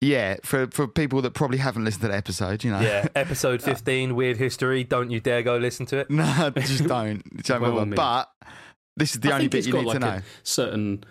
yeah, 0.00 0.36
for 0.44 0.68
for 0.68 0.86
people 0.86 1.22
that 1.22 1.32
probably 1.34 1.58
haven't 1.58 1.84
listened 1.84 2.02
to 2.02 2.08
the 2.08 2.14
episode, 2.16 2.62
you 2.62 2.70
know, 2.70 2.78
yeah, 2.80 3.08
episode 3.16 3.60
15, 3.60 4.14
Weird 4.14 4.36
History. 4.36 4.84
Don't 4.84 5.10
you 5.10 5.18
dare 5.18 5.42
go 5.42 5.56
listen 5.56 5.86
to 5.86 5.98
it. 5.98 6.08
no, 6.08 6.50
just 6.56 6.86
don't, 6.86 7.42
don't 7.42 7.60
By 7.60 7.68
all 7.68 7.84
But 7.84 8.28
this 8.98 9.14
is 9.14 9.20
the 9.20 9.30
I 9.32 9.36
only 9.36 9.48
bit 9.48 9.58
it's 9.58 9.66
you 9.66 9.72
got 9.72 9.80
need 9.80 9.86
like 9.88 10.00
to 10.00 10.06
a 10.06 10.16
know. 10.16 10.22
certain 10.42 11.04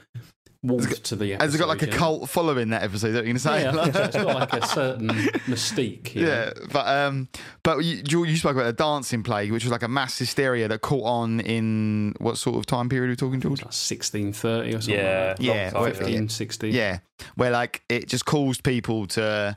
warmth 0.63 1.03
to 1.03 1.15
the 1.15 1.33
episode. 1.33 1.45
Has 1.45 1.55
it 1.55 1.57
got 1.59 1.67
like 1.67 1.81
a 1.83 1.87
cult 1.87 2.29
following 2.29 2.69
that 2.71 2.83
episode? 2.83 3.07
Is 3.09 3.13
that 3.13 3.19
what 3.19 3.25
you're 3.25 3.33
gonna 3.33 3.39
say? 3.39 3.61
Yeah, 3.63 3.79
I 3.79 3.91
so. 3.91 4.03
it's 4.03 4.15
got 4.17 4.35
like 4.35 4.53
a 4.53 4.67
certain 4.67 5.07
mystique. 5.47 6.15
you 6.15 6.21
know? 6.23 6.27
Yeah, 6.27 6.51
but 6.71 6.87
um, 6.87 7.29
but 7.63 7.83
you, 7.85 8.01
you 8.07 8.25
you 8.25 8.37
spoke 8.37 8.55
about 8.55 8.65
the 8.65 8.73
dancing 8.73 9.23
plague, 9.23 9.51
which 9.51 9.63
was 9.63 9.71
like 9.71 9.83
a 9.83 9.87
mass 9.87 10.17
hysteria 10.17 10.67
that 10.67 10.81
caught 10.81 11.03
on 11.05 11.39
in 11.41 12.13
what 12.19 12.37
sort 12.37 12.57
of 12.57 12.65
time 12.65 12.89
period 12.89 13.07
are 13.07 13.11
we 13.11 13.15
talking, 13.15 13.39
George? 13.39 13.59
Like 13.61 13.67
1630 13.67 14.69
or 14.75 14.81
something 14.81 14.95
Yeah, 14.95 15.27
like 15.29 15.37
that. 15.37 15.43
Yeah, 15.43 15.71
long 15.73 15.85
time 15.85 15.93
15, 15.93 16.29
16. 16.29 16.73
Yeah, 16.73 16.99
where 17.35 17.51
like 17.51 17.83
it 17.87 18.07
just 18.07 18.25
caused 18.25 18.63
people 18.63 19.05
to 19.07 19.55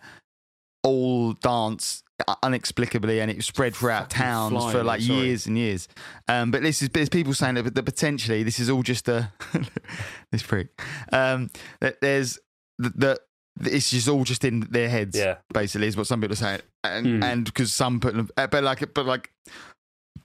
all 0.83 1.33
dance 1.35 2.03
inexplicably, 2.45 3.21
and 3.21 3.31
it 3.31 3.43
spread 3.45 3.75
throughout 3.75 4.13
Fucking 4.13 4.17
towns 4.27 4.73
for 4.73 4.83
like 4.85 5.01
sorry. 5.01 5.21
years 5.21 5.47
and 5.47 5.57
years. 5.59 5.89
Um, 6.29 6.51
but 6.51 6.63
this 6.63 6.83
is 6.83 6.89
there's 6.91 7.09
people 7.09 7.35
saying 7.35 7.55
that, 7.57 7.75
that 7.75 7.83
potentially 7.85 8.43
this 8.43 8.59
is 8.61 8.69
all 8.71 8.83
just 8.83 9.09
a 9.09 9.33
this 10.33 10.43
prick. 10.43 10.69
Um, 11.13 11.51
that 11.81 12.01
there's 12.01 12.39
that 12.79 13.21
it's 13.63 13.91
just 13.91 14.09
all 14.09 14.25
just 14.25 14.45
in 14.45 14.61
their 14.71 14.89
heads. 14.89 15.17
Yeah. 15.19 15.37
basically 15.53 15.87
is 15.89 15.97
what 15.97 16.07
some 16.07 16.21
people 16.21 16.33
are 16.35 16.37
saying, 16.37 16.61
and 16.85 17.07
Hmm. 17.07 17.23
and 17.23 17.45
because 17.45 17.73
some 17.73 18.01
put 18.01 18.15
them, 18.15 18.29
uh, 18.37 18.47
but 18.47 18.65
like 18.65 18.95
but 18.95 19.07
like 19.07 19.31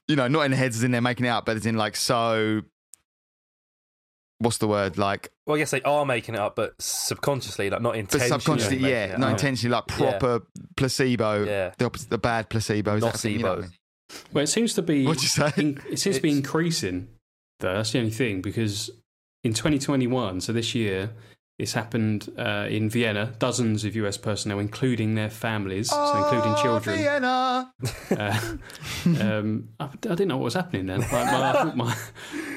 you 0.08 0.16
know, 0.16 0.28
not 0.28 0.42
in 0.42 0.52
the 0.52 0.58
heads 0.58 0.78
as 0.78 0.84
in 0.84 0.92
they're 0.92 1.02
making 1.02 1.26
it 1.26 1.30
up, 1.30 1.46
but 1.46 1.58
it's 1.58 1.66
in 1.66 1.76
like 1.76 1.96
so. 1.96 2.62
What's 4.40 4.58
the 4.58 4.68
word? 4.68 4.98
Like, 4.98 5.32
Well, 5.46 5.56
I 5.56 5.60
guess 5.60 5.72
they 5.72 5.82
are 5.84 6.06
making 6.06 6.36
it 6.36 6.42
up, 6.42 6.56
but 6.56 6.74
subconsciously, 6.82 7.70
like 7.70 7.82
not 7.82 7.96
intentionally. 7.96 8.30
but 8.30 8.36
intentionally. 8.36 8.60
subconsciously, 8.62 8.92
yeah, 8.92 9.06
it 9.14 9.20
not 9.20 9.28
up. 9.28 9.34
intentionally, 9.34 9.74
like 9.76 9.84
Yeah. 9.92 10.18
proper 10.20 10.46
placebo. 10.76 11.44
Yeah. 11.46 11.72
The 11.78 11.86
opposite, 11.86 12.10
the 12.10 12.18
bad 12.18 12.50
placebo. 12.50 12.96
Is 12.96 13.04
that 13.04 13.16
a 13.16 13.18
thing? 13.18 13.34
You 13.34 13.40
know 13.40 13.50
what 13.50 13.58
I 13.60 13.62
mean? 13.62 13.72
Well, 14.34 14.44
it 14.44 14.48
seems 14.48 14.74
to 14.76 14.82
be. 14.82 15.06
What'd 15.06 15.22
you 15.24 15.30
say? 15.30 15.52
in- 15.58 15.82
it 15.90 16.00
seems 16.00 16.16
to 16.18 16.22
be 16.22 16.32
increasing, 16.32 17.08
though. 17.60 17.76
That's 17.76 17.92
the 17.92 18.00
only 18.00 18.12
thing, 18.12 18.42
because 18.42 18.90
in 19.44 19.54
2021, 19.54 20.42
so 20.42 20.52
this 20.54 20.74
year, 20.74 21.12
it's 21.58 21.72
happened 21.74 22.30
uh, 22.38 22.68
in 22.70 22.90
Vienna. 22.90 23.34
Dozens 23.40 23.86
of 23.86 23.96
US 23.96 24.18
personnel, 24.18 24.60
including 24.60 25.16
their 25.16 25.30
families, 25.30 25.90
so 25.90 26.18
including 26.18 26.54
Oh, 26.58 26.62
children. 26.62 26.98
Vienna. 26.98 27.72
Uh, 28.12 28.40
um, 29.22 29.70
I, 29.80 29.86
I 29.86 29.88
didn't 29.88 30.28
know 30.28 30.38
what 30.38 30.46
was 30.46 30.54
happening 30.54 30.86
then. 30.88 31.00
Like, 31.02 31.12
my, 31.12 31.50
I, 31.50 31.54
thought 31.54 31.78
my, 31.78 31.96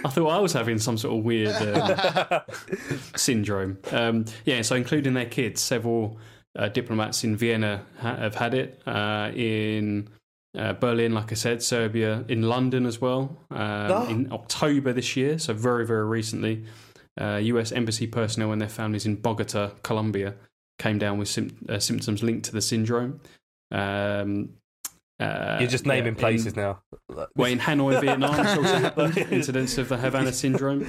I 0.04 0.08
thought 0.08 0.28
I 0.28 0.38
was 0.38 0.52
having 0.52 0.78
some 0.78 0.96
sort 0.98 1.18
of 1.18 1.24
weird 1.24 1.54
um, 1.76 2.40
syndrome. 3.16 3.78
Um, 3.90 4.24
yeah, 4.44 4.62
so 4.62 4.76
including 4.76 5.14
their 5.14 5.26
kids, 5.26 5.60
several 5.60 6.18
uh, 6.58 6.68
diplomats 6.68 7.24
in 7.24 7.36
Vienna 7.36 7.84
ha- 7.98 8.16
have 8.16 8.34
had 8.34 8.54
it. 8.54 8.80
Uh, 8.86 9.30
in 9.34 10.08
uh, 10.56 10.72
Berlin, 10.74 11.14
like 11.14 11.32
I 11.32 11.34
said, 11.34 11.62
Serbia, 11.62 12.24
in 12.28 12.42
London 12.42 12.86
as 12.86 13.00
well, 13.00 13.36
um, 13.50 13.58
Oh. 13.90 14.06
in 14.08 14.32
October 14.32 14.92
this 14.92 15.16
year, 15.16 15.38
so 15.38 15.52
very, 15.54 15.86
very 15.86 16.06
recently. 16.06 16.64
Uh, 17.20 17.36
US 17.42 17.72
embassy 17.72 18.06
personnel 18.06 18.52
and 18.52 18.60
their 18.60 18.68
families 18.68 19.04
in 19.06 19.16
Bogota, 19.16 19.70
Colombia, 19.82 20.34
came 20.78 20.98
down 20.98 21.18
with 21.18 21.28
sym- 21.28 21.56
uh, 21.68 21.78
symptoms 21.78 22.22
linked 22.22 22.44
to 22.46 22.52
the 22.52 22.60
syndrome. 22.62 23.20
Um, 23.72 24.50
uh, 25.20 25.56
You're 25.60 25.68
just 25.68 25.84
yeah, 25.84 25.94
naming 25.94 26.08
in- 26.10 26.14
places 26.14 26.54
now. 26.54 26.80
well, 27.34 27.50
in 27.50 27.58
Hanoi, 27.58 28.00
Vietnam, 28.04 28.38
it's 28.38 28.56
also 28.56 28.76
happened, 28.78 29.16
incidents 29.32 29.76
of 29.78 29.88
the 29.88 29.96
Havana 29.96 30.32
syndrome, 30.32 30.86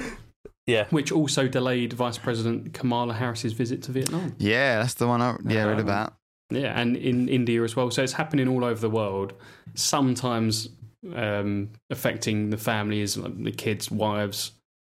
Yeah. 0.68 0.86
which 0.92 1.12
also 1.12 1.48
delayed 1.48 1.94
Vice 1.94 2.20
President 2.20 2.74
Kamala 2.74 3.16
Harris's 3.16 3.54
visit 3.54 3.82
to 3.84 3.92
Vietnam. 3.92 4.36
Yeah, 4.38 4.78
that's 4.80 4.94
the 4.94 5.08
one. 5.08 5.22
I 5.22 5.36
yeah, 5.48 5.64
read 5.64 5.80
Um, 5.80 5.86
about. 5.86 6.14
Yeah, 6.52 6.80
and 6.80 6.96
in 6.96 7.28
India 7.30 7.64
as 7.64 7.76
well. 7.76 7.90
So 7.92 8.04
it's 8.04 8.14
happening 8.14 8.48
all 8.48 8.64
over 8.64 8.80
the 8.80 8.90
world. 8.90 9.34
Sometimes 9.76 10.70
um, 11.16 11.70
affecting 11.90 12.50
the 12.52 12.58
families, 12.58 13.16
the 13.16 13.52
kids, 13.52 13.90
wives, 13.90 14.52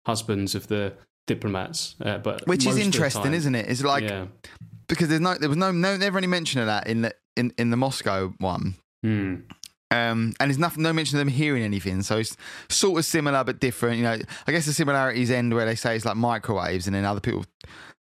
husbands 0.05 0.55
of 0.55 0.67
the 0.67 0.93
diplomats. 1.35 1.95
Uh, 2.03 2.17
but 2.17 2.45
Which 2.47 2.65
is 2.65 2.77
interesting, 2.77 3.23
time- 3.23 3.33
isn't 3.33 3.55
it? 3.55 3.69
It's 3.69 3.83
like 3.83 4.03
yeah. 4.03 4.25
because 4.87 5.07
there's 5.09 5.21
no 5.21 5.35
there 5.35 5.49
was 5.49 5.57
no 5.57 5.71
no 5.71 5.97
never 5.97 6.17
any 6.17 6.27
mention 6.27 6.59
of 6.61 6.67
that 6.67 6.87
in 6.87 7.01
the 7.03 7.13
in, 7.35 7.53
in 7.57 7.69
the 7.69 7.77
Moscow 7.77 8.33
one. 8.39 8.75
Hmm. 9.03 9.35
Um, 9.93 10.31
and 10.39 10.49
there's 10.49 10.57
nothing, 10.57 10.83
no 10.83 10.93
mention 10.93 11.17
of 11.17 11.25
them 11.25 11.27
hearing 11.33 11.63
anything. 11.63 12.01
So 12.01 12.17
it's 12.19 12.37
sort 12.69 12.97
of 12.99 13.03
similar 13.05 13.43
but 13.43 13.59
different. 13.59 13.97
You 13.97 14.03
know, 14.03 14.17
I 14.47 14.51
guess 14.53 14.65
the 14.65 14.71
similarities 14.73 15.29
end 15.29 15.53
where 15.53 15.65
they 15.65 15.75
say 15.75 15.95
it's 15.97 16.05
like 16.05 16.15
microwaves, 16.15 16.87
and 16.87 16.95
then 16.95 17.03
other 17.03 17.19
people 17.19 17.43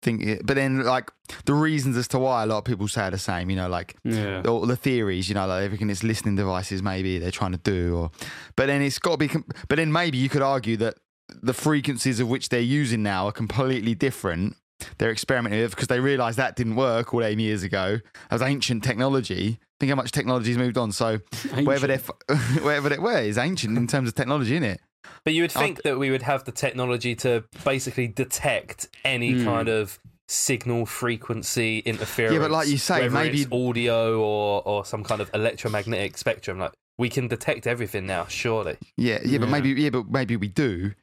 think 0.01 0.23
it. 0.23 0.45
But 0.47 0.55
then, 0.55 0.83
like 0.83 1.11
the 1.45 1.53
reasons 1.53 1.95
as 1.95 2.07
to 2.09 2.17
why 2.19 2.41
a 2.41 2.47
lot 2.47 2.57
of 2.57 2.63
people 2.63 2.87
say 2.87 3.03
are 3.03 3.11
the 3.11 3.19
same. 3.19 3.51
You 3.51 3.55
know, 3.57 3.69
like 3.69 3.95
Yeah. 4.03 4.41
all 4.47 4.65
the 4.65 4.75
theories. 4.75 5.29
You 5.29 5.35
know, 5.35 5.45
like 5.45 5.63
everything 5.63 5.91
it's 5.91 6.01
listening 6.03 6.35
devices 6.35 6.81
maybe 6.81 7.19
they're 7.19 7.29
trying 7.29 7.51
to 7.51 7.59
do. 7.59 7.95
Or, 7.95 8.11
but 8.55 8.65
then 8.65 8.81
it's 8.81 8.97
got 8.97 9.19
to 9.19 9.27
be. 9.27 9.29
But 9.67 9.75
then 9.75 9.91
maybe 9.91 10.17
you 10.17 10.29
could 10.29 10.41
argue 10.41 10.77
that 10.77 10.95
the 11.29 11.53
frequencies 11.53 12.19
of 12.19 12.27
which 12.29 12.49
they're 12.49 12.59
using 12.59 13.03
now 13.03 13.25
are 13.27 13.31
completely 13.31 13.95
different. 13.95 14.55
They're 14.97 15.11
experimenting 15.11 15.61
with 15.61 15.71
because 15.71 15.87
they 15.87 15.99
realised 15.99 16.37
that 16.37 16.55
didn't 16.55 16.75
work 16.75 17.13
all 17.13 17.21
them 17.21 17.39
years 17.39 17.63
ago. 17.63 17.99
That 18.29 18.31
was 18.35 18.41
ancient 18.41 18.83
technology. 18.83 19.59
Think 19.79 19.89
how 19.89 19.95
much 19.95 20.11
technology's 20.11 20.57
moved 20.57 20.77
on. 20.77 20.91
So 20.91 21.19
whatever 21.53 21.87
they're, 21.87 22.01
f- 22.29 22.61
whatever 22.63 22.89
they 22.89 22.97
were 22.99 23.19
is 23.19 23.37
ancient 23.37 23.77
in 23.77 23.87
terms 23.87 24.09
of 24.09 24.15
technology, 24.15 24.53
isn't 24.55 24.63
it? 24.63 24.81
But 25.23 25.33
you 25.33 25.43
would 25.43 25.55
I'll- 25.55 25.61
think 25.63 25.81
that 25.83 25.97
we 25.97 26.11
would 26.11 26.21
have 26.23 26.43
the 26.43 26.51
technology 26.51 27.15
to 27.15 27.45
basically 27.63 28.07
detect 28.07 28.87
any 29.03 29.31
Hmm. 29.33 29.45
kind 29.45 29.69
of 29.69 29.99
signal 30.27 30.85
frequency 30.85 31.79
interference. 31.79 32.33
Yeah, 32.33 32.39
but 32.39 32.51
like 32.51 32.67
you 32.67 32.77
say, 32.77 33.07
maybe- 33.09 33.41
it's 33.43 33.51
audio 33.51 34.19
or 34.21 34.61
or 34.67 34.83
some 34.85 35.03
kind 35.03 35.21
of 35.21 35.29
electromagnetic 35.33 36.17
spectrum. 36.17 36.59
Like 36.59 36.71
we 36.97 37.09
can 37.09 37.27
detect 37.27 37.65
everything 37.67 38.05
now, 38.05 38.25
surely. 38.27 38.77
Yeah, 38.97 39.19
yeah, 39.23 39.37
but 39.37 39.49
maybe, 39.49 39.69
yeah, 39.71 39.89
but 39.89 40.09
maybe 40.09 40.35
we 40.35 40.47
do, 40.47 40.93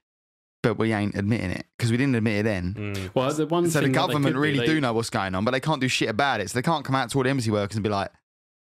but 0.63 0.79
we 0.79 0.93
ain't 0.93 1.15
admitting 1.17 1.51
it 1.51 1.67
because 1.77 1.91
we 1.91 1.97
didn't 1.97 2.15
admit 2.15 2.41
it 2.41 2.43
then. 2.45 2.75
Mm. 2.75 3.11
Well, 3.15 3.33
the 3.33 3.47
one 3.47 3.69
So 3.71 3.81
the 3.81 3.87
thing 3.87 3.93
that 3.93 3.99
government 3.99 4.35
could 4.35 4.41
really 4.41 4.59
they- 4.61 4.67
do 4.67 4.81
know 4.81 4.93
what's 4.93 5.11
going 5.11 5.35
on, 5.35 5.45
but 5.45 5.51
they 5.51 5.61
can't 5.61 5.81
do 5.81 5.89
shit 5.89 6.09
about 6.09 6.41
it. 6.41 6.51
So 6.51 6.59
they 6.59 6.63
can't 6.63 6.85
come 6.85 6.95
out 6.95 7.11
to 7.11 7.19
all 7.19 7.25
the 7.25 7.31
embassy 7.31 7.51
workers 7.51 7.77
and 7.77 7.83
be 7.83 7.91
like, 7.91 8.11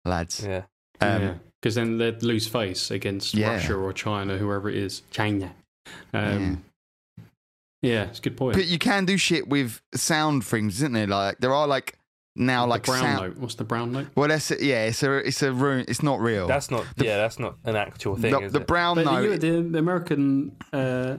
lads, 0.05 0.44
Yeah. 0.44 0.62
um, 1.00 1.40
because 1.61 1.76
then 1.76 1.98
they'd 1.98 2.22
lose 2.24 2.48
face 2.48 2.90
against 2.90 3.34
Yeah. 3.34 3.53
Russia 3.53 3.74
or 3.76 3.92
China, 3.92 4.36
whoever 4.36 4.68
it 4.68 4.76
is. 4.76 5.03
China. 5.12 5.55
Um, 6.12 6.64
yeah. 7.82 8.05
it's 8.05 8.18
a 8.18 8.22
good 8.22 8.36
point. 8.36 8.57
But 8.57 8.66
you 8.66 8.78
can 8.78 9.05
do 9.05 9.16
shit 9.16 9.48
with 9.48 9.80
sound 9.94 10.44
things, 10.44 10.76
isn't 10.76 10.92
there? 10.92 11.07
Like 11.07 11.38
there 11.38 11.53
are 11.55 11.66
like 11.66 11.96
now 12.34 12.62
the 12.64 12.70
like 12.70 12.84
brown 12.84 13.00
sound. 13.03 13.20
note. 13.22 13.38
What's 13.38 13.55
the 13.57 13.64
brown 13.64 13.92
note? 13.92 14.09
Well, 14.14 14.28
that's 14.28 14.50
yeah. 14.50 14.84
It's 14.86 15.03
a 15.03 15.16
it's 15.18 15.42
a 15.42 15.53
room. 15.53 15.84
It's 15.88 16.03
not 16.03 16.20
real. 16.20 16.46
That's 16.46 16.70
not. 16.70 16.86
yeah, 16.96 17.18
that's 17.18 17.38
not 17.38 17.57
an 17.64 17.76
actual 17.76 18.16
thing. 18.16 18.32
the, 18.32 18.40
is 18.40 18.53
the 18.53 18.61
it? 18.61 18.66
brown 18.66 18.96
But 18.96 19.05
note. 19.05 19.40
the, 19.40 19.61
the 19.62 19.78
American 19.78 20.57
uh, 20.72 21.18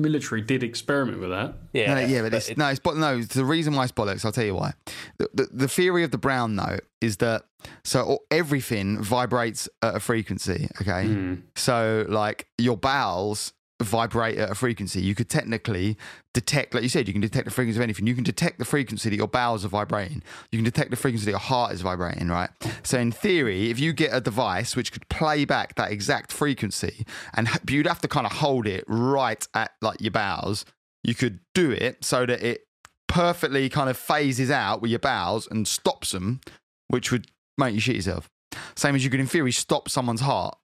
military 0.00 0.40
did 0.40 0.62
experiment 0.62 1.20
with 1.20 1.30
that. 1.30 1.54
yeah, 1.72 1.94
no, 1.94 2.00
yeah, 2.00 2.22
but, 2.22 2.34
it's, 2.34 2.48
it- 2.50 2.58
no, 2.58 2.68
it's 2.68 2.80
bo- 2.80 2.94
no. 2.94 3.18
It's 3.18 3.34
the 3.34 3.44
reason 3.44 3.74
why 3.74 3.84
it's 3.84 3.92
bollocks. 3.92 4.24
I'll 4.24 4.32
tell 4.32 4.44
you 4.44 4.54
why. 4.54 4.72
The, 5.18 5.28
the, 5.34 5.48
the 5.52 5.68
theory 5.68 6.02
of 6.04 6.10
the 6.10 6.18
brown 6.18 6.54
note 6.56 6.80
is 7.00 7.18
that 7.18 7.44
so 7.84 8.20
everything 8.30 9.02
vibrates 9.02 9.68
at 9.82 9.94
a 9.96 10.00
frequency. 10.00 10.68
Okay, 10.80 11.06
Hmm. 11.06 11.34
so 11.56 12.06
like 12.08 12.46
your 12.58 12.76
bowels 12.76 13.52
vibrate 13.84 14.38
at 14.38 14.50
a 14.50 14.54
frequency. 14.54 15.00
You 15.00 15.14
could 15.14 15.28
technically 15.28 15.96
detect, 16.34 16.74
like 16.74 16.82
you 16.82 16.88
said, 16.88 17.06
you 17.06 17.12
can 17.14 17.20
detect 17.20 17.44
the 17.44 17.50
frequency 17.50 17.78
of 17.78 17.82
anything. 17.82 18.06
You 18.06 18.14
can 18.14 18.24
detect 18.24 18.58
the 18.58 18.64
frequency 18.64 19.10
that 19.10 19.16
your 19.16 19.28
bowels 19.28 19.64
are 19.64 19.68
vibrating. 19.68 20.22
You 20.50 20.58
can 20.58 20.64
detect 20.64 20.90
the 20.90 20.96
frequency 20.96 21.24
that 21.26 21.32
your 21.32 21.40
heart 21.40 21.72
is 21.72 21.80
vibrating, 21.80 22.28
right? 22.28 22.50
So 22.82 22.98
in 22.98 23.12
theory, 23.12 23.70
if 23.70 23.78
you 23.78 23.92
get 23.92 24.10
a 24.12 24.20
device 24.20 24.76
which 24.76 24.92
could 24.92 25.08
play 25.08 25.44
back 25.44 25.74
that 25.76 25.90
exact 25.90 26.32
frequency, 26.32 27.04
and 27.34 27.48
you'd 27.68 27.86
have 27.86 28.00
to 28.00 28.08
kind 28.08 28.26
of 28.26 28.32
hold 28.32 28.66
it 28.66 28.84
right 28.86 29.46
at 29.54 29.72
like 29.80 30.00
your 30.00 30.12
bowels, 30.12 30.64
you 31.02 31.14
could 31.14 31.40
do 31.54 31.70
it 31.70 32.04
so 32.04 32.26
that 32.26 32.42
it 32.42 32.66
perfectly 33.08 33.68
kind 33.68 33.90
of 33.90 33.96
phases 33.96 34.50
out 34.50 34.80
with 34.80 34.90
your 34.90 35.00
bowels 35.00 35.48
and 35.50 35.66
stops 35.66 36.12
them, 36.12 36.40
which 36.88 37.10
would 37.10 37.26
make 37.58 37.74
you 37.74 37.80
shit 37.80 37.96
yourself. 37.96 38.30
Same 38.76 38.94
as 38.94 39.04
you 39.04 39.10
could, 39.10 39.20
in 39.20 39.26
theory, 39.26 39.52
stop 39.52 39.88
someone's 39.88 40.20
heart. 40.20 40.56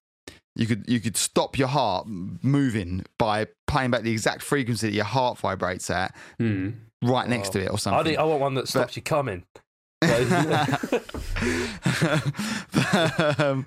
You 0.57 0.67
could 0.67 0.85
you 0.89 1.01
could 1.01 1.17
stop 1.17 1.59
your 1.59 1.69
heart 1.69 2.07
moving 2.09 3.05
by 3.19 3.47
playing 3.67 3.91
back 3.91 4.03
the 4.03 4.11
exact 4.13 4.43
frequency 4.43 4.89
that 4.89 4.95
your 4.95 5.05
heart 5.05 5.39
vibrates 5.39 5.91
at 5.91 6.15
Hmm. 6.39 6.71
right 7.03 7.29
next 7.29 7.51
to 7.51 7.61
it 7.61 7.69
or 7.69 7.75
I, 7.75 7.77
something. 7.77 8.19
I 8.19 8.23
want 8.25 8.41
one 8.41 8.55
that 8.55 8.67
stops 8.69 8.97
you 8.97 9.03
coming. 9.03 9.45
um, 13.39 13.65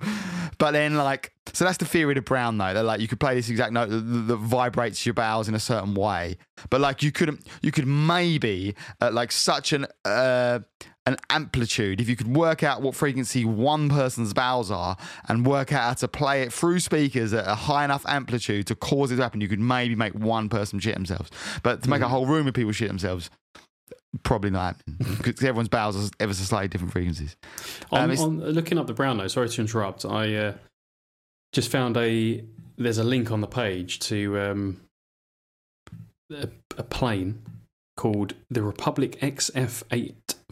but 0.58 0.72
then, 0.72 0.96
like, 0.96 1.32
so 1.52 1.64
that's 1.64 1.78
the 1.78 1.84
theory 1.84 2.16
of 2.16 2.24
brown 2.24 2.56
note. 2.56 2.74
That 2.74 2.84
like 2.84 3.00
you 3.00 3.08
could 3.08 3.18
play 3.20 3.34
this 3.34 3.48
exact 3.48 3.72
note 3.72 3.90
that, 3.90 4.00
that 4.00 4.36
vibrates 4.36 5.04
your 5.04 5.14
bowels 5.14 5.48
in 5.48 5.54
a 5.54 5.60
certain 5.60 5.94
way, 5.94 6.36
but 6.70 6.80
like 6.80 7.02
you 7.02 7.12
couldn't. 7.12 7.46
You 7.62 7.72
could 7.72 7.86
maybe 7.86 8.74
at 9.00 9.14
like 9.14 9.32
such 9.32 9.72
an 9.72 9.86
uh, 10.04 10.60
an 11.06 11.16
amplitude 11.30 12.00
if 12.00 12.08
you 12.08 12.14
could 12.16 12.28
work 12.36 12.62
out 12.62 12.82
what 12.82 12.94
frequency 12.94 13.44
one 13.44 13.88
person's 13.88 14.34
bowels 14.34 14.70
are 14.70 14.96
and 15.28 15.46
work 15.46 15.72
out 15.72 15.82
how 15.82 15.92
to 15.94 16.06
play 16.08 16.42
it 16.42 16.52
through 16.52 16.78
speakers 16.78 17.32
at 17.32 17.46
a 17.48 17.54
high 17.54 17.84
enough 17.84 18.04
amplitude 18.06 18.66
to 18.66 18.74
cause 18.74 19.10
it 19.10 19.16
to 19.16 19.22
happen. 19.22 19.40
You 19.40 19.48
could 19.48 19.60
maybe 19.60 19.94
make 19.96 20.14
one 20.14 20.48
person 20.48 20.78
shit 20.78 20.94
themselves, 20.94 21.30
but 21.62 21.82
to 21.82 21.90
make 21.90 22.02
a 22.02 22.08
whole 22.08 22.26
room 22.26 22.46
of 22.46 22.54
people 22.54 22.72
shit 22.72 22.88
themselves. 22.88 23.30
Probably 24.24 24.50
not 24.50 24.76
happening 24.76 25.16
because 25.22 25.42
everyone's 25.44 25.68
bowels 25.68 25.96
are 25.96 26.10
ever 26.20 26.34
so 26.34 26.42
slightly 26.44 26.68
different 26.68 26.92
frequencies. 26.92 27.36
On, 27.92 28.02
Um, 28.04 28.10
it's- 28.10 28.24
on 28.26 28.40
looking 28.40 28.76
up 28.76 28.86
the 28.86 28.92
brown 28.94 29.16
note, 29.18 29.30
sorry 29.30 29.48
to 29.48 29.60
interrupt. 29.60 30.04
I 30.04 30.34
uh, 30.34 30.54
just 31.52 31.70
found 31.70 31.96
a 31.96 32.44
there's 32.76 32.98
a 32.98 33.04
link 33.04 33.30
on 33.30 33.40
the 33.40 33.46
page 33.46 34.00
to 34.00 34.38
um, 34.40 34.80
a, 36.32 36.48
a 36.76 36.82
plane 36.82 37.42
called 37.96 38.34
the 38.50 38.62
Republic 38.62 39.18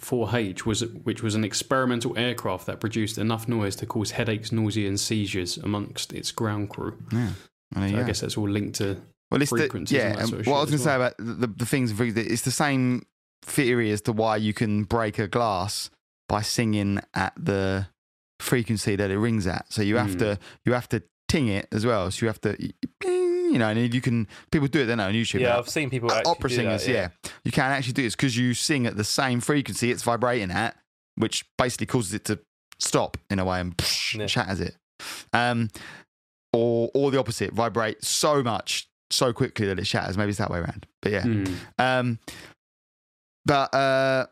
XF84H, 0.01 0.65
was 0.65 0.85
which 1.05 1.23
was 1.23 1.35
an 1.35 1.45
experimental 1.45 2.17
aircraft 2.19 2.67
that 2.67 2.81
produced 2.81 3.19
enough 3.19 3.49
noise 3.49 3.77
to 3.77 3.87
cause 3.87 4.13
headaches, 4.13 4.53
nausea, 4.53 4.89
and 4.89 4.99
seizures 4.99 5.57
amongst 5.59 6.13
its 6.13 6.31
ground 6.33 6.71
crew. 6.71 6.97
Yeah. 7.13 7.31
Well, 7.75 7.89
So 7.89 7.95
you 7.97 8.01
I 8.01 8.05
guess 8.05 8.21
that's 8.21 8.37
all 8.39 8.49
linked 8.49 8.77
to. 8.77 8.97
well, 9.31 9.43
it's 9.43 9.51
the, 9.51 9.59
frequencies 9.59 9.99
yeah. 9.99 10.19
and 10.19 10.29
sort 10.29 10.41
of 10.41 10.47
what 10.47 10.57
I 10.57 10.61
was 10.61 10.71
going 10.71 10.79
to 10.79 10.85
say 10.85 10.95
about 10.95 11.15
the, 11.19 11.47
the 11.47 11.67
things, 11.67 11.99
it's 12.01 12.43
the 12.43 12.51
same 12.51 13.05
theory 13.43 13.91
as 13.91 14.01
to 14.03 14.13
why 14.13 14.37
you 14.37 14.53
can 14.55 14.85
break 14.85 15.19
a 15.19 15.29
glass 15.29 15.91
by 16.29 16.43
singing 16.43 17.01
at 17.15 17.33
the 17.37 17.87
frequency 18.41 18.97
that 18.97 19.11
it 19.11 19.19
rings 19.19 19.47
at. 19.47 19.67
So 19.73 19.83
you 19.83 19.97
have 19.97 20.13
Hmm. 20.15 20.19
to 20.19 20.39
you 20.65 20.73
have 20.73 20.89
to 20.91 21.03
ting 21.29 21.49
it 21.49 21.69
as 21.73 21.85
well. 21.85 22.11
So 22.11 22.25
you 22.25 22.29
have 22.29 22.41
to, 22.43 22.57
you 23.53 23.59
know, 23.59 23.69
and 23.69 23.93
you 23.95 24.01
can 24.01 24.27
people 24.51 24.69
do 24.69 24.81
it. 24.81 24.87
They 24.87 24.95
know 24.97 25.07
on 25.09 25.15
YouTube. 25.15 25.41
yeah, 25.41 25.51
now. 25.51 25.59
I've 25.59 25.69
seen 25.69 25.91
people 25.91 26.11
Uh, 26.11 26.17
actually 26.17 26.31
opera 26.31 26.51
do 26.51 26.57
that, 26.57 26.81
singers, 26.81 26.89
yeah. 26.89 27.31
You 27.45 27.53
can 27.53 27.71
actually 27.73 27.93
do 27.95 28.03
this 28.03 28.15
because 28.17 28.37
you 28.37 28.55
sing 28.55 28.87
at 28.87 28.97
the 28.97 29.05
same 29.05 29.41
frequency 29.41 29.91
it's 29.91 30.03
vibrating 30.03 30.51
at, 30.51 30.77
which 31.17 31.45
basically 31.57 31.87
causes 31.87 32.15
it 32.15 32.25
to 32.27 32.39
stop 32.79 33.17
in 33.31 33.39
a 33.39 33.45
way 33.45 33.61
and 33.61 33.75
Yeah. 34.15 34.27
shatters 34.27 34.61
it. 34.61 34.77
Um, 35.33 35.69
or 36.53 36.91
or 36.95 37.11
the 37.11 37.19
opposite, 37.19 37.53
vibrate 37.53 38.05
so 38.05 38.43
much 38.43 38.89
so 39.11 39.33
quickly 39.33 39.67
that 39.67 39.79
it 39.79 39.87
shatters. 39.87 40.17
Maybe 40.19 40.31
it's 40.31 40.39
that 40.39 40.51
way 40.51 40.59
around. 40.59 40.87
But 41.03 41.13
yeah. 41.13 41.23
Hmm. 41.23 41.45
Um, 41.79 42.19
but 43.47 43.73
uh, 43.75 44.27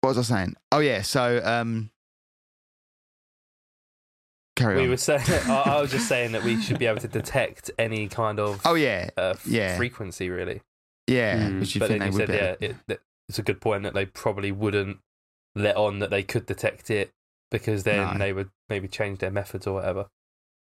what 0.00 0.16
was 0.16 0.30
I 0.30 0.36
saying? 0.36 0.54
Oh 0.72 0.78
yeah, 0.80 1.02
so 1.02 1.40
um, 1.44 1.90
carry 4.58 4.76
We 4.76 4.82
on. 4.84 4.90
were 4.90 4.96
saying. 4.96 5.22
I, 5.48 5.62
I 5.76 5.80
was 5.80 5.90
just 5.90 6.08
saying 6.08 6.32
that 6.32 6.42
we 6.44 6.60
should 6.60 6.78
be 6.78 6.86
able 6.86 7.00
to 7.00 7.08
detect 7.08 7.70
any 7.78 8.08
kind 8.08 8.38
of 8.40 8.60
oh 8.64 8.74
yeah, 8.74 9.10
uh, 9.16 9.34
f- 9.36 9.46
yeah. 9.46 9.76
frequency, 9.76 10.28
really. 10.30 10.60
yeah. 11.06 11.38
Mm. 11.48 11.60
Which 11.60 11.74
you 11.74 11.78
but 11.80 11.88
think 11.88 12.00
then 12.00 12.10
they 12.10 12.14
you 12.14 12.18
would 12.20 12.28
said, 12.36 12.58
be? 12.60 12.64
yeah, 12.66 12.70
it, 12.70 12.76
that 12.88 13.00
it's 13.28 13.38
a 13.38 13.42
good 13.42 13.60
point 13.60 13.82
that 13.84 13.94
they 13.94 14.06
probably 14.06 14.52
wouldn't 14.52 14.98
let 15.54 15.76
on 15.76 15.98
that 16.00 16.10
they 16.10 16.22
could 16.22 16.46
detect 16.46 16.90
it 16.90 17.10
because 17.50 17.82
then 17.84 18.12
No. 18.14 18.18
they 18.18 18.32
would 18.32 18.50
maybe 18.68 18.88
change 18.88 19.18
their 19.18 19.30
methods 19.30 19.66
or 19.66 19.74
whatever. 19.74 20.06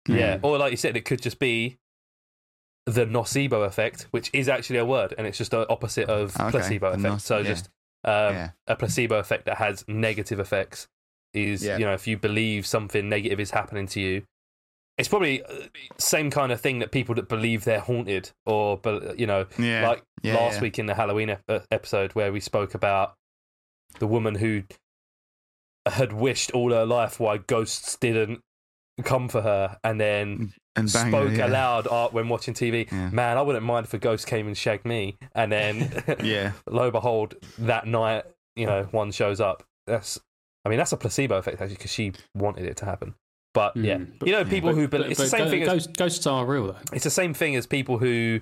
Yeah. 0.08 0.16
Yeah. 0.18 0.40
Or 0.42 0.58
like 0.58 0.72
you 0.72 0.78
said, 0.78 0.98
it 0.98 1.06
could 1.06 1.22
just 1.22 1.40
be 1.40 1.78
the 2.86 3.06
nocebo 3.06 3.66
effect, 3.66 4.08
which 4.12 4.30
is 4.34 4.50
actually 4.50 4.78
a 4.80 4.86
word, 4.86 5.14
and 5.18 5.26
it's 5.26 5.38
just 5.38 5.52
the 5.52 5.68
opposite 5.70 6.10
of 6.10 6.36
Okay, 6.40 6.52
placebo 6.52 6.88
effect. 6.90 7.02
noc- 7.04 7.22
so 7.22 7.38
yeah. 7.38 7.44
just 7.44 7.66
um, 8.04 8.34
Yeah. 8.36 8.50
a 8.68 8.76
placebo 8.76 9.18
effect 9.20 9.46
that 9.46 9.58
has 9.58 9.86
negative 9.88 10.40
effects 10.40 10.88
is 11.34 11.64
Yeah. 11.64 11.78
you 11.78 11.86
know 11.86 11.94
if 11.94 12.08
you 12.08 12.18
believe 12.18 12.66
something 12.66 13.10
negative 13.10 13.40
is 13.40 13.52
happening 13.52 13.88
to 13.88 14.00
you. 14.00 14.24
It's 14.98 15.08
probably 15.08 15.44
uh, 15.44 15.68
same 15.98 16.30
kind 16.30 16.52
of 16.52 16.62
thing 16.62 16.78
that 16.80 16.92
people 16.92 17.16
that 17.16 17.28
believe 17.28 17.64
they're 17.64 17.80
haunted, 17.80 18.30
or 18.46 18.80
you 19.18 19.26
know, 19.26 19.48
Yeah. 19.58 19.88
like 19.90 20.04
Yeah, 20.22 20.36
last 20.36 20.62
week 20.62 20.78
in 20.78 20.86
the 20.86 20.94
Halloween 20.94 21.30
ep- 21.32 21.42
uh, 21.50 21.60
episode 21.72 22.14
where 22.14 22.32
we 22.32 22.40
spoke 22.40 22.76
about 22.76 23.16
the 24.00 24.06
woman 24.08 24.36
who 24.36 24.64
had 25.88 26.14
wished 26.14 26.52
all 26.52 26.72
her 26.72 26.86
life 26.86 27.20
why 27.20 27.38
ghosts 27.38 27.98
didn't 27.98 28.40
come 29.04 29.28
for 29.28 29.42
her, 29.42 29.78
and 29.84 30.00
then 30.00 30.54
and 30.76 30.92
her, 30.92 31.08
spoke 31.10 31.34
yeah. 31.38 31.48
aloud 31.48 31.88
uh, 31.88 32.10
when 32.10 32.30
watching 32.30 32.54
TV. 32.54 32.90
Yeah. 32.92 33.10
Man, 33.10 33.38
I 33.38 33.42
wouldn't 33.42 33.66
mind 33.66 33.88
if 33.88 33.94
a 33.96 33.98
ghost 33.98 34.28
came 34.28 34.46
and 34.46 34.56
shagged 34.56 34.86
me, 34.86 35.18
and 35.34 35.52
then 35.52 36.04
Yeah. 36.24 36.52
lo 36.68 36.84
and 36.84 36.92
behold, 36.92 37.34
that 37.58 37.88
night, 37.88 38.26
you 38.56 38.68
know, 38.68 38.84
one 38.92 39.12
shows 39.12 39.42
up. 39.42 39.64
That's 39.88 40.20
I 40.66 40.70
mean, 40.70 40.78
that's 40.78 40.92
a 40.94 40.98
placebo 40.98 41.38
effect 41.38 41.60
actually 41.62 41.76
because 41.76 41.92
she 41.92 42.14
wanted 42.36 42.66
it 42.66 42.78
to 42.78 42.86
happen. 42.86 43.16
But 43.54 43.76
yeah, 43.78 43.98
Mm, 43.98 44.20
but- 44.20 44.28
you 44.28 44.34
know, 44.34 44.46
people 44.46 44.72
But- 44.72 44.76
who 44.78 44.88
believe 44.88 45.12
it's 45.12 45.20
the 45.20 45.28
same 45.28 45.46
go- 45.46 45.50
thing. 45.52 45.64
As, 45.64 45.68
Ghosts, 45.70 45.88
ghosts 45.98 46.28
are 46.28 46.46
real 46.46 46.68
though. 46.68 46.78
it's 46.92 47.04
the 47.04 47.10
same 47.12 47.34
thing 47.34 47.56
as 47.56 47.68
people 47.68 47.98
who 48.00 48.40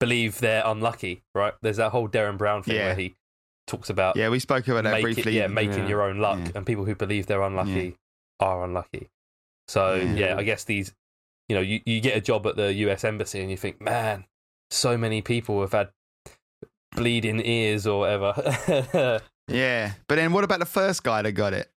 believe 0.00 0.38
they're 0.40 0.62
unlucky, 0.66 1.22
right? 1.34 1.54
There's 1.62 1.76
that 1.78 1.90
whole 1.90 2.08
Derren 2.08 2.36
Brown 2.38 2.62
thing 2.62 2.74
Yeah. 2.76 2.86
where 2.86 2.94
he 2.96 3.14
talks 3.66 3.88
about 3.90 4.16
Yeah, 4.16 4.28
we 4.30 4.38
spoke 4.38 4.66
about 4.68 4.84
that 4.84 5.00
briefly. 5.00 5.32
it, 5.36 5.40
yeah, 5.40 5.46
making 5.46 5.84
Yeah. 5.84 5.88
your 5.88 6.02
own 6.02 6.18
luck, 6.18 6.38
Yeah. 6.40 6.52
and 6.56 6.66
people 6.66 6.84
who 6.84 6.94
believe 6.94 7.26
they're 7.26 7.42
unlucky 7.42 7.96
are 8.40 8.64
unlucky. 8.64 9.08
So 9.68 9.94
Yeah. 9.94 10.12
yeah. 10.14 10.36
I 10.36 10.42
guess 10.42 10.64
these, 10.64 10.92
you 11.48 11.54
know, 11.56 11.62
you, 11.62 11.80
you 11.86 12.00
get 12.00 12.16
a 12.16 12.20
job 12.20 12.46
at 12.46 12.56
the 12.56 12.72
U.S. 12.74 13.04
embassy, 13.04 13.40
and 13.40 13.50
you 13.50 13.56
think, 13.56 13.80
man, 13.80 14.24
so 14.70 14.96
many 14.98 15.22
people 15.22 15.60
have 15.60 15.72
had 15.72 15.90
bleeding 16.96 17.40
ears 17.44 17.86
or 17.86 18.00
whatever. 18.00 19.20
Yeah, 19.50 19.92
but 20.08 20.16
then 20.16 20.32
what 20.32 20.44
about 20.44 20.58
the 20.60 20.66
first 20.66 21.02
guy 21.02 21.22
that 21.22 21.32
got 21.32 21.52
it? 21.54 21.70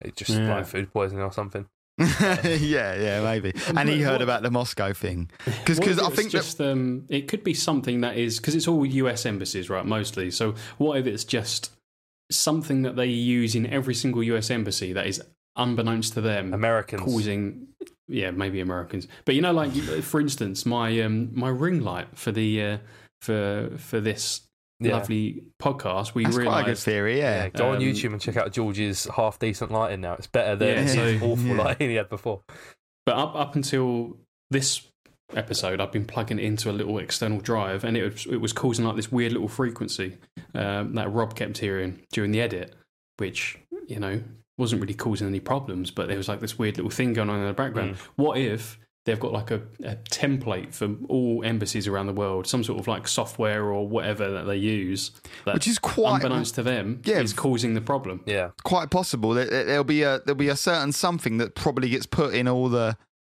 It 0.00 0.16
just 0.16 0.30
Yeah. 0.30 0.56
like 0.56 0.66
food 0.66 0.92
poisoning 0.92 1.22
or 1.24 1.32
something. 1.32 1.66
yeah, 1.98 2.94
yeah, 2.96 3.22
maybe. 3.22 3.52
And 3.76 3.88
he 3.88 4.00
heard 4.02 4.14
what- 4.14 4.22
about 4.22 4.42
the 4.42 4.50
Moscow 4.50 4.92
thing 4.92 5.30
because 5.44 5.78
What 5.78 5.88
if 5.88 5.98
I 6.00 6.06
it's 6.08 6.16
think 6.16 6.30
that 6.32 6.38
just 6.38 6.60
um, 6.60 7.04
it 7.08 7.28
could 7.28 7.44
be 7.44 7.54
something 7.54 8.00
that 8.00 8.16
is 8.16 8.38
because 8.38 8.54
it's 8.56 8.66
all 8.66 8.84
U.S. 8.84 9.24
embassies, 9.26 9.70
right? 9.70 9.86
Mostly. 9.86 10.30
So 10.32 10.54
what 10.78 10.98
if 10.98 11.06
it's 11.06 11.24
just 11.24 11.70
something 12.32 12.82
that 12.82 12.96
they 12.96 13.06
use 13.06 13.54
in 13.54 13.66
every 13.66 13.94
single 13.94 14.22
U.S. 14.24 14.50
embassy 14.50 14.92
that 14.92 15.06
is 15.06 15.22
unbeknownst 15.56 16.14
to 16.14 16.20
them, 16.20 16.52
Americans. 16.52 17.02
causing 17.02 17.68
yeah 18.08 18.30
maybe 18.32 18.60
Americans, 18.60 19.06
but 19.24 19.34
you 19.36 19.40
know, 19.40 19.52
like 19.52 19.72
for 20.02 20.20
instance, 20.20 20.66
my 20.66 21.00
um, 21.00 21.30
my 21.32 21.48
ring 21.48 21.80
light 21.80 22.08
for 22.18 22.32
the 22.32 22.60
uh, 22.62 22.78
for 23.22 23.70
for 23.78 24.00
this 24.00 24.40
Yeah. 24.80 24.94
lovely 24.96 25.44
podcast, 25.62 26.14
we 26.14 26.24
that's 26.24 26.36
quite 26.36 26.62
a 26.62 26.64
good 26.64 26.78
theory. 26.78 27.18
Yeah, 27.18 27.44
Yeah, 27.44 27.48
go 27.50 27.68
on 27.70 27.76
Um, 27.76 27.82
YouTube 27.82 28.12
and 28.12 28.20
check 28.20 28.36
out 28.36 28.52
George's 28.52 29.04
half 29.16 29.38
decent 29.38 29.70
lighting 29.70 30.00
now. 30.00 30.14
It's 30.14 30.26
better 30.26 30.56
than 30.56 30.68
Yeah, 30.68 30.82
his 30.82 30.92
so- 30.94 31.26
awful 31.26 31.46
Yeah. 31.46 31.62
lighting 31.62 31.90
he 31.90 31.96
had 31.96 32.08
before. 32.08 32.42
But 33.06 33.16
up 33.16 33.34
up 33.36 33.54
until 33.54 34.16
this 34.50 34.82
episode, 35.34 35.80
I've 35.80 35.92
been 35.92 36.04
plugging 36.04 36.38
it 36.38 36.44
into 36.44 36.70
a 36.70 36.72
little 36.72 36.98
external 36.98 37.38
drive, 37.40 37.84
and 37.84 37.96
it 37.96 38.12
was, 38.12 38.26
it 38.26 38.36
was 38.36 38.52
causing 38.52 38.84
like 38.84 38.96
this 38.96 39.10
weird 39.12 39.32
little 39.32 39.48
frequency 39.48 40.18
um, 40.54 40.94
that 40.94 41.10
Rob 41.12 41.34
kept 41.34 41.58
hearing 41.58 42.00
during 42.12 42.32
the 42.32 42.40
edit, 42.40 42.74
which 43.18 43.58
you 43.86 43.98
know 44.00 44.22
wasn't 44.58 44.80
really 44.80 44.94
causing 44.94 45.26
any 45.26 45.40
problems, 45.40 45.90
but 45.90 46.08
there 46.08 46.16
was 46.16 46.28
like 46.28 46.40
this 46.40 46.58
weird 46.58 46.76
little 46.76 46.90
thing 46.90 47.12
going 47.12 47.28
on 47.30 47.40
in 47.40 47.46
the 47.46 47.52
background. 47.52 47.96
What 48.16 48.38
if 48.38 48.78
they've 49.04 49.20
got 49.20 49.32
like 49.32 49.50
a, 49.50 49.60
a 49.84 49.96
template 50.10 50.72
for 50.74 50.94
all 51.08 51.44
embassies 51.44 51.86
around 51.86 52.06
the 52.06 52.12
world, 52.12 52.46
some 52.46 52.64
sort 52.64 52.80
of 52.80 52.88
like 52.88 53.06
software 53.06 53.64
or 53.64 53.86
whatever 53.86 54.30
that 54.30 54.44
they 54.44 54.56
use, 54.56 55.10
that 55.44 55.54
which 55.54 55.68
is 55.68 55.78
quite 55.78 56.16
unbeknownst 56.16 56.54
to 56.56 56.62
them, 56.62 57.02
Yeah. 57.04 57.20
is 57.20 57.32
causing 57.32 57.74
the 57.74 57.80
problem. 57.80 58.22
Yeah, 58.26 58.50
quite 58.64 58.90
possible 58.90 59.34
that 59.34 59.50
that 59.50 59.66
there'll 59.66 59.84
be 59.84 60.02
a 60.02 60.20
there'll 60.24 60.34
be 60.36 60.48
a 60.48 60.56
certain 60.56 60.92
something 60.92 61.38
that 61.38 61.54
probably 61.54 61.88
gets 61.90 62.06
put 62.06 62.34
in 62.34 62.48
all 62.48 62.68
the 62.68 62.96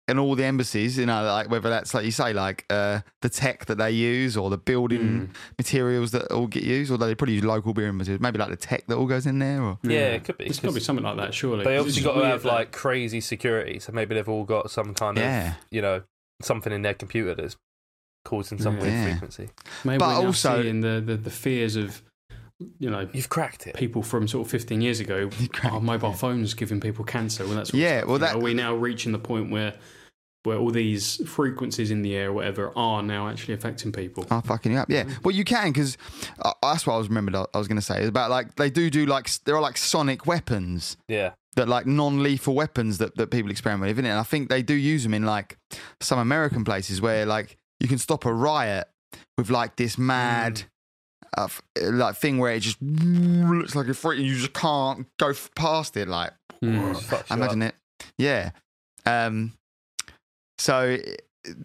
in 0.08 0.20
all 0.20 0.36
the 0.36 0.44
embassies. 0.44 0.98
You 0.98 1.06
know, 1.06 1.24
like 1.24 1.50
whether 1.50 1.70
that's 1.70 1.94
like 1.94 2.06
you 2.06 2.12
say, 2.12 2.34
like 2.34 2.66
uh, 2.70 3.02
the 3.22 3.30
tech 3.30 3.66
that 3.66 3.78
they 3.78 3.92
use 3.92 4.38
or 4.38 4.50
the 4.50 4.58
building 4.58 5.02
Mm. 5.30 5.30
materials 5.58 6.12
that 6.12 6.32
all 6.32 6.48
get 6.48 6.64
used. 6.64 6.92
Although 6.92 7.08
they 7.08 7.16
probably 7.16 7.36
use 7.36 7.44
local 7.44 7.74
beer 7.74 7.92
materials, 7.92 8.22
maybe 8.22 8.38
like 8.38 8.50
the 8.50 8.56
tech 8.56 8.86
that 8.88 8.96
all 8.98 9.06
goes 9.08 9.26
in 9.26 9.40
there. 9.40 9.62
Or 9.62 9.80
Yeah, 9.84 10.10
it 10.14 10.24
could 10.24 10.38
be, 10.38 10.46
It's 10.46 10.60
got 10.60 10.70
to 10.70 10.74
be 10.76 10.80
something 10.82 11.04
like 11.06 11.18
that, 11.18 11.34
surely. 11.34 11.64
they 11.64 11.78
'Cause 11.78 11.88
it's 11.88 11.98
obviously 11.98 12.02
just 12.02 12.06
got 12.06 12.14
to 12.14 12.20
weird 12.20 12.32
have 12.32 12.44
that- 12.44 12.50
like 12.54 12.72
crazy 12.72 13.22
security. 13.22 13.80
So 13.80 13.92
maybe 13.94 14.16
they've 14.16 14.30
all 14.30 14.44
got 14.44 14.70
some 14.72 14.94
kind 14.94 15.18
Yeah. 15.18 15.50
of, 15.52 15.56
you 15.72 15.82
know, 15.82 16.04
something 16.42 16.72
in 16.74 16.82
their 16.82 16.94
computer 16.94 17.34
that's 17.36 17.56
causing 18.26 18.58
some 18.60 18.80
weird 18.80 19.10
frequency. 19.10 19.50
Maybe 19.84 20.00
But 20.00 20.20
we're 20.20 20.28
also- 20.28 20.62
seeing 20.62 20.82
the, 20.82 21.02
the, 21.06 21.16
the 21.16 21.30
fears 21.30 21.76
of, 21.76 22.02
you 22.80 22.90
know, 22.90 23.08
You've 23.14 23.30
cracked 23.30 23.68
it. 23.68 23.76
people 23.76 24.02
from 24.02 24.28
sort 24.28 24.46
of 24.46 24.52
15 24.52 24.82
years 24.82 25.00
ago. 25.00 25.30
Our 25.64 25.82
mobile 25.82 26.12
it. 26.12 26.18
phones 26.18 26.54
giving 26.54 26.80
people 26.80 27.04
cancer. 27.06 27.46
Well, 27.46 27.56
that's 27.56 27.72
sort 27.72 27.82
Yeah, 27.82 28.04
well, 28.06 28.14
you 28.16 28.20
know. 28.20 28.26
that- 28.28 28.36
are 28.36 28.40
we 28.40 28.54
now 28.54 28.74
reaching 28.76 29.12
the 29.12 29.20
point 29.20 29.52
where 29.52 29.74
where 30.44 30.58
all 30.60 30.70
these 30.70 31.28
frequencies 31.28 31.90
in 31.90 32.04
the 32.04 32.16
air, 32.16 32.30
or 32.30 32.34
whatever, 32.34 32.72
are 32.78 33.02
now 33.02 33.28
actually 33.28 33.56
affecting 33.56 33.92
people? 33.92 34.28
Are 34.30 34.44
fucking 34.44 34.74
you 34.74 34.78
up. 34.78 34.88
Yeah. 34.92 35.06
Well, 35.24 35.34
you 35.36 35.44
can 35.44 35.72
because 35.72 35.98
uh, 36.40 36.52
that's 36.62 36.86
what 36.86 36.94
I 36.94 36.98
was 37.00 37.08
remembered. 37.10 37.36
I 37.36 37.58
was 37.58 37.68
going 37.68 37.78
to 37.80 37.82
say 37.82 38.04
is 38.04 38.10
about 38.10 38.30
like 38.30 38.54
they 38.56 38.70
do 38.70 38.92
do 38.92 39.08
like 39.08 39.28
s- 39.28 39.40
there 39.40 39.56
are 39.56 39.62
like 39.62 39.76
sonic 39.76 40.28
weapons 40.28 40.98
Yeah, 41.10 41.32
that 41.56 41.68
like 41.68 41.88
non-lethal 41.88 42.54
weapons 42.54 43.00
that, 43.00 43.16
that 43.18 43.32
people 43.32 43.50
experiment 43.50 43.88
with, 43.90 43.96
isn't 43.98 44.06
it? 44.06 44.10
And 44.10 44.20
I 44.20 44.24
think 44.24 44.50
they 44.50 44.62
do 44.62 44.76
use 44.76 45.02
them 45.02 45.16
in 45.16 45.24
like 45.26 45.58
some 46.00 46.20
American 46.20 46.64
places 46.64 47.02
where 47.02 47.26
like 47.26 47.58
you 47.80 47.88
can 47.88 47.98
stop 47.98 48.24
a 48.24 48.32
riot 48.32 48.88
with 49.40 49.50
like 49.50 49.78
this 49.78 49.98
mad. 49.98 50.64
Uh, 51.38 51.48
like 51.82 52.16
thing 52.16 52.38
where 52.38 52.54
it 52.54 52.62
just 52.62 52.82
looks 52.82 53.76
like 53.76 53.88
a 53.88 53.94
freak 53.94 54.20
and 54.20 54.28
you 54.28 54.36
just 54.36 54.54
can't 54.54 55.06
go 55.18 55.30
f- 55.30 55.50
past 55.56 55.98
it 55.98 56.08
like. 56.08 56.32
Just 56.64 57.10
fucks 57.10 57.30
you 57.30 57.36
imagine 57.36 57.62
it. 57.62 57.76
Yeah. 58.18 58.52
Um 59.06 59.54
so 60.58 60.98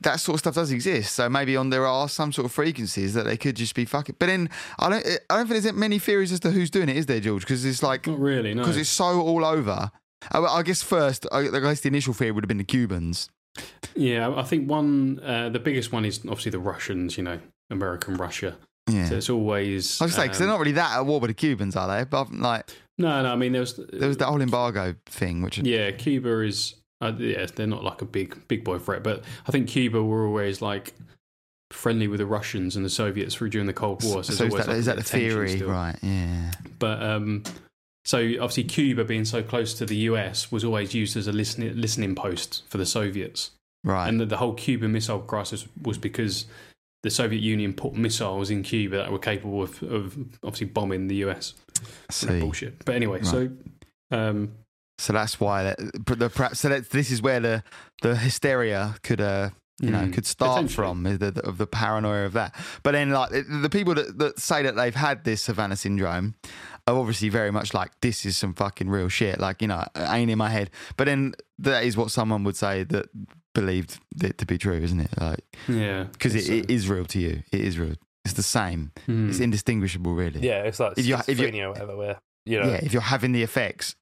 that 0.03 0.21
sort 0.21 0.35
of 0.35 0.41
stuff 0.41 0.55
does 0.57 0.73
exist. 0.73 1.15
So 1.15 1.29
maybe 1.29 1.57
on 1.57 1.71
there 1.71 1.87
are 1.87 2.09
some 2.09 2.33
sort 2.33 2.45
of 2.47 2.53
frequencies 2.53 3.15
that 3.15 3.25
they 3.25 3.37
could 3.37 3.57
just 3.57 3.75
be 3.75 3.85
fucking 3.87 4.17
but 4.19 4.27
then 4.27 4.51
i 4.79 4.91
don't 4.91 5.07
i 5.07 5.37
don't 5.37 5.49
think 5.49 5.63
there's 5.63 5.73
many 5.75 5.99
theories 5.99 6.33
as 6.33 6.41
to 6.41 6.51
who's 6.51 6.69
doing 6.71 6.89
it 6.89 6.97
is 6.97 7.07
there 7.07 7.21
george? 7.21 7.43
Because 7.43 7.65
it's 7.65 7.83
like 7.83 8.07
Not 8.07 8.19
really, 8.19 8.53
no. 8.53 8.63
because 8.63 8.77
it's 8.77 8.91
so 8.91 9.21
all 9.21 9.45
over. 9.45 9.91
I, 10.33 10.39
I 10.39 10.63
guess 10.63 10.83
first 10.83 11.27
I, 11.33 11.39
I 11.49 11.61
guess 11.61 11.81
the 11.81 11.89
initial 11.89 12.13
theory 12.13 12.33
would 12.33 12.45
have 12.45 12.49
been 12.49 12.59
the 12.59 12.65
cubans. 12.65 13.31
Yeah, 13.95 14.35
I 14.37 14.43
think 14.43 14.69
one, 14.69 15.19
uh, 15.25 15.49
the 15.49 15.59
biggest 15.59 15.93
one 15.93 16.05
is 16.05 16.19
obviously 16.21 16.51
the 16.51 16.59
Russians, 16.61 17.17
you 17.17 17.25
know, 17.25 17.41
American 17.71 18.15
Russia. 18.17 18.57
Yeah 18.91 19.09
So 19.09 19.17
it's 19.17 19.31
always. 19.31 20.01
I 20.01 20.05
was 20.05 20.15
say 20.15 20.23
because 20.23 20.39
they're 20.39 20.49
um, 20.49 20.55
not 20.55 20.61
really 20.61 20.73
that 20.73 20.97
at 20.97 21.07
war 21.07 21.21
with 21.21 21.31
the 21.31 21.35
Cubans, 21.35 21.77
are 21.77 21.89
they? 21.89 22.05
But 22.05 22.33
like 22.33 22.71
No, 22.99 23.23
no, 23.23 23.33
I 23.33 23.37
mean, 23.37 23.53
there 23.53 23.61
was. 23.61 23.77
there 23.93 24.09
was 24.09 24.17
that 24.19 24.27
whole 24.27 24.41
embargo 24.41 24.95
thing, 25.07 25.43
which 25.43 25.59
Yeah, 25.59 25.91
Cuba 25.93 26.41
is. 26.41 26.75
Uh, 27.03 27.13
yeah, 27.19 27.47
they're 27.55 27.67
not 27.67 27.83
like 27.83 28.03
a 28.03 28.05
big 28.05 28.47
big 28.47 28.63
boy 28.63 28.79
threat, 28.79 29.03
but 29.03 29.25
I 29.47 29.53
think 29.53 29.69
Cuba 29.69 30.03
were 30.03 30.27
always 30.27 30.61
like 30.61 30.93
friendly 31.71 32.09
with 32.09 32.19
the 32.19 32.27
Russians 32.27 32.77
and 32.77 32.85
the 32.85 32.91
Soviets 32.91 33.35
through 33.35 33.51
during 33.51 33.67
the 33.67 33.73
Cold 33.73 34.03
War. 34.05 34.23
So, 34.25 34.35
so 34.35 34.45
is 34.45 34.53
that, 34.55 34.69
like, 34.69 34.77
is 34.77 34.87
that 34.87 34.97
the 34.97 35.03
bit 35.03 35.07
of 35.07 35.11
tension 35.11 35.31
theory, 35.31 35.57
still. 35.57 35.69
right? 35.71 35.97
Yeah, 36.03 36.51
But 36.79 37.03
um, 37.03 37.45
so 38.05 38.19
obviously 38.19 38.65
Cuba 38.65 39.05
being 39.05 39.25
so 39.25 39.43
close 39.43 39.75
to 39.75 39.87
the 39.87 39.97
US 39.97 40.51
was 40.51 40.65
always 40.65 40.95
used 40.95 41.17
as 41.17 41.27
a 41.27 41.33
listening 41.33 41.81
listening 41.81 42.15
post 42.15 42.65
for 42.69 42.79
the 42.79 42.87
Soviets, 42.87 43.53
right. 43.85 44.09
and 44.09 44.21
the, 44.21 44.27
the 44.27 44.37
whole 44.39 44.55
Cuban 44.55 44.93
Missile 44.93 45.21
Crisis 45.21 45.67
was 45.83 45.99
because 45.99 46.47
the 47.03 47.11
Soviet 47.11 47.41
Union 47.43 47.73
put 47.73 47.95
missiles 47.95 48.51
in 48.51 48.63
Cuba 48.63 48.97
that 48.99 49.13
were 49.13 49.19
capable 49.19 49.63
of, 49.63 49.83
of 49.83 50.17
obviously 50.43 50.67
bombing 50.67 51.07
the 51.09 51.17
US. 51.27 51.55
See. 52.11 52.41
bullshit. 52.41 52.85
But 52.85 52.95
anyway, 52.95 53.23
so 53.23 53.49
um, 54.11 54.53
So 54.99 55.13
that's 55.15 55.41
why 55.41 55.63
that, 55.65 55.79
the 56.07 56.29
perhaps 56.29 56.61
so 56.61 56.69
that 56.69 56.91
this 56.91 57.11
is 57.11 57.23
where 57.23 57.41
the 57.41 57.63
the 58.03 58.17
hysteria 58.17 58.97
could 59.03 59.21
uh 59.21 59.51
you 59.81 59.91
know 59.91 60.01
mm, 60.01 60.13
could 60.13 60.27
start 60.27 60.71
from 60.71 61.05
the, 61.05 61.17
the- 61.17 61.41
of 61.47 61.57
the 61.57 61.67
paranoia 61.67 62.27
of 62.27 62.35
that. 62.35 62.55
But 62.83 62.93
then 62.93 63.11
like 63.11 63.31
the, 63.31 63.43
the 63.63 63.71
people 63.71 63.95
that, 63.95 64.19
that 64.19 64.39
say 64.39 64.63
that 64.63 64.77
they've 64.77 64.95
had 64.95 65.25
this 65.25 65.47
Havana 65.47 65.77
syndrome 65.77 66.35
are 66.87 66.97
obviously 66.99 67.31
very 67.31 67.51
much 67.51 67.73
like 67.73 67.93
this 68.03 68.27
is 68.27 68.37
some 68.37 68.53
fucking 68.53 68.91
real 68.91 69.09
shit. 69.09 69.41
Like 69.41 69.63
you 69.63 69.69
know 69.69 69.83
ain't 69.97 70.31
in 70.31 70.37
my 70.37 70.51
head. 70.51 70.69
But 70.99 71.05
then 71.05 71.33
that 71.61 71.85
is 71.85 71.97
what 71.97 72.11
someone 72.11 72.45
would 72.45 72.57
say 72.57 72.85
that 72.85 73.07
believed 73.55 73.99
it 74.23 74.39
to 74.39 74.47
be 74.47 74.59
true, 74.59 74.79
isn't 74.81 75.01
it? 75.01 75.11
Like 75.21 75.41
yeah, 75.69 76.05
because 76.13 76.35
it, 76.35 76.39
it's, 76.39 76.51
uh, 76.51 76.53
it 76.55 76.71
is 76.71 76.89
real 76.89 77.05
to 77.07 77.19
you. 77.19 77.43
It 77.53 77.61
is 77.61 77.79
real. 77.79 77.95
It's 78.25 78.35
the 78.35 78.43
same. 78.43 78.93
mm. 79.09 79.29
It's 79.31 79.41
indistinguishable, 79.41 80.15
really. 80.15 80.41
Yeah, 80.41 80.63
it's 80.65 80.79
like 80.81 80.99
If 80.99 81.07
you're- 81.07 81.23
if 81.27 81.39
you're- 81.39 81.51
schizophrenia 81.51 81.65
or 81.65 81.71
whatever. 81.71 81.97
Where 81.97 82.19
you 82.47 82.61
know, 82.61 82.69
Yeah, 82.69 82.81
if 82.83 82.93
you're 82.93 83.03
having 83.03 83.33
the 83.33 83.43
effects, 83.43 83.95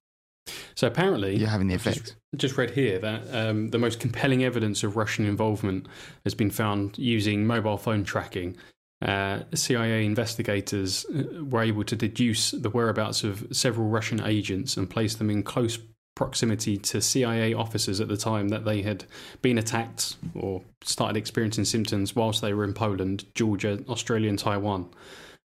So 0.75 0.87
apparently, 0.87 1.37
you're 1.37 1.49
having 1.49 1.69
the 1.69 1.75
I've 1.75 1.83
just- 1.85 1.97
effects. 1.99 2.17
just 2.37 2.57
read 2.57 2.71
here 2.71 2.99
that 2.99 3.23
um, 3.35 3.69
the 3.69 3.79
most 3.79 4.01
compelling 4.01 4.43
evidence 4.45 4.83
of 4.83 4.97
Russian 4.97 5.25
involvement 5.27 5.87
has 6.25 6.35
been 6.35 6.51
found 6.51 6.99
using 6.99 7.47
mobile 7.47 7.77
phone 7.79 8.05
tracking. 8.05 8.57
Uh, 9.01 9.43
CIA 9.55 10.05
investigators 10.05 11.05
uh, 11.15 11.45
were 11.45 11.63
able 11.63 11.85
to 11.85 11.95
deduce 11.95 12.51
the 12.51 12.71
whereabouts 12.71 13.23
of 13.25 13.47
several 13.53 13.89
Russian 13.89 14.21
agents 14.25 14.77
and 14.77 14.91
place 14.91 15.15
them 15.15 15.31
in 15.31 15.43
close 15.45 15.79
proximity 16.19 16.77
to 16.77 17.01
CIA 17.01 17.55
officers 17.55 18.01
at 18.01 18.09
the 18.09 18.17
time 18.17 18.49
that 18.49 18.65
they 18.65 18.83
had 18.83 19.05
been 19.41 19.57
attacked 19.57 20.17
or 20.35 20.63
started 20.83 21.17
experiencing 21.17 21.65
symptoms 21.65 22.17
whilst 22.17 22.43
they 22.43 22.53
were 22.53 22.65
in 22.65 22.75
Poland, 22.75 23.25
Georgia, 23.37 23.79
Australia, 23.89 24.29
and 24.29 24.39
Taiwan. 24.39 24.91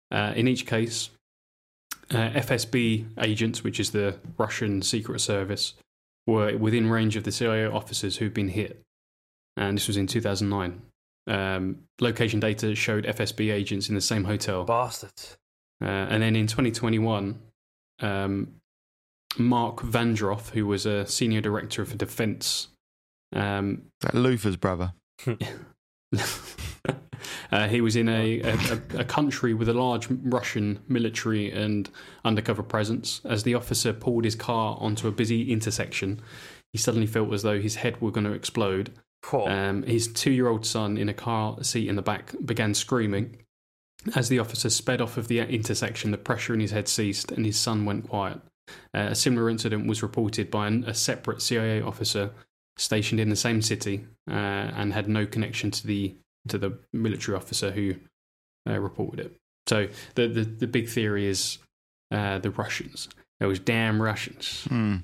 Uh, 0.09 0.31
in 0.37 0.47
each 0.47 0.65
case, 0.65 1.09
uh, 2.11 2.29
FSB 2.29 3.05
agents, 3.19 3.61
which 3.61 3.77
is 3.77 3.91
the 3.91 4.17
Russian 4.37 4.81
Secret 4.81 5.19
Service, 5.19 5.73
were 6.25 6.57
within 6.57 6.89
range 6.89 7.17
of 7.17 7.25
the 7.25 7.31
CIA 7.33 7.65
officers 7.65 8.17
who'd 8.17 8.33
been 8.33 8.47
hit. 8.47 8.81
And 9.57 9.77
this 9.77 9.87
was 9.87 9.97
in 9.97 10.07
2009. 10.07 10.81
Um, 11.27 11.79
location 11.99 12.39
data 12.39 12.73
showed 12.73 13.03
FSB 13.03 13.51
agents 13.51 13.89
in 13.89 13.95
the 13.95 14.01
same 14.01 14.23
hotel. 14.23 14.63
bastards. 14.63 15.35
Uh, 15.81 16.07
and 16.09 16.23
then 16.23 16.37
in 16.37 16.47
2021, 16.47 17.37
um, 17.99 18.61
Mark 19.37 19.81
Vandroff, 19.81 20.49
who 20.51 20.67
was 20.67 20.85
a 20.85 21.05
senior 21.07 21.41
director 21.41 21.85
for 21.85 21.95
defense, 21.95 22.67
um, 23.33 23.83
Like 24.03 24.13
Luther's 24.13 24.57
brother. 24.57 24.93
Uh, 27.51 27.67
he 27.67 27.81
was 27.81 27.95
in 27.95 28.09
a, 28.09 28.41
a, 28.41 28.81
a 28.97 29.03
country 29.03 29.53
with 29.53 29.69
a 29.69 29.73
large 29.73 30.07
Russian 30.09 30.79
military 30.87 31.51
and 31.51 31.87
undercover 32.25 32.63
presence. 32.63 33.21
As 33.23 33.43
the 33.43 33.53
officer 33.53 33.93
pulled 33.93 34.25
his 34.25 34.33
car 34.33 34.75
onto 34.79 35.07
a 35.07 35.11
busy 35.11 35.51
intersection, 35.51 36.19
he 36.71 36.79
suddenly 36.79 37.05
felt 37.05 37.31
as 37.31 37.43
though 37.43 37.61
his 37.61 37.75
head 37.75 38.01
were 38.01 38.09
going 38.09 38.25
to 38.25 38.33
explode. 38.33 38.91
Poor. 39.21 39.47
Um, 39.47 39.83
his 39.83 40.07
two 40.07 40.31
year 40.31 40.47
old 40.47 40.65
son 40.65 40.97
in 40.97 41.09
a 41.09 41.13
car 41.13 41.63
seat 41.63 41.87
in 41.87 41.95
the 41.95 42.01
back 42.01 42.33
began 42.43 42.73
screaming. 42.73 43.37
As 44.15 44.29
the 44.29 44.39
officer 44.39 44.71
sped 44.71 44.99
off 44.99 45.17
of 45.17 45.27
the 45.27 45.39
intersection, 45.39 46.09
the 46.09 46.17
pressure 46.17 46.55
in 46.55 46.59
his 46.59 46.71
head 46.71 46.87
ceased 46.87 47.31
and 47.31 47.45
his 47.45 47.59
son 47.59 47.85
went 47.85 48.09
quiet. 48.09 48.41
Uh, 48.95 49.09
a 49.11 49.15
similar 49.15 49.49
incident 49.49 49.87
was 49.87 50.01
reported 50.01 50.49
by 50.49 50.67
an, 50.67 50.83
a 50.85 50.93
separate 50.93 51.41
CIA 51.41 51.81
officer 51.81 52.31
stationed 52.77 53.19
in 53.19 53.29
the 53.29 53.35
same 53.35 53.61
city 53.61 54.05
uh, 54.29 54.33
and 54.33 54.93
had 54.93 55.07
no 55.07 55.25
connection 55.25 55.71
to 55.71 55.85
the 55.85 56.15
to 56.47 56.57
the 56.57 56.77
military 56.91 57.37
officer 57.37 57.71
who 57.71 57.95
uh, 58.69 58.77
reported 58.79 59.19
it. 59.19 59.35
So 59.67 59.87
the, 60.15 60.27
the 60.27 60.43
the 60.43 60.67
big 60.67 60.89
theory 60.89 61.27
is 61.27 61.57
uh, 62.11 62.39
the 62.39 62.51
Russians. 62.51 63.09
Those 63.39 63.59
damn 63.59 64.01
Russians. 64.01 64.65
Hmm. 64.69 64.97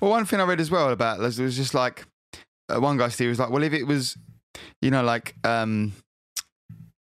Well, 0.00 0.10
one 0.10 0.24
thing 0.26 0.40
I 0.40 0.44
read 0.44 0.60
as 0.60 0.70
well 0.70 0.90
about 0.90 1.20
this 1.20 1.38
was 1.38 1.56
just 1.56 1.74
like 1.74 2.06
uh, 2.68 2.80
one 2.80 2.96
guy's 2.96 3.16
theory 3.16 3.30
was 3.30 3.38
like, 3.38 3.50
well, 3.50 3.62
if 3.62 3.72
it 3.72 3.84
was, 3.84 4.16
you 4.82 4.90
know, 4.90 5.02
like, 5.02 5.34
um, 5.44 5.92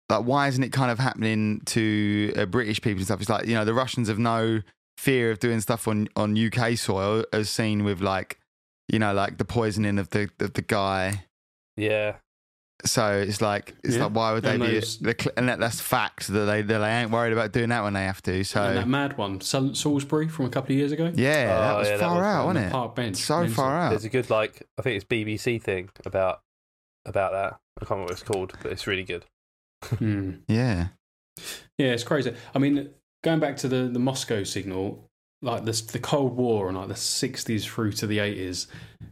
like 0.09 0.25
why 0.25 0.47
isn't 0.47 0.63
it 0.63 0.71
kind 0.71 0.91
of 0.91 0.99
happening 0.99 1.61
to 1.67 2.33
uh, 2.35 2.45
British 2.45 2.81
people 2.81 2.97
and 2.97 3.05
stuff? 3.05 3.21
It's 3.21 3.29
like 3.29 3.47
you 3.47 3.55
know 3.55 3.65
the 3.65 3.73
Russians 3.73 4.09
have 4.09 4.19
no 4.19 4.61
fear 5.01 5.31
of 5.31 5.39
doing 5.39 5.59
stuff 5.61 5.87
on 5.87 6.07
on 6.15 6.37
UK 6.37 6.77
soil, 6.77 7.23
as 7.33 7.49
seen 7.49 7.83
with 7.83 8.01
like, 8.01 8.39
you 8.87 8.99
know, 8.99 9.13
like 9.13 9.37
the 9.37 9.45
poisoning 9.45 9.97
of 9.99 10.09
the 10.11 10.29
of 10.39 10.53
the 10.53 10.61
guy. 10.61 11.25
yeah. 11.77 12.17
So 12.83 13.13
it's 13.13 13.41
like 13.41 13.75
it's 13.83 13.95
Yeah. 13.95 14.05
like 14.05 14.15
why 14.15 14.33
would 14.33 14.41
they 14.43 14.55
And 14.55 14.63
be? 14.63 14.71
those- 14.79 14.97
the 14.97 15.13
And 15.37 15.47
that, 15.49 15.59
that's 15.59 15.79
fact 15.79 16.27
that 16.33 16.45
they 16.45 16.63
that 16.63 16.79
they 16.79 16.89
ain't 16.99 17.11
worried 17.11 17.31
about 17.31 17.51
doing 17.51 17.69
that 17.69 17.83
when 17.83 17.93
they 17.93 18.05
have 18.05 18.23
to. 18.23 18.33
and 18.33 18.47
So 18.47 18.73
that 18.73 18.87
mad 18.87 19.17
one, 19.19 19.39
Sal- 19.39 19.75
Salisbury 19.75 20.27
from 20.27 20.45
a 20.45 20.49
couple 20.49 20.71
of 20.73 20.79
years 20.79 20.91
ago. 20.91 21.11
yeah, 21.15 21.45
that 21.45 21.75
Oh, 21.75 21.77
was 21.77 21.87
yeah, 21.89 21.97
that 21.97 22.03
far 22.07 22.15
was 22.17 22.25
out, 22.25 22.45
wasn't 22.47 22.65
it? 22.65 22.71
park 22.71 22.95
bench. 22.95 23.17
So 23.17 23.37
Mental. 23.41 23.55
far 23.55 23.77
out. 23.77 23.89
There's 23.91 24.05
a 24.05 24.09
good 24.09 24.29
like 24.31 24.67
I 24.79 24.81
think 24.81 24.95
it's 24.95 25.05
BBC 25.05 25.61
thing 25.61 25.89
about 26.07 26.41
about 27.05 27.31
that. 27.33 27.59
I 27.79 27.85
can't 27.85 27.91
remember 27.91 28.03
what 28.05 28.11
it's 28.13 28.23
called, 28.23 28.53
but 28.63 28.71
it's 28.71 28.87
really 28.87 29.03
good. 29.03 29.25
Hmm. 29.83 30.31
Yeah. 30.47 30.87
Yeah, 31.77 31.93
it's 31.93 32.03
crazy. 32.03 32.35
I 32.55 32.57
mean, 32.59 32.89
going 33.23 33.39
back 33.39 33.57
to 33.57 33.67
the, 33.67 33.83
the 33.91 33.99
Moscow 33.99 34.43
signal, 34.43 35.07
like 35.41 35.65
this, 35.65 35.81
the 35.81 35.99
Cold 35.99 36.35
War 36.35 36.67
and 36.67 36.77
like 36.77 36.87
the 36.87 36.93
60s 36.93 37.63
through 37.65 37.93
to 37.93 38.07
the 38.07 38.19
80s, 38.19 38.67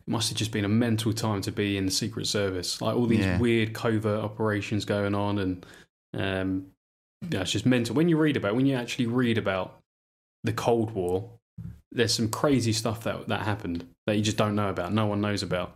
must 0.08 0.30
have 0.30 0.38
just 0.38 0.52
been 0.52 0.66
a 0.66 0.70
mental 0.70 1.14
time 1.14 1.42
to 1.42 1.52
be 1.52 1.78
in 1.78 1.86
the 1.86 1.92
Secret 1.92 2.28
Service. 2.28 2.82
Like 2.82 2.96
all 2.96 3.06
these 3.08 3.26
Yeah. 3.26 3.40
weird 3.40 3.74
covert 3.74 4.24
operations 4.24 4.86
going 4.86 5.16
on, 5.16 5.40
and 5.40 5.66
um, 6.14 6.68
yeah, 7.30 7.42
it's 7.42 7.52
just 7.52 7.66
mental. 7.66 7.96
When 7.96 8.10
you 8.10 8.18
read 8.18 8.38
about, 8.38 8.56
when 8.56 8.66
you 8.66 8.76
actually 8.76 9.08
read 9.08 9.38
about 9.38 9.80
the 10.44 10.54
Cold 10.54 10.92
War, 10.92 11.30
there's 11.92 12.14
some 12.14 12.30
crazy 12.30 12.74
stuff 12.74 13.04
that 13.04 13.28
that 13.28 13.42
happened 13.42 13.88
that 14.06 14.16
you 14.16 14.22
just 14.22 14.38
don't 14.38 14.56
know 14.56 14.70
about. 14.70 14.94
No 14.94 15.08
one 15.08 15.22
knows 15.22 15.42
about. 15.44 15.76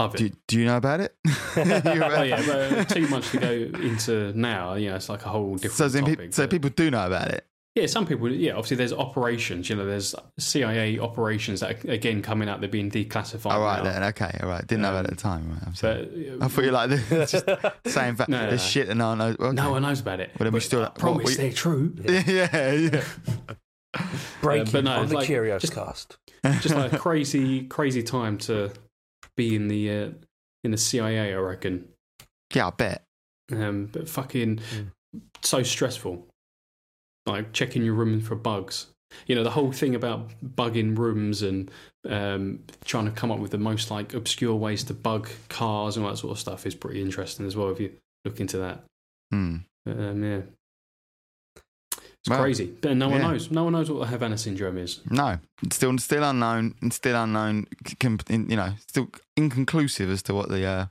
Love 0.00 0.14
it. 0.16 0.18
Do, 0.18 0.30
do 0.48 0.58
you 0.58 0.64
know 0.66 0.76
about 0.76 1.00
it? 1.00 1.14
You 1.56 1.62
oh 1.64 2.22
yeah, 2.22 2.42
but 2.46 2.88
too 2.88 3.06
much 3.08 3.30
to 3.30 3.38
go 3.38 3.50
into 3.78 4.32
now. 4.38 4.74
You 4.74 4.90
know, 4.90 4.96
it's 4.96 5.08
like 5.08 5.24
a 5.24 5.28
whole 5.28 5.54
different 5.56 5.92
so, 5.92 6.00
topic. 6.00 6.18
peop- 6.18 6.34
so 6.34 6.46
people 6.48 6.70
do 6.70 6.90
know 6.90 7.06
about 7.06 7.28
it. 7.28 7.46
yeah, 7.76 7.86
some 7.86 8.04
people. 8.06 8.28
Yeah, 8.30 8.52
obviously 8.52 8.76
there's 8.76 8.92
operations. 8.92 9.70
You 9.70 9.76
know, 9.76 9.86
there's 9.86 10.14
CIA 10.38 10.98
operations 10.98 11.60
that 11.60 11.84
are, 11.84 11.90
again 11.92 12.22
coming 12.22 12.48
out. 12.48 12.58
They're 12.60 12.68
being 12.68 12.90
declassified. 12.90 13.52
All 13.52 13.60
right 13.60 13.84
now. 13.84 13.92
then. 13.92 14.02
Okay. 14.04 14.36
All 14.42 14.48
right. 14.48 14.66
Didn't 14.66 14.82
know 14.82 14.90
about 14.90 15.04
it 15.04 15.10
Um, 15.10 15.12
at 15.12 15.16
the 15.16 15.22
time. 15.22 15.50
Right, 15.52 15.62
I'm 15.66 15.74
sorry. 15.76 16.36
But 16.38 16.44
I 16.44 16.48
thought 16.48 16.64
you 16.64 16.70
like 16.72 16.90
this. 16.90 17.30
Just 17.30 17.46
saying 17.86 18.16
fact. 18.16 18.30
No, 18.30 18.40
no, 18.40 18.48
There's 18.48 18.62
no. 18.62 18.66
shit 18.68 18.86
that 18.88 18.94
no 18.96 19.08
one 19.10 19.18
knows. 19.18 19.36
Okay. 19.38 19.52
no 19.54 19.70
one 19.70 19.82
knows 19.82 20.00
about 20.00 20.18
it. 20.20 20.30
Well, 20.38 20.44
then 20.44 20.52
we 20.52 20.58
But 20.58 20.62
still- 20.64 20.80
I 20.80 20.84
what 20.84 20.94
promise 20.98 21.26
we- 21.28 21.34
they're 21.36 21.52
true. 21.52 21.94
yeah. 22.04 22.72
Yeah. 22.72 23.02
Breaking 24.40 24.72
but 24.72 24.84
no, 24.84 24.90
on 24.92 25.08
the 25.08 25.14
like- 25.14 25.26
Curious 25.26 25.62
just- 25.62 25.72
cast. 25.74 26.16
Just 26.60 26.74
like 26.74 26.92
a 26.92 26.98
crazy, 26.98 27.62
crazy 27.68 28.02
time 28.02 28.36
to 28.38 28.70
be 29.36 29.54
in 29.54 29.68
the 29.68 29.90
uh, 29.90 30.10
in 30.62 30.70
the 30.70 30.76
CIA. 30.76 31.32
I 31.34 31.36
reckon. 31.38 31.88
Yeah, 32.54 32.68
I 32.68 32.70
bet. 32.70 33.04
Um, 33.52 33.86
but 33.92 34.08
fucking 34.08 34.56
Mm. 34.56 34.90
so 35.42 35.62
stressful. 35.62 36.26
Like 37.26 37.52
checking 37.52 37.84
your 37.84 37.94
room 37.94 38.20
for 38.20 38.34
bugs. 38.34 38.86
You 39.26 39.34
know, 39.34 39.44
the 39.44 39.50
whole 39.50 39.70
thing 39.72 39.94
about 39.94 40.30
bugging 40.44 40.98
rooms 40.98 41.42
and 41.42 41.70
um, 42.08 42.60
trying 42.84 43.04
to 43.06 43.12
come 43.12 43.30
up 43.30 43.38
with 43.38 43.52
the 43.52 43.58
most 43.58 43.90
like 43.90 44.12
obscure 44.12 44.54
ways 44.56 44.82
to 44.84 44.94
bug 44.94 45.28
cars 45.48 45.96
and 45.96 46.04
all 46.04 46.10
that 46.12 46.18
sort 46.18 46.32
of 46.32 46.38
stuff 46.40 46.66
is 46.66 46.74
pretty 46.74 47.00
interesting 47.00 47.46
as 47.46 47.56
well 47.56 47.70
if 47.70 47.78
you 47.80 47.92
look 48.24 48.40
into 48.40 48.58
that. 48.58 48.82
Hmm. 49.30 49.58
But, 49.86 49.98
um, 49.98 50.24
yeah. 50.24 50.40
It's 52.24 52.30
Well, 52.30 52.40
crazy. 52.40 52.66
But 52.80 52.96
no 52.96 53.10
one 53.10 53.20
yeah. 53.20 53.28
knows. 53.32 53.50
No 53.50 53.64
one 53.64 53.74
knows 53.74 53.90
what 53.90 54.00
the 54.00 54.06
Havana 54.06 54.38
syndrome 54.38 54.78
is. 54.78 55.00
No, 55.10 55.38
it's 55.62 55.76
still 55.76 55.96
still 55.98 56.24
unknown. 56.24 56.74
and 56.80 56.90
Still 56.92 57.22
unknown. 57.22 57.66
c- 57.86 57.96
com- 57.96 58.18
in- 58.30 58.48
You 58.48 58.56
know, 58.56 58.72
still 58.88 59.08
inconclusive 59.36 60.08
as 60.10 60.22
to 60.22 60.34
what 60.34 60.48
the 60.48 60.64
uh, 60.64 60.86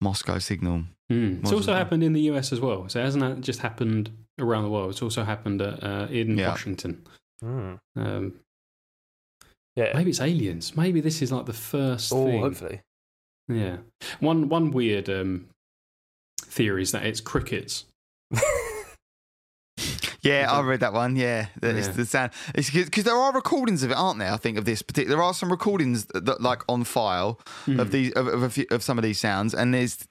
Moscow 0.00 0.38
signal. 0.38 0.84
Mm. 1.12 1.40
It's 1.42 1.52
also 1.52 1.72
it? 1.74 1.76
happened 1.76 2.02
in 2.02 2.14
the 2.14 2.22
US 2.32 2.50
as 2.52 2.60
well. 2.60 2.88
So 2.88 2.98
it 3.00 3.04
hasn't 3.04 3.44
just 3.44 3.60
happened 3.60 4.10
around 4.38 4.62
the 4.64 4.70
world. 4.70 4.90
It's 4.90 5.02
also 5.02 5.22
happened 5.24 5.60
at, 5.60 5.82
uh, 5.82 6.06
in 6.10 6.38
Yeah. 6.38 6.48
Washington. 6.48 7.02
Mm. 7.44 7.78
Um, 7.96 8.32
Yeah. 9.76 9.92
Maybe 9.94 10.10
it's 10.10 10.20
aliens. 10.20 10.76
Maybe 10.76 11.00
this 11.02 11.20
is 11.22 11.30
like 11.30 11.44
the 11.46 11.52
first 11.52 12.10
Oh, 12.12 12.24
thing. 12.24 12.40
hopefully. 12.40 12.80
Yeah. 13.48 13.78
One 14.20 14.48
one 14.48 14.70
weird 14.70 15.08
um, 15.10 15.48
theory 16.42 16.82
is 16.82 16.92
that 16.92 17.04
it's 17.04 17.20
crickets. 17.20 17.84
Yeah, 20.28 20.52
I 20.52 20.60
read 20.62 20.80
that 20.80 20.92
one. 20.92 21.16
Yeah, 21.16 21.46
that 21.60 21.76
it's 21.76 21.86
Yeah. 21.88 21.92
the 21.94 22.06
sound. 22.06 22.30
It's 22.54 22.70
because 22.70 23.04
there 23.04 23.16
are 23.16 23.32
recordings 23.32 23.82
of 23.82 23.90
it, 23.90 23.96
aren't 23.96 24.18
there? 24.18 24.32
I 24.32 24.36
think 24.36 24.58
of 24.58 24.64
this 24.64 24.82
particular. 24.82 25.16
There 25.16 25.22
are 25.24 25.34
some 25.34 25.50
recordings 25.50 26.06
that, 26.06 26.24
that 26.26 26.40
like 26.40 26.62
on 26.68 26.84
file 26.84 27.40
Hmm. 27.64 27.80
of 27.80 27.90
these 27.90 28.12
of, 28.12 28.26
of, 28.28 28.42
a 28.42 28.50
few, 28.50 28.66
of 28.70 28.82
some 28.82 28.98
of 28.98 29.02
these 29.04 29.18
sounds, 29.18 29.54
and 29.54 29.72
there's 29.74 30.06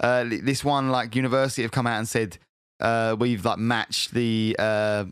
uh, 0.00 0.24
this 0.28 0.64
one 0.64 0.90
like 0.90 1.14
university 1.16 1.62
have 1.62 1.72
come 1.72 1.86
out 1.86 1.98
and 1.98 2.08
said 2.08 2.38
uh, 2.80 3.16
we've 3.18 3.44
like 3.44 3.58
matched 3.58 4.12
the. 4.14 4.56
Uh, 4.58 5.04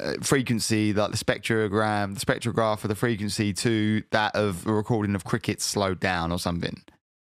uh, 0.00 0.12
frequency, 0.22 0.92
like 0.92 1.10
the 1.10 1.16
spectrogram, 1.16 2.14
the 2.16 2.24
spectrograph 2.24 2.84
of 2.84 2.88
the 2.88 2.94
frequency 2.94 3.52
to 3.52 4.00
that 4.12 4.32
of 4.36 4.64
a 4.66 4.72
recording 4.72 5.14
of 5.16 5.24
crickets 5.24 5.64
slowed 5.64 5.98
down 5.98 6.30
or 6.30 6.38
something, 6.38 6.82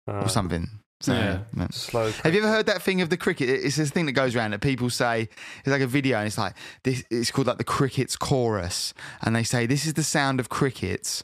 Uh, 0.08 0.20
or 0.22 0.28
something. 0.30 0.68
So, 1.00 1.12
Yeah. 1.12 1.40
yeah. 1.56 1.66
Slow. 1.70 2.10
Have 2.22 2.32
you 2.34 2.40
ever 2.40 2.48
heard 2.48 2.66
that 2.66 2.80
thing 2.82 3.00
of 3.02 3.10
the 3.10 3.16
cricket? 3.16 3.48
It's 3.48 3.76
this 3.76 3.90
thing 3.90 4.06
that 4.06 4.12
goes 4.12 4.34
around 4.34 4.52
that 4.52 4.60
people 4.60 4.88
say 4.90 5.28
it's 5.58 5.66
like 5.68 5.82
a 5.82 5.86
video, 5.86 6.18
and 6.18 6.26
it's 6.26 6.38
like 6.38 6.54
this. 6.82 7.04
It's 7.10 7.30
called 7.30 7.46
like 7.46 7.58
the 7.58 7.64
crickets 7.64 8.16
chorus, 8.16 8.94
and 9.22 9.34
they 9.36 9.42
say 9.42 9.66
this 9.66 9.84
is 9.86 9.94
the 9.94 10.02
sound 10.04 10.40
of 10.40 10.48
crickets 10.48 11.22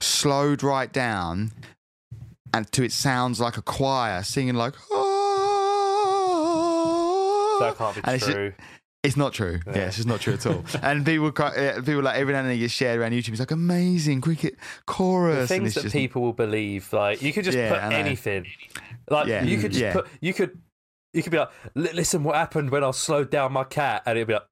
slowed 0.00 0.62
right 0.62 0.90
down, 0.92 1.52
and 2.54 2.70
to 2.72 2.82
it 2.84 2.92
sounds 2.92 3.38
like 3.40 3.56
a 3.58 3.62
choir 3.62 4.22
singing 4.22 4.54
like. 4.54 4.74
"Ah." 4.92 5.06
That 7.60 7.76
can't 7.76 7.94
be 7.96 8.00
And 8.04 8.22
true. 8.22 8.52
It's 8.56 8.56
not 9.16 9.32
true. 9.32 9.60
Yeah. 9.66 9.86
It's 9.86 9.96
just 9.96 10.08
not 10.08 10.20
true 10.20 10.34
at 10.34 10.46
all. 10.46 10.64
and 10.82 11.06
people, 11.06 11.30
cry- 11.32 11.54
uh, 11.56 11.80
people 11.82 12.02
like 12.02 12.16
every 12.16 12.32
now 12.32 12.40
and 12.40 12.48
then 12.48 12.56
it 12.56 12.58
gets 12.58 12.72
shared 12.74 12.98
around 12.98 13.12
YouTube. 13.12 13.30
It's 13.30 13.38
like 13.40 13.50
amazing 13.52 14.20
cricket 14.20 14.56
chorus. 14.86 15.48
the 15.48 15.54
things 15.54 15.66
it's 15.68 15.74
that 15.76 15.82
just, 15.82 15.94
people 15.94 16.22
will 16.22 16.32
believe, 16.32 16.92
like 16.92 17.22
you 17.22 17.32
could 17.32 17.44
just 17.44 17.56
Yeah, 17.56 17.72
put 17.72 17.92
anything. 17.94 18.46
Like 19.08 19.28
Yeah. 19.28 19.44
you 19.44 19.58
could 19.58 19.72
just 19.72 19.94
put, 19.94 20.08
you 20.20 20.34
could, 20.34 20.58
you 21.12 21.22
could 21.22 21.32
be 21.32 21.38
like, 21.38 21.50
listen, 21.74 22.22
what 22.24 22.34
happened 22.36 22.70
when 22.70 22.82
I 22.84 22.90
slowed 22.90 23.30
down 23.30 23.52
my 23.52 23.64
cat, 23.64 24.02
and 24.04 24.18
it'd 24.18 24.28
be 24.28 24.34
like, 24.34 24.46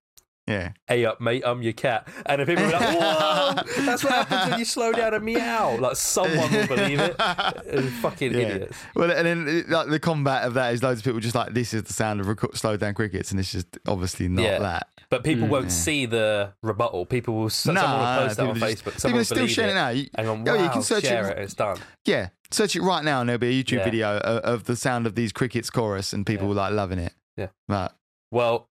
yeah, 0.47 0.73
hey 0.87 1.05
up, 1.05 1.21
mate, 1.21 1.43
I'm 1.45 1.63
your 1.63 1.73
cat, 1.73 2.07
and 2.27 2.39
then 2.41 2.47
people 2.47 2.65
be 2.67 2.73
like, 2.73 2.99
whoa, 2.99 3.83
that's 3.85 4.05
what 4.05 4.13
happens 4.13 4.51
when 4.51 4.59
you 4.61 4.65
slow 4.65 4.93
down 4.93 5.15
a 5.15 5.21
meow. 5.21 5.77
Like 5.77 5.97
someone 5.97 6.53
will 6.53 6.67
believe 6.67 7.01
it. 7.01 7.17
Fucking 8.01 8.33
Yeah. 8.33 8.39
idiots. 8.41 8.79
Well, 8.95 9.11
and 9.11 9.27
then 9.27 9.65
like 9.69 9.89
the 9.89 9.99
combat 10.01 10.45
of 10.45 10.55
that 10.55 10.73
is 10.75 10.83
loads 10.83 11.01
of 11.01 11.05
people 11.05 11.21
just 11.21 11.35
like 11.35 11.53
this 11.55 11.75
is 11.75 11.83
the 11.85 11.93
sound 11.93 12.21
of 12.21 12.27
reco- 12.27 12.57
slowed 12.57 12.81
down 12.81 12.95
crickets, 12.95 13.31
and 13.31 13.41
it's 13.41 13.53
just 13.53 13.79
obviously 13.87 14.29
not 14.29 14.43
Yeah. 14.43 14.59
that. 14.61 14.89
But 15.09 15.23
people 15.25 15.47
Mm. 15.47 15.51
won't 15.51 15.65
Yeah. 15.67 15.71
see 15.71 16.07
the 16.07 16.53
rebuttal. 16.63 17.07
People 17.07 17.35
will. 17.35 17.47
s- 17.47 17.67
No, 17.67 17.75
someone 17.75 17.99
will 18.01 18.23
post 18.27 18.37
that 18.37 18.47
on 18.47 18.55
people 18.55 18.69
just- 18.69 18.83
Facebook. 18.83 18.85
People 18.87 19.01
Someone 19.01 19.15
are 19.15 19.19
will 19.19 19.25
still 19.25 19.47
sharing 19.47 19.69
it 19.71 19.73
it. 19.73 19.75
now. 19.75 19.89
You- 19.91 20.09
And 20.15 20.29
on, 20.29 20.45
wow, 20.45 20.55
you 20.65 20.71
can 20.71 20.83
search 20.83 21.05
it. 21.05 21.09
share 21.09 21.29
it. 21.31 21.39
It's 21.39 21.55
done. 21.55 21.79
Yeah, 22.05 22.29
search 22.51 22.75
it 22.77 22.83
right 22.83 23.05
now, 23.05 23.21
and 23.21 23.29
there'll 23.29 23.39
be 23.39 23.49
a 23.59 23.63
YouTube 23.65 23.79
Yeah. 23.79 23.85
video 23.85 24.19
of, 24.19 24.39
of 24.43 24.65
the 24.65 24.75
sound 24.77 25.07
of 25.07 25.15
these 25.15 25.33
crickets 25.33 25.71
chorus, 25.71 26.13
and 26.13 26.27
people 26.27 26.49
like 26.53 26.73
loving 26.73 26.99
it. 26.99 27.13
Yeah. 27.37 27.49
But 27.69 27.95
Well, 28.33 28.69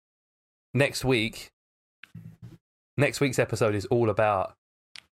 next 0.72 1.04
week, 1.04 1.50
next 2.96 3.20
week's 3.20 3.38
episode 3.38 3.74
is 3.74 3.86
all 3.86 4.10
about 4.10 4.54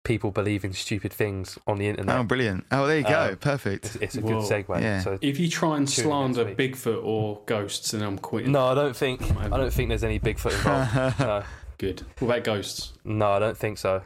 people 0.03 0.32
believing 0.32 0.71
stupid 0.71 1.11
things 1.11 1.57
on 1.67 1.78
the 1.78 1.88
internet. 1.88 2.17
oh, 2.17 2.23
brilliant! 2.23 2.65
Oh, 2.71 2.88
there 2.88 2.97
you 2.99 3.03
go. 3.03 3.30
Um, 3.32 3.38
Perfect. 3.38 3.86
It's, 3.86 3.95
it's 3.97 4.15
a 4.17 4.21
Whoa. 4.21 4.41
good 4.41 4.49
segue. 4.65 4.82
Yeah. 4.82 5.01
So, 5.01 5.17
If 5.21 5.39
you 5.39 5.49
try 5.49 5.75
and 5.78 5.89
slander. 5.89 6.45
Bigfoot 6.45 7.03
or 7.03 7.41
ghosts, 7.45 7.91
then 7.91 8.01
I'm 8.03 8.17
quitting. 8.17 8.51
no, 8.51 8.65
I 8.67 8.73
don't 8.75 8.95
think. 8.95 9.21
I 9.38 9.49
don't 9.49 9.73
think 9.73 9.89
there's 9.89 10.03
any 10.03 10.19
Bigfoot 10.19 10.53
involved. 10.53 11.19
no, 11.19 11.43
Good. 11.78 12.01
What 12.19 12.28
about 12.30 12.43
ghosts? 12.45 12.93
no, 13.03 13.32
I 13.32 13.39
don't 13.39 13.57
think 13.57 13.78
so. 13.78 14.01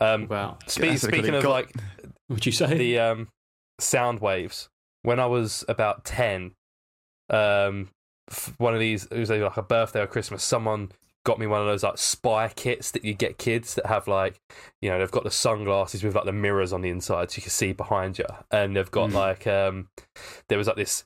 Um, 0.00 0.24
About 0.24 0.68
spe- 0.70 0.80
That's 0.80 1.02
what 1.04 1.12
they 1.12 1.18
speaking 1.18 1.34
of 1.34 1.42
got. 1.42 1.50
like 1.50 1.72
would 2.28 2.44
you 2.46 2.52
say? 2.52 2.76
the 2.76 2.98
um, 2.98 3.28
sound 3.78 4.20
waves, 4.20 4.68
when 5.02 5.20
I 5.20 5.26
was 5.26 5.64
about 5.68 6.04
ten, 6.04 6.52
um, 7.30 7.90
f- 8.30 8.54
one 8.58 8.74
of 8.74 8.80
these. 8.80 9.06
It 9.06 9.18
was 9.18 9.30
either 9.30 9.44
like 9.44 9.56
a 9.56 9.62
birthday 9.62 10.00
or 10.00 10.06
Christmas. 10.06 10.42
Someone 10.42 10.90
got 11.24 11.38
me 11.38 11.46
one 11.46 11.60
of 11.60 11.66
those 11.66 11.82
like 11.82 11.98
spy 11.98 12.48
kits 12.48 12.90
that 12.92 13.04
you 13.04 13.14
get 13.14 13.38
kids 13.38 13.74
that 13.74 13.86
have 13.86 14.06
like, 14.06 14.40
you 14.80 14.90
know, 14.90 14.98
they've 14.98 15.10
got 15.10 15.24
the 15.24 15.30
sunglasses 15.30 16.04
with 16.04 16.14
like 16.14 16.24
the 16.24 16.32
mirrors 16.32 16.72
on 16.72 16.82
the 16.82 16.90
inside 16.90 17.30
so 17.30 17.38
you 17.38 17.42
can 17.42 17.50
see 17.50 17.72
behind 17.72 18.18
you, 18.18 18.26
and 18.50 18.76
they've 18.76 18.90
got 18.90 19.10
Mm. 19.10 19.14
like, 19.14 19.46
um, 19.46 19.88
there 20.48 20.58
was 20.58 20.66
like 20.66 20.76
this. 20.76 21.04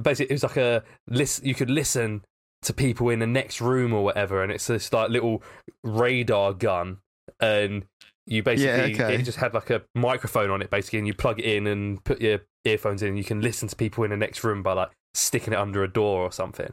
Basically, 0.00 0.30
it 0.30 0.34
was 0.34 0.42
like 0.44 0.56
a 0.56 0.84
list. 1.08 1.44
You 1.44 1.54
could 1.54 1.70
listen 1.70 2.22
to 2.62 2.72
people 2.72 3.08
in 3.08 3.18
the 3.18 3.26
next 3.26 3.60
room 3.60 3.92
or 3.92 4.04
whatever, 4.04 4.42
and 4.42 4.52
it's 4.52 4.66
this 4.66 4.92
like 4.92 5.10
little 5.10 5.42
radar 5.82 6.52
gun, 6.52 6.98
and 7.40 7.84
you 8.26 8.42
basically 8.42 8.94
okay. 8.94 9.14
it 9.14 9.22
just 9.22 9.38
had 9.38 9.54
like 9.54 9.70
a 9.70 9.82
microphone 9.94 10.50
on 10.50 10.60
it 10.62 10.70
basically, 10.70 10.98
and 10.98 11.08
you 11.08 11.14
plug 11.14 11.38
it 11.40 11.46
in 11.46 11.66
and 11.66 12.04
put 12.04 12.20
your 12.20 12.40
earphones 12.64 13.02
in, 13.02 13.08
and 13.08 13.18
you 13.18 13.24
can 13.24 13.40
listen 13.40 13.68
to 13.68 13.74
people 13.74 14.04
in 14.04 14.10
the 14.10 14.16
next 14.16 14.44
room 14.44 14.62
by 14.62 14.72
like 14.74 14.90
sticking 15.14 15.52
it 15.52 15.58
under 15.58 15.82
a 15.82 15.88
door 15.88 16.20
or 16.22 16.30
something. 16.30 16.72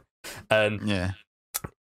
And 0.50 0.80
Yeah. 0.86 1.12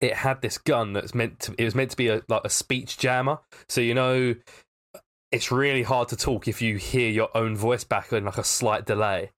It 0.01 0.15
had 0.15 0.41
this 0.41 0.59
gun 0.59 0.93
that's 0.93 1.15
meant 1.15 1.41
to 1.41 1.55
it 1.59 1.65
was 1.65 1.75
meant 1.75 1.91
to 1.91 1.97
be 1.97 2.09
a 2.09 2.23
like 2.29 2.43
a 2.45 2.51
speech 2.51 2.99
jammer. 2.99 3.39
So 3.69 3.81
you 3.81 3.95
know 3.95 4.35
it's 5.31 5.53
really 5.53 5.83
hard 5.83 6.09
to 6.09 6.17
talk 6.17 6.49
if 6.49 6.61
you 6.61 6.77
hear 6.77 7.09
your 7.09 7.35
own 7.37 7.57
voice 7.57 7.85
back 7.85 8.13
in 8.13 8.25
like 8.25 8.39
a 8.39 8.45
slight 8.45 8.85
delay. 8.85 9.31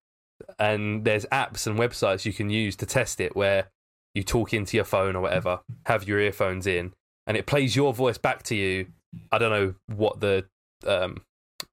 And 0.58 1.04
there's 1.04 1.26
apps 1.26 1.66
and 1.66 1.78
websites 1.78 2.24
you 2.24 2.32
can 2.32 2.50
use 2.50 2.76
to 2.76 2.86
test 2.86 3.20
it 3.20 3.36
where 3.36 3.68
you 4.14 4.22
talk 4.22 4.52
into 4.54 4.76
your 4.76 4.84
phone 4.84 5.16
or 5.16 5.22
whatever, 5.22 5.60
have 5.86 6.08
your 6.08 6.18
earphones 6.18 6.66
in, 6.66 6.92
and 7.26 7.36
it 7.36 7.46
plays 7.46 7.76
your 7.76 7.92
voice 7.92 8.18
back 8.18 8.42
to 8.44 8.54
you. 8.54 8.86
I 9.30 9.38
don't 9.38 9.50
know 9.50 9.74
what 9.94 10.20
the 10.20 10.46
um 10.86 11.22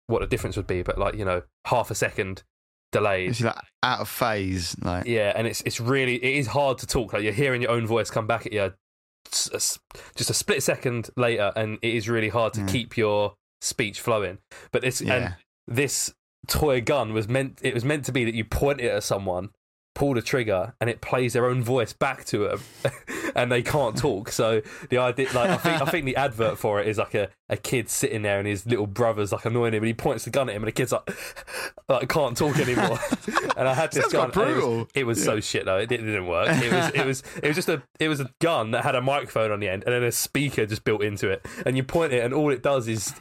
what 0.08 0.20
the 0.20 0.28
difference 0.28 0.58
would 0.58 0.68
be, 0.68 0.82
but 0.82 0.98
like, 0.98 1.16
you 1.16 1.26
know, 1.26 1.44
half 1.66 1.90
a 1.90 1.96
second 1.96 2.44
delayed. 2.92 3.30
It's 3.32 3.42
like 3.42 3.56
out 3.84 4.00
of 4.02 4.10
phase. 4.10 4.76
Like 4.82 5.06
Yeah, 5.06 5.34
and 5.36 5.48
it's 5.48 5.62
it's 5.62 5.80
really 5.80 6.16
it 6.16 6.38
is 6.38 6.48
hard 6.48 6.78
to 6.80 6.88
talk. 6.88 7.14
Like 7.14 7.24
you're 7.24 7.34
hearing 7.34 7.62
your 7.62 7.72
own 7.72 7.86
voice 7.88 8.10
come 8.10 8.28
back 8.28 8.46
at 8.46 8.54
you 8.54 8.74
just 9.32 10.30
a 10.30 10.34
split 10.34 10.64
second 10.64 11.10
later, 11.16 11.52
and 11.56 11.78
it 11.82 11.94
is 11.94 12.10
really 12.10 12.30
hard 12.30 12.54
to 12.54 12.62
Yeah. 12.62 12.68
keep 12.68 12.98
your 12.98 13.36
speech 13.62 14.00
flowing. 14.02 14.40
But 14.72 14.82
this 14.82 15.02
Yeah. 15.02 15.14
and 15.14 15.36
this 15.68 16.14
toy 16.48 16.82
gun 16.82 17.14
was 17.14 17.28
meant 17.28 17.60
it 17.62 17.74
was 17.74 17.86
meant 17.86 18.06
to 18.06 18.12
be 18.12 18.26
that 18.26 18.34
you 18.34 18.44
point 18.46 18.80
it 18.82 18.88
at 18.90 19.04
someone, 19.04 19.50
pull 19.94 20.14
the 20.16 20.22
trigger, 20.22 20.74
and 20.82 20.90
it 20.90 21.02
plays 21.02 21.34
their 21.34 21.46
own 21.46 21.62
voice 21.62 21.94
back 21.94 22.24
to 22.26 22.38
them, 22.48 22.62
and 23.36 23.52
they 23.52 23.62
can't 23.62 23.98
talk. 23.98 24.32
So 24.32 24.62
the 24.90 24.98
idea, 24.98 25.28
like 25.34 25.50
I 25.50 25.58
think 25.58 25.82
I 25.82 25.86
think 25.86 26.06
the 26.06 26.16
advert 26.16 26.58
for 26.58 26.80
it 26.80 26.88
is 26.88 26.98
like 26.98 27.14
a, 27.14 27.30
a 27.50 27.58
kid 27.58 27.90
sitting 27.90 28.22
there 28.24 28.40
and 28.40 28.48
his 28.48 28.66
little 28.66 28.88
brother's 28.88 29.32
like 29.32 29.46
annoying 29.46 29.74
him, 29.74 29.84
and 29.84 29.88
he 29.88 29.94
points 29.94 30.24
the 30.24 30.32
gun 30.32 30.50
at 30.50 30.56
him, 30.56 30.64
and 30.64 30.68
the 30.70 30.72
kid's 30.72 30.92
like 30.94 31.08
like 31.88 32.10
can't 32.10 32.36
talk 32.38 32.58
anymore. 32.60 33.00
and 33.58 33.68
I 33.68 33.74
had 33.74 33.92
this 33.92 34.10
Sounds 34.12 34.34
gun. 34.34 34.50
it 34.50 34.56
was- 34.66 34.88
it 34.96 35.04
was 35.06 35.24
so 35.24 35.40
shit 35.40 35.66
though. 35.66 35.78
It, 35.78 35.88
didn't- 35.90 36.08
it 36.08 36.12
didn't 36.12 36.28
work. 36.28 36.50
It 36.50 36.72
was 36.74 36.92
it 36.94 37.06
was 37.06 37.24
it 37.44 37.48
was 37.48 37.56
just 37.56 37.70
a 37.70 37.82
it 38.00 38.10
was 38.10 38.20
a 38.20 38.30
gun 38.40 38.72
that 38.72 38.84
had 38.84 38.96
a 38.96 39.02
microphone 39.02 39.52
on 39.52 39.60
the 39.60 39.70
end 39.70 39.84
and 39.86 39.94
then 39.94 40.04
a 40.04 40.12
speaker 40.12 40.66
just 40.66 40.84
built 40.84 41.04
into 41.04 41.30
it. 41.30 41.46
And 41.66 41.78
you 41.78 41.84
point 41.84 42.14
it, 42.14 42.24
and 42.24 42.34
all 42.34 42.52
it 42.52 42.62
does 42.64 42.88
is 42.88 43.14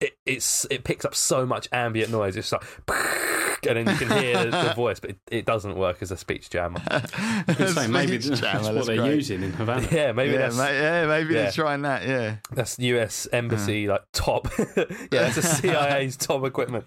it 0.00 0.12
it's 0.26 0.66
it 0.70 0.84
picks 0.84 1.04
up 1.04 1.14
so 1.14 1.46
much 1.46 1.68
ambient 1.72 2.10
noise. 2.10 2.36
It's 2.36 2.52
like. 2.52 2.62
And 3.66 3.78
then 3.78 3.88
you 3.98 4.06
can 4.06 4.22
hear 4.22 4.44
the, 4.44 4.50
the 4.50 4.74
voice, 4.76 5.00
but 5.00 5.08
it, 5.12 5.18
it 5.30 5.46
doesn't 5.46 5.74
work 5.74 6.02
as 6.02 6.10
a 6.10 6.18
speech 6.18 6.50
jammer. 6.50 6.82
I 6.86 7.44
was 7.48 7.56
gonna 7.56 7.70
say, 7.70 7.86
maybe 7.86 8.20
Speech 8.20 8.40
that's 8.40 8.66
jammer, 8.66 8.76
what 8.76 8.84
they're 8.84 8.96
great. 8.98 9.14
using 9.14 9.42
in 9.42 9.54
Havana. 9.54 9.88
Yeah, 9.90 10.12
maybe 10.12 10.32
yeah, 10.32 10.38
that's 10.38 10.56
ma- 10.58 10.68
yeah, 10.68 11.06
maybe 11.06 11.32
yeah. 11.32 11.42
they're 11.44 11.52
trying 11.52 11.80
that. 11.80 12.06
Yeah. 12.06 12.36
that's 12.52 12.78
US 12.78 13.26
embassy 13.32 13.88
uh-huh. 13.88 13.94
like 14.00 14.02
top. 14.12 14.48
yeah, 14.76 14.84
that's 15.10 15.36
the 15.36 15.42
CIA's 15.42 16.18
top 16.18 16.44
equipment. 16.44 16.84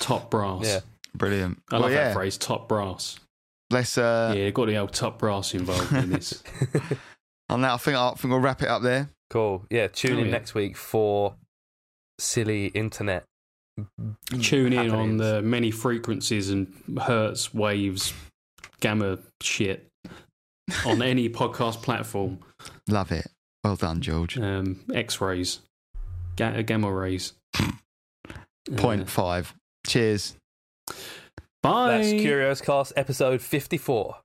Top 0.00 0.30
brass. 0.30 0.64
Yeah. 0.66 0.80
Brilliant. 1.14 1.62
I 1.70 1.76
love 1.76 1.90
well, 1.90 1.92
that 1.94 2.14
phrase, 2.14 2.36
top 2.36 2.68
brass. 2.68 3.18
Let's. 3.70 3.96
Uh, 3.98 4.34
yeah, 4.36 4.50
got 4.50 4.66
the 4.66 4.76
old 4.76 4.92
top 4.92 5.18
brass 5.18 5.54
involved 5.54 5.92
in 5.92 6.10
this. 6.10 6.42
On 7.48 7.60
that, 7.62 7.72
I 7.72 7.76
think 7.76 7.96
I 7.96 8.10
think 8.10 8.30
we'll 8.30 8.40
wrap 8.40 8.62
it 8.62 8.68
up 8.68 8.82
there. 8.82 9.08
Cool. 9.30 9.64
Yeah, 9.70 9.86
tune 9.88 10.16
Oh, 10.16 10.18
in 10.18 10.24
yeah. 10.26 10.30
next 10.32 10.54
week 10.54 10.76
for 10.76 11.34
silly 12.18 12.66
internet. 12.66 13.24
Tune 14.40 14.72
in 14.72 14.90
on 14.90 15.18
the 15.18 15.42
many 15.42 15.70
frequencies 15.70 16.48
and 16.48 16.72
hertz, 16.98 17.52
waves, 17.52 18.14
gamma 18.80 19.18
shit 19.42 19.86
on 20.86 21.02
any 21.02 21.28
podcast 21.40 21.82
platform. 21.82 22.38
Love 22.88 23.12
it. 23.12 23.26
Well 23.62 23.76
done, 23.76 24.00
George. 24.00 24.38
Um, 24.38 24.80
X 24.94 25.20
rays, 25.20 25.58
ga- 26.36 26.62
gamma 26.62 26.90
rays. 26.90 27.32
0.5. 28.70 29.52
Cheers. 29.86 30.36
Bye. 31.62 31.98
That's 31.98 32.10
Curious 32.10 32.60
Cast 32.60 32.92
episode 32.96 33.40
54. 33.40 34.16